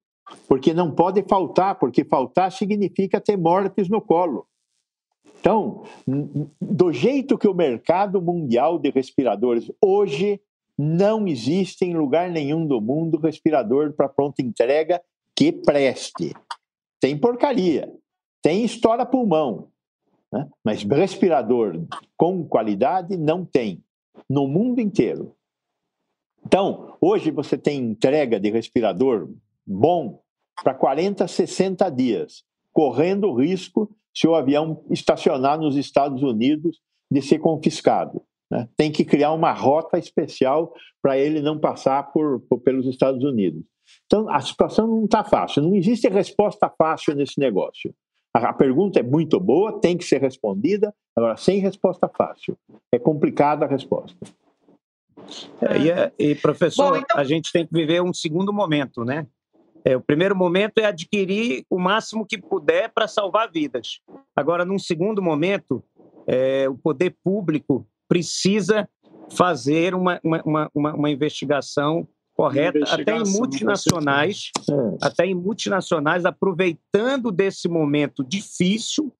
porque 0.50 0.74
não 0.74 0.92
pode 0.92 1.24
faltar, 1.24 1.80
porque 1.80 2.04
faltar 2.04 2.52
significa 2.52 3.22
ter 3.22 3.38
mortes 3.38 3.88
no 3.88 4.02
colo. 4.02 4.46
Então, 5.40 5.84
do 6.60 6.92
jeito 6.92 7.38
que 7.38 7.48
o 7.48 7.54
mercado 7.54 8.22
mundial 8.22 8.78
de 8.78 8.90
respiradores 8.90 9.72
hoje 9.82 10.42
não 10.78 11.26
existe 11.26 11.86
em 11.86 11.96
lugar 11.96 12.30
nenhum 12.30 12.68
do 12.68 12.82
mundo 12.82 13.18
respirador 13.18 13.94
para 13.94 14.10
pronta 14.10 14.42
entrega 14.42 15.02
que 15.34 15.54
preste. 15.54 16.36
Tem 17.00 17.18
porcaria, 17.18 17.90
tem 18.42 18.66
história 18.66 19.06
pulmão, 19.06 19.70
né? 20.34 20.50
mas 20.62 20.84
respirador 20.84 21.82
com 22.18 22.46
qualidade 22.46 23.16
não 23.16 23.46
tem 23.46 23.82
no 24.30 24.48
mundo 24.50 24.82
inteiro. 24.82 25.34
Então, 26.46 26.96
hoje 27.02 27.32
você 27.32 27.58
tem 27.58 27.80
entrega 27.80 28.40
de 28.40 28.52
respirador 28.52 29.30
bom 29.66 30.22
para 30.64 30.74
40, 30.74 31.28
60 31.28 31.90
dias, 31.90 32.44
correndo 32.72 33.28
o 33.28 33.36
risco 33.36 33.90
se 34.14 34.28
o 34.28 34.36
avião 34.36 34.84
estacionar 34.90 35.60
nos 35.60 35.76
Estados 35.76 36.22
Unidos 36.22 36.80
de 37.12 37.22
ser 37.22 37.40
confiscado. 37.40 38.22
Né? 38.50 38.70
Tem 38.78 38.92
que 38.92 39.04
criar 39.04 39.34
uma 39.34 39.52
rota 39.52 39.98
especial 39.98 40.74
para 41.02 41.18
ele 41.18 41.42
não 41.42 41.60
passar 41.60 42.12
por, 42.12 42.40
por, 42.42 42.60
pelos 42.60 42.86
Estados 42.86 43.24
Unidos. 43.24 43.64
Então, 44.06 44.30
a 44.30 44.40
situação 44.40 44.88
não 44.88 45.06
está 45.06 45.24
fácil, 45.24 45.62
não 45.62 45.76
existe 45.76 46.08
resposta 46.08 46.72
fácil 46.78 47.16
nesse 47.16 47.40
negócio. 47.40 47.94
A, 48.34 48.50
a 48.50 48.54
pergunta 48.54 49.00
é 49.00 49.04
muito 49.04 49.40
boa, 49.40 49.80
tem 49.80 49.98
que 49.98 50.06
ser 50.06 50.22
respondida, 50.22 50.94
agora 51.16 51.38
sem 51.38 51.60
resposta 51.60 52.08
fácil. 52.08 52.58
É 52.92 53.00
complicada 53.00 53.66
a 53.66 53.68
resposta. 53.68 54.18
É, 55.62 55.78
e, 55.78 55.92
é, 55.92 56.12
e, 56.18 56.36
professor, 56.36 56.94
Bom, 56.94 56.98
então... 56.98 57.18
a 57.18 57.24
gente 57.24 57.52
tem 57.52 57.66
que 57.66 57.74
viver 57.74 58.02
um 58.02 58.14
segundo 58.14 58.52
momento, 58.54 59.04
né? 59.04 59.26
É, 59.84 59.96
o 59.96 60.02
primeiro 60.02 60.36
momento 60.36 60.80
é 60.80 60.86
adquirir 60.86 61.64
o 61.70 61.80
máximo 61.80 62.26
que 62.26 62.40
puder 62.40 62.90
para 62.90 63.08
salvar 63.08 63.52
vidas. 63.52 64.00
Agora, 64.36 64.66
num 64.66 64.80
segundo 64.80 65.22
momento, 65.22 65.84
é, 66.26 66.68
o 66.68 66.76
poder 66.76 67.16
público 67.24 67.88
precisa 68.08 68.90
fazer 69.30 69.94
uma, 69.94 70.20
uma, 70.24 70.70
uma, 70.74 70.94
uma 70.94 71.10
investigação 71.10 72.08
correta, 72.36 72.80
até 72.90 73.16
em 73.16 73.24
multinacionais, 73.24 74.52
é. 74.70 74.98
até 75.02 75.26
em 75.26 75.34
multinacionais, 75.34 76.26
aproveitando 76.26 77.32
desse 77.32 77.70
momento 77.70 78.24
difícil, 78.24 79.12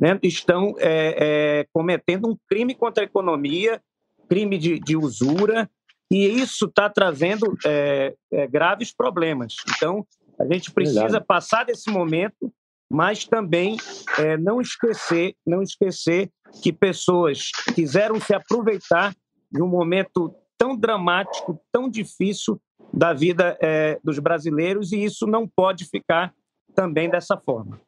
né, 0.00 0.18
estão 0.22 0.74
é, 0.78 1.60
é, 1.60 1.66
cometendo 1.72 2.28
um 2.28 2.36
crime 2.48 2.74
contra 2.74 3.02
a 3.02 3.06
economia, 3.06 3.82
crime 4.28 4.58
de, 4.58 4.78
de 4.78 4.96
usura, 4.96 5.68
e 6.10 6.26
isso 6.26 6.66
está 6.66 6.88
trazendo 6.88 7.56
é, 7.66 8.14
é, 8.32 8.46
graves 8.46 8.94
problemas. 8.94 9.56
Então, 9.76 10.06
a 10.38 10.46
gente 10.46 10.70
precisa 10.70 11.02
Verdade. 11.02 11.26
passar 11.26 11.64
desse 11.64 11.90
momento, 11.90 12.52
mas 12.90 13.24
também 13.24 13.76
é, 14.18 14.36
não 14.36 14.60
esquecer, 14.60 15.34
não 15.46 15.62
esquecer 15.62 16.30
que 16.62 16.72
pessoas 16.72 17.50
quiseram 17.74 18.18
se 18.20 18.34
aproveitar 18.34 19.14
de 19.50 19.62
um 19.62 19.68
momento 19.68 20.34
tão 20.56 20.76
dramático, 20.76 21.60
tão 21.70 21.88
difícil 21.88 22.60
da 22.92 23.12
vida 23.12 23.56
é, 23.60 23.98
dos 24.02 24.18
brasileiros 24.18 24.92
e 24.92 25.04
isso 25.04 25.26
não 25.26 25.46
pode 25.46 25.84
ficar 25.84 26.32
também 26.74 27.10
dessa 27.10 27.36
forma. 27.36 27.78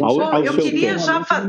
Ao, 0.00 0.20
ao 0.20 0.44
eu 0.44 0.54
queria 0.54 0.98
já 0.98 1.24
fazer 1.24 1.48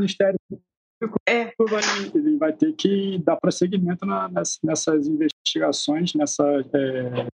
é. 1.28 1.52
vai, 1.60 1.82
ele 2.14 2.38
vai 2.38 2.54
ter 2.54 2.74
que 2.74 3.18
dar 3.20 3.38
prosseguimento 3.38 4.06
na, 4.06 4.30
nessas 4.64 5.08
investigações, 5.08 6.14
nessas, 6.14 6.66
é, 6.74 7.28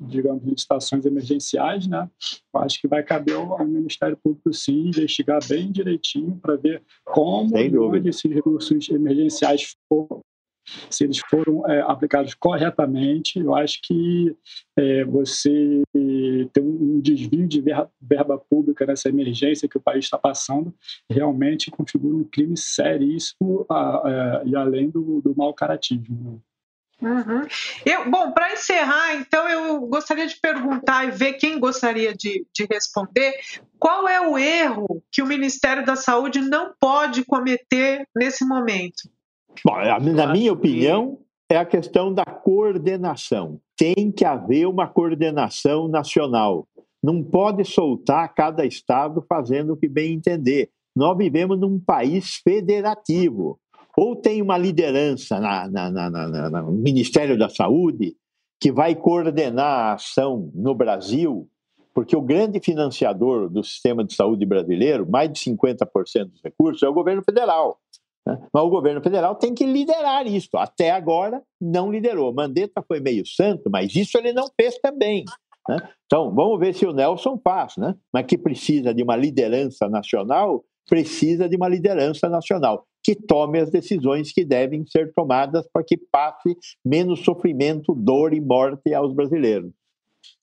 digamos, 0.00 0.44
licitações 0.44 1.04
emergenciais, 1.04 1.86
né? 1.86 2.08
Eu 2.54 2.60
acho 2.60 2.80
que 2.80 2.88
vai 2.88 3.02
caber 3.02 3.36
ao, 3.36 3.60
ao 3.60 3.66
Ministério 3.66 4.16
Público, 4.22 4.52
sim, 4.52 4.88
investigar 4.88 5.40
bem 5.48 5.70
direitinho 5.70 6.38
para 6.40 6.56
ver 6.56 6.82
como 7.04 7.56
esses 7.96 8.30
recursos 8.30 8.88
emergenciais 8.88 9.74
foram 9.88 10.20
se 10.90 11.04
eles 11.04 11.20
foram 11.30 11.68
é, 11.68 11.80
aplicados 11.82 12.34
corretamente, 12.34 13.38
eu 13.38 13.54
acho 13.54 13.80
que 13.82 14.36
é, 14.76 15.04
você 15.04 15.82
ter 16.52 16.60
um 16.60 17.00
desvio 17.00 17.46
de 17.46 17.62
verba 18.00 18.38
pública 18.38 18.86
nessa 18.86 19.08
emergência 19.08 19.68
que 19.68 19.76
o 19.76 19.82
país 19.82 20.04
está 20.04 20.18
passando 20.18 20.74
realmente 21.10 21.70
configura 21.70 22.16
um 22.16 22.24
crime 22.24 22.56
seríssimo 22.56 23.66
a, 23.68 23.74
a, 23.74 24.42
e 24.44 24.56
além 24.56 24.90
do, 24.90 25.20
do 25.20 25.34
mau 25.36 25.52
caratismo. 25.52 26.32
Né? 26.32 26.38
Uhum. 27.02 27.42
Eu, 27.84 28.08
bom, 28.08 28.30
para 28.30 28.52
encerrar, 28.52 29.16
então, 29.16 29.48
eu 29.48 29.80
gostaria 29.80 30.26
de 30.26 30.38
perguntar 30.40 31.04
e 31.04 31.10
ver 31.10 31.32
quem 31.32 31.58
gostaria 31.58 32.14
de, 32.14 32.46
de 32.54 32.64
responder 32.70 33.34
qual 33.76 34.06
é 34.06 34.20
o 34.20 34.38
erro 34.38 35.02
que 35.10 35.20
o 35.20 35.26
Ministério 35.26 35.84
da 35.84 35.96
Saúde 35.96 36.40
não 36.40 36.72
pode 36.78 37.24
cometer 37.24 38.06
nesse 38.14 38.44
momento. 38.44 39.10
Bom, 39.64 39.74
na 40.14 40.32
minha 40.32 40.52
opinião, 40.52 41.18
é 41.50 41.56
a 41.56 41.64
questão 41.64 42.12
da 42.12 42.24
coordenação. 42.24 43.60
Tem 43.76 44.10
que 44.10 44.24
haver 44.24 44.66
uma 44.66 44.86
coordenação 44.86 45.88
nacional. 45.88 46.66
Não 47.02 47.22
pode 47.22 47.64
soltar 47.64 48.32
cada 48.34 48.64
estado 48.64 49.24
fazendo 49.28 49.72
o 49.72 49.76
que 49.76 49.88
bem 49.88 50.14
entender. 50.14 50.70
Nós 50.94 51.16
vivemos 51.16 51.58
num 51.58 51.78
país 51.78 52.36
federativo. 52.36 53.58
Ou 53.96 54.16
tem 54.16 54.40
uma 54.40 54.56
liderança 54.56 55.38
na, 55.38 55.68
na, 55.68 55.90
na, 55.90 56.62
no 56.62 56.72
Ministério 56.72 57.38
da 57.38 57.48
Saúde 57.48 58.16
que 58.60 58.70
vai 58.70 58.94
coordenar 58.94 59.66
a 59.66 59.92
ação 59.94 60.50
no 60.54 60.74
Brasil, 60.74 61.48
porque 61.92 62.16
o 62.16 62.22
grande 62.22 62.60
financiador 62.60 63.50
do 63.50 63.62
sistema 63.62 64.04
de 64.04 64.14
saúde 64.14 64.46
brasileiro, 64.46 65.04
mais 65.06 65.30
de 65.32 65.40
50% 65.40 66.30
dos 66.30 66.42
recursos, 66.42 66.82
é 66.82 66.88
o 66.88 66.94
governo 66.94 67.22
federal. 67.22 67.81
Né? 68.26 68.38
Mas 68.52 68.62
o 68.62 68.70
governo 68.70 69.02
federal 69.02 69.34
tem 69.34 69.54
que 69.54 69.66
liderar 69.66 70.26
isso. 70.26 70.56
Até 70.56 70.90
agora 70.90 71.42
não 71.60 71.90
liderou. 71.90 72.32
Mandetta 72.32 72.82
foi 72.86 73.00
meio 73.00 73.26
santo, 73.26 73.70
mas 73.70 73.94
isso 73.94 74.16
ele 74.18 74.32
não 74.32 74.46
fez 74.60 74.78
também. 74.78 75.24
Né? 75.68 75.76
Então, 76.06 76.34
vamos 76.34 76.58
ver 76.58 76.74
se 76.74 76.86
o 76.86 76.92
Nelson 76.92 77.40
faz, 77.42 77.76
né? 77.76 77.94
mas 78.12 78.26
que 78.26 78.38
precisa 78.38 78.94
de 78.94 79.02
uma 79.02 79.16
liderança 79.16 79.88
nacional, 79.88 80.64
precisa 80.88 81.48
de 81.48 81.56
uma 81.56 81.68
liderança 81.68 82.28
nacional 82.28 82.86
que 83.04 83.16
tome 83.16 83.58
as 83.58 83.70
decisões 83.70 84.32
que 84.32 84.44
devem 84.44 84.86
ser 84.86 85.12
tomadas 85.12 85.66
para 85.72 85.82
que 85.82 85.96
passe 85.96 86.56
menos 86.84 87.24
sofrimento, 87.24 87.94
dor 87.94 88.32
e 88.32 88.40
morte 88.40 88.94
aos 88.94 89.12
brasileiros. 89.12 89.72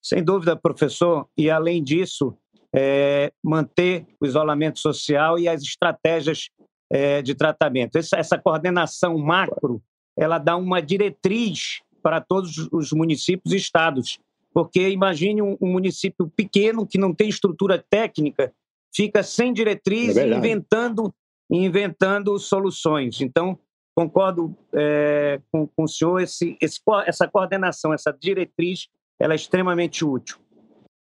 Sem 0.02 0.24
dúvida, 0.24 0.58
professor. 0.58 1.26
E 1.38 1.50
além 1.50 1.82
disso, 1.82 2.36
é, 2.76 3.32
manter 3.42 4.06
o 4.20 4.26
isolamento 4.26 4.80
social 4.80 5.40
e 5.40 5.48
as 5.48 5.62
estratégias 5.62 6.50
é, 6.92 7.22
de 7.22 7.36
tratamento. 7.36 7.98
Essa, 7.98 8.18
essa 8.18 8.38
coordenação 8.38 9.18
macro, 9.18 9.82
ela 10.18 10.38
dá 10.38 10.56
uma 10.58 10.82
diretriz 10.82 11.82
para 12.02 12.22
todos 12.22 12.70
os 12.72 12.92
municípios 12.92 13.54
e 13.54 13.58
estados, 13.58 14.20
porque 14.54 14.90
imagine 14.90 15.42
um, 15.42 15.58
um 15.62 15.72
município 15.72 16.32
pequeno 16.36 16.88
que 16.88 16.98
não 16.98 17.14
tem 17.14 17.30
estrutura 17.30 17.84
técnica, 17.90 18.52
fica 18.94 19.22
sem 19.22 19.54
diretriz 19.54 20.18
é 20.18 20.28
inventando 20.28 21.14
inventando 21.52 22.38
soluções. 22.38 23.22
Então, 23.22 23.58
concordo 23.96 24.56
é, 24.74 25.42
com, 25.52 25.68
com 25.68 25.84
o 25.84 25.88
senhor, 25.88 26.20
esse, 26.20 26.56
esse, 26.62 26.80
essa 27.06 27.28
coordenação, 27.28 27.94
essa 27.94 28.12
diretriz, 28.18 28.88
ela 29.20 29.34
é 29.34 29.36
extremamente 29.36 30.06
útil. 30.06 30.38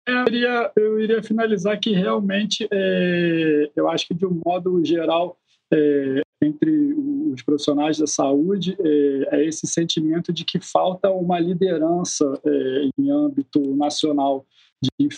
Eu 0.07 0.27
iria, 0.27 0.73
eu 0.77 1.01
iria 1.01 1.23
finalizar 1.23 1.81
que 1.81 1.93
realmente, 1.93 2.69
é, 2.71 3.71
eu 3.75 3.89
acho 3.89 4.07
que 4.07 4.15
de 4.15 4.27
um 4.27 4.39
modo 4.45 4.85
geral, 4.85 5.39
é, 5.73 6.23
entre 6.43 6.95
os 7.33 7.43
profissionais 7.43 7.99
da 7.99 8.07
saúde 8.07 8.77
é, 8.79 9.37
é, 9.37 9.47
esse 9.47 9.67
sentimento 9.67 10.33
de 10.33 10.45
que 10.45 10.61
falta 10.61 11.11
uma 11.11 11.39
liderança 11.39 12.41
é, 12.45 12.89
em 12.99 13.11
âmbito 13.11 13.75
nacional 13.75 14.47
de 14.83 15.09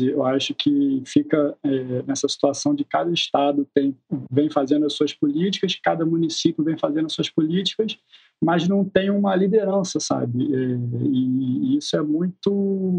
eu 0.00 0.22
acho 0.24 0.54
que 0.54 1.02
fica 1.06 1.56
é, 1.64 2.02
nessa 2.02 2.28
situação 2.28 2.74
de 2.74 2.84
cada 2.84 3.10
estado 3.10 3.66
tem, 3.74 3.96
vem 4.30 4.50
fazendo 4.50 4.84
as 4.84 4.92
suas 4.92 5.14
políticas, 5.14 5.74
cada 5.82 6.04
município 6.04 6.62
vem 6.62 6.76
fazendo 6.76 7.06
as 7.06 7.14
suas 7.14 7.30
políticas, 7.30 7.98
mas 8.40 8.68
não 8.68 8.84
tem 8.84 9.10
uma 9.10 9.34
liderança, 9.34 9.98
sabe? 9.98 10.54
É, 10.54 10.78
e 11.10 11.78
isso 11.78 11.96
é 11.96 12.02
muito, 12.02 12.52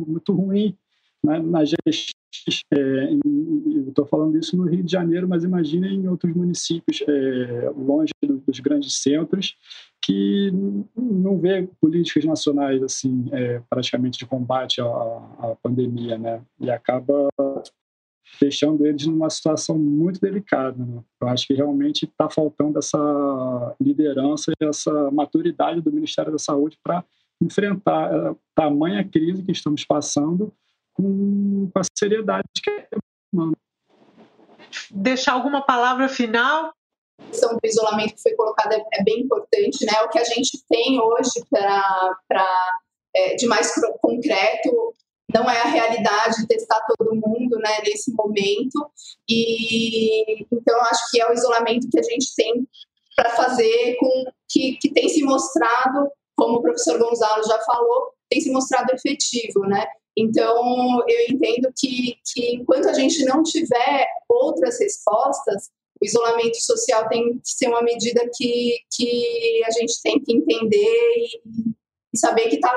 muito 0.07 0.33
ruim 0.33 0.75
né, 1.23 1.39
na 1.39 1.63
gestão 1.63 2.22
é, 2.73 3.09
estou 3.87 4.05
falando 4.05 4.37
isso 4.37 4.57
no 4.57 4.65
Rio 4.65 4.83
de 4.83 4.91
Janeiro, 4.91 5.27
mas 5.27 5.43
imagine 5.43 5.87
em 5.87 6.07
outros 6.07 6.35
municípios 6.35 7.01
é, 7.07 7.69
longe 7.75 8.11
dos 8.21 8.59
grandes 8.59 8.95
centros 9.01 9.55
que 10.01 10.51
não 10.95 11.39
vê 11.39 11.67
políticas 11.79 12.25
nacionais 12.25 12.83
assim 12.83 13.29
é, 13.31 13.61
praticamente 13.69 14.19
de 14.19 14.25
combate 14.25 14.81
à, 14.81 14.85
à, 14.85 15.55
pandemia, 15.61 16.17
né? 16.17 16.41
E 16.59 16.69
acaba 16.69 17.29
deixando 18.41 18.85
eles 18.85 19.05
numa 19.05 19.29
situação 19.29 19.77
muito 19.77 20.19
delicada. 20.19 20.83
Né? 20.83 21.01
Eu 21.21 21.27
acho 21.27 21.47
que 21.47 21.53
realmente 21.53 22.05
está 22.05 22.29
faltando 22.29 22.79
essa 22.79 23.75
liderança 23.79 24.51
e 24.51 24.65
essa 24.65 25.11
maturidade 25.11 25.81
do 25.81 25.91
Ministério 25.91 26.31
da 26.31 26.39
Saúde 26.39 26.77
para 26.83 27.03
enfrentar 27.41 28.13
a 28.13 28.35
tamanha 28.55 29.03
crise 29.03 29.43
que 29.43 29.51
estamos 29.51 29.85
passando 29.85 30.51
com, 30.93 31.69
a 31.75 31.81
seriedade 31.97 32.47
que 32.63 32.69
é 32.69 32.87
humana. 33.33 33.53
Deixar 34.91 35.33
alguma 35.33 35.65
palavra 35.65 36.07
final? 36.07 36.73
A 37.19 37.25
questão 37.25 37.53
do 37.53 37.59
isolamento 37.63 38.15
que 38.15 38.21
foi 38.21 38.35
colocada 38.35 38.75
é, 38.75 38.83
é 38.93 39.03
bem 39.03 39.21
importante, 39.21 39.85
né? 39.85 39.93
O 40.03 40.09
que 40.09 40.19
a 40.19 40.23
gente 40.23 40.63
tem 40.67 40.99
hoje 40.99 41.43
para 41.49 42.71
é, 43.15 43.35
de 43.35 43.45
mais 43.47 43.73
concreto 44.01 44.93
não 45.33 45.49
é 45.49 45.61
a 45.61 45.65
realidade 45.65 46.47
testar 46.47 46.81
todo 46.87 47.15
mundo, 47.15 47.57
né? 47.57 47.79
Nesse 47.85 48.11
momento 48.13 48.91
e 49.29 50.45
então 50.51 50.79
acho 50.81 51.11
que 51.11 51.21
é 51.21 51.29
o 51.29 51.33
isolamento 51.33 51.89
que 51.89 51.99
a 51.99 52.03
gente 52.03 52.33
tem 52.35 52.67
para 53.15 53.29
fazer 53.31 53.95
com 53.99 54.25
que, 54.49 54.77
que 54.77 54.91
tem 54.91 55.07
se 55.09 55.23
mostrado, 55.23 56.09
como 56.35 56.57
o 56.57 56.61
professor 56.61 56.97
Gonzalo 56.97 57.43
já 57.43 57.59
falou, 57.59 58.11
tem 58.29 58.41
se 58.41 58.51
mostrado 58.51 58.91
efetivo, 58.93 59.61
né? 59.61 59.85
Então, 60.17 61.01
eu 61.07 61.33
entendo 61.35 61.71
que, 61.75 62.17
que 62.31 62.55
enquanto 62.55 62.87
a 62.87 62.93
gente 62.93 63.25
não 63.25 63.41
tiver 63.41 64.07
outras 64.29 64.79
respostas, 64.79 65.69
o 66.01 66.05
isolamento 66.05 66.61
social 66.61 67.07
tem 67.07 67.39
que 67.39 67.49
ser 67.49 67.67
uma 67.67 67.81
medida 67.81 68.21
que, 68.35 68.77
que 68.91 69.63
a 69.65 69.71
gente 69.71 70.01
tem 70.03 70.19
que 70.19 70.33
entender 70.33 71.15
e, 72.13 72.17
saber 72.17 72.47
que 72.47 72.59
tá, 72.59 72.71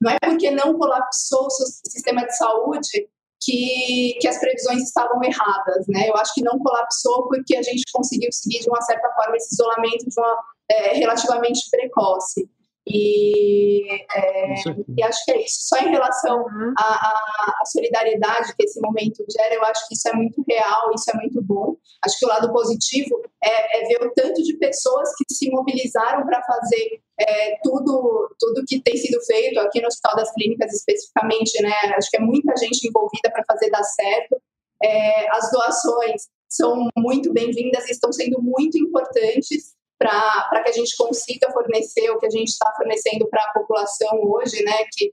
não 0.00 0.10
é 0.10 0.18
porque 0.22 0.50
não 0.50 0.76
colapsou 0.76 1.46
o 1.46 1.50
sistema 1.50 2.26
de 2.26 2.36
saúde 2.36 3.08
que, 3.40 4.18
que 4.20 4.28
as 4.28 4.38
previsões 4.38 4.82
estavam 4.82 5.22
erradas, 5.24 5.86
né? 5.88 6.10
Eu 6.10 6.16
acho 6.16 6.34
que 6.34 6.42
não 6.42 6.58
colapsou 6.58 7.26
porque 7.26 7.56
a 7.56 7.62
gente 7.62 7.84
conseguiu 7.90 8.30
seguir 8.30 8.60
de 8.60 8.68
uma 8.68 8.82
certa 8.82 9.08
forma 9.14 9.36
esse 9.36 9.54
isolamento 9.54 10.04
de 10.06 10.20
uma 10.20 10.38
é, 10.70 10.94
relativamente 10.94 11.70
precoce. 11.70 12.48
E, 12.86 13.94
é, 13.94 14.54
e, 14.88 15.02
acho 15.04 15.24
que 15.24 15.30
é 15.30 15.44
isso. 15.44 15.68
Só 15.68 15.78
em 15.78 15.90
relação 15.90 16.38
uhum. 16.38 16.74
à, 16.76 17.64
solidariedade 17.66 18.54
que 18.56 18.64
esse 18.64 18.80
momento 18.80 19.24
gera, 19.30 19.54
eu 19.54 19.64
acho 19.64 19.86
que 19.86 19.94
isso 19.94 20.08
é 20.08 20.12
muito 20.12 20.44
real, 20.48 20.90
isso 20.94 21.10
é 21.10 21.14
muito 21.14 21.40
bom. 21.42 21.76
Acho 22.04 22.18
que 22.18 22.26
o 22.26 22.28
lado 22.28 22.52
positivo 22.52 23.22
é, 23.42 23.78
é 23.78 23.86
ver 23.86 24.04
o 24.04 24.12
tanto 24.14 24.42
de 24.42 24.56
pessoas 24.58 25.10
que 25.16 25.32
se 25.32 25.48
mobilizaram 25.50 26.26
para 26.26 26.42
fazer 26.42 27.00
é, 27.20 27.56
tudo, 27.62 28.34
tudo 28.38 28.64
que 28.66 28.80
tem 28.80 28.96
sido 28.96 29.20
feito 29.24 29.60
aqui 29.60 29.80
no 29.80 29.86
Hospital 29.86 30.16
das 30.16 30.32
Clínicas 30.32 30.72
especificamente, 30.72 31.62
né? 31.62 31.72
Acho 31.96 32.10
que 32.10 32.16
é 32.16 32.20
muita 32.20 32.56
gente 32.56 32.86
envolvida 32.86 33.30
para 33.30 33.44
fazer 33.46 33.70
dar 33.70 33.84
certo. 33.84 34.42
É, 34.82 35.30
as 35.36 35.50
doações 35.52 36.22
são 36.48 36.88
muito 36.96 37.32
bem-vindas 37.32 37.88
e 37.88 37.92
estão 37.92 38.12
sendo 38.12 38.42
muito 38.42 38.76
importantes 38.76 39.74
para 39.98 40.62
que 40.62 40.70
a 40.70 40.72
gente 40.72 40.96
consiga 40.96 41.50
fornecer 41.52 42.10
o 42.10 42.18
que 42.18 42.26
a 42.26 42.30
gente 42.30 42.48
está 42.48 42.72
fornecendo 42.76 43.28
para 43.28 43.42
a 43.42 43.52
população 43.52 44.20
hoje, 44.22 44.62
né? 44.64 44.84
Que 44.92 45.12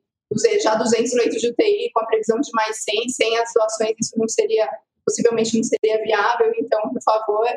já 0.61 0.75
200 0.75 1.13
leitos 1.13 1.41
de 1.41 1.49
UTI 1.49 1.91
com 1.93 2.01
a 2.01 2.05
previsão 2.05 2.39
de 2.39 2.49
mais 2.53 2.83
100, 2.83 3.09
sem 3.09 3.37
as 3.39 3.51
doações 3.53 3.95
isso 3.99 4.17
não 4.17 4.27
seria, 4.27 4.69
possivelmente 5.05 5.57
não 5.57 5.63
seria 5.63 6.01
viável. 6.03 6.51
Então, 6.57 6.81
por 6.89 7.01
favor, 7.01 7.47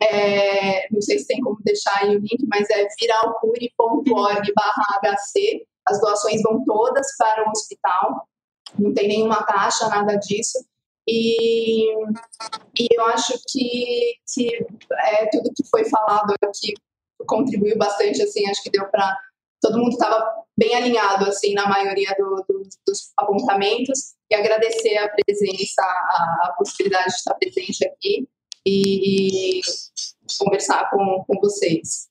é, 0.00 0.88
não 0.90 1.00
sei 1.00 1.18
se 1.18 1.26
tem 1.26 1.40
como 1.40 1.58
deixar 1.62 1.96
aí 2.02 2.16
o 2.16 2.20
link, 2.20 2.46
mas 2.48 2.68
é 2.70 2.86
viralcure.org 3.00 4.52
HC. 5.02 5.66
As 5.86 6.00
doações 6.00 6.42
vão 6.42 6.64
todas 6.64 7.06
para 7.18 7.46
o 7.46 7.50
hospital, 7.50 8.26
não 8.78 8.94
tem 8.94 9.08
nenhuma 9.08 9.42
taxa, 9.44 9.88
nada 9.88 10.16
disso. 10.16 10.64
E, 11.08 11.92
e 12.78 12.88
eu 12.92 13.04
acho 13.06 13.34
que, 13.48 14.14
que 14.32 14.66
é, 14.92 15.26
tudo 15.30 15.52
que 15.54 15.68
foi 15.68 15.84
falado 15.84 16.32
aqui 16.44 16.74
contribuiu 17.26 17.76
bastante, 17.76 18.22
assim, 18.22 18.48
acho 18.48 18.62
que 18.62 18.70
deu 18.70 18.88
para 18.88 19.16
todo 19.60 19.78
mundo 19.78 19.90
estava 19.90 20.28
bem 20.58 20.74
alinhado 20.74 21.24
assim 21.26 21.54
na 21.54 21.68
maioria 21.68 22.14
do, 22.18 22.44
do, 22.48 22.68
dos 22.86 23.12
apontamentos 23.16 24.14
e 24.30 24.34
agradecer 24.34 24.98
a 24.98 25.08
presença, 25.08 25.82
a, 25.82 26.46
a 26.46 26.52
possibilidade 26.58 27.06
de 27.06 27.14
estar 27.14 27.34
presente 27.34 27.86
aqui 27.86 28.28
e, 28.66 29.58
e 29.58 29.62
conversar 30.38 30.90
com, 30.90 31.24
com 31.26 31.40
vocês. 31.40 32.08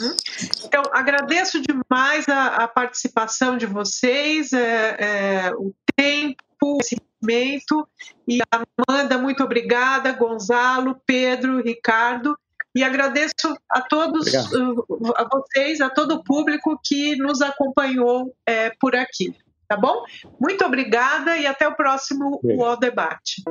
Uhum. 0.00 0.16
Então, 0.64 0.82
agradeço 0.92 1.60
demais 1.60 2.28
a, 2.28 2.64
a 2.64 2.68
participação 2.68 3.56
de 3.56 3.66
vocês, 3.66 4.52
é, 4.52 4.96
é, 4.98 5.50
o 5.54 5.74
tempo, 5.96 6.42
conhecimento. 6.74 7.88
E 8.26 8.38
Amanda, 8.50 9.18
muito 9.18 9.42
obrigada, 9.42 10.12
Gonzalo, 10.12 11.00
Pedro, 11.06 11.62
Ricardo. 11.62 12.36
E 12.74 12.84
agradeço 12.84 13.56
a 13.70 13.80
todos, 13.80 14.26
uh, 14.26 15.12
a 15.16 15.24
vocês, 15.24 15.80
a 15.80 15.88
todo 15.88 16.16
o 16.16 16.22
público 16.22 16.78
que 16.84 17.16
nos 17.16 17.40
acompanhou 17.40 18.34
é, 18.44 18.70
por 18.78 18.94
aqui. 18.94 19.34
Tá 19.66 19.76
bom? 19.76 20.04
Muito 20.38 20.64
obrigada 20.64 21.36
e 21.38 21.46
até 21.46 21.66
o 21.66 21.74
próximo 21.74 22.38
UOL 22.44 22.76
Debate. 22.78 23.42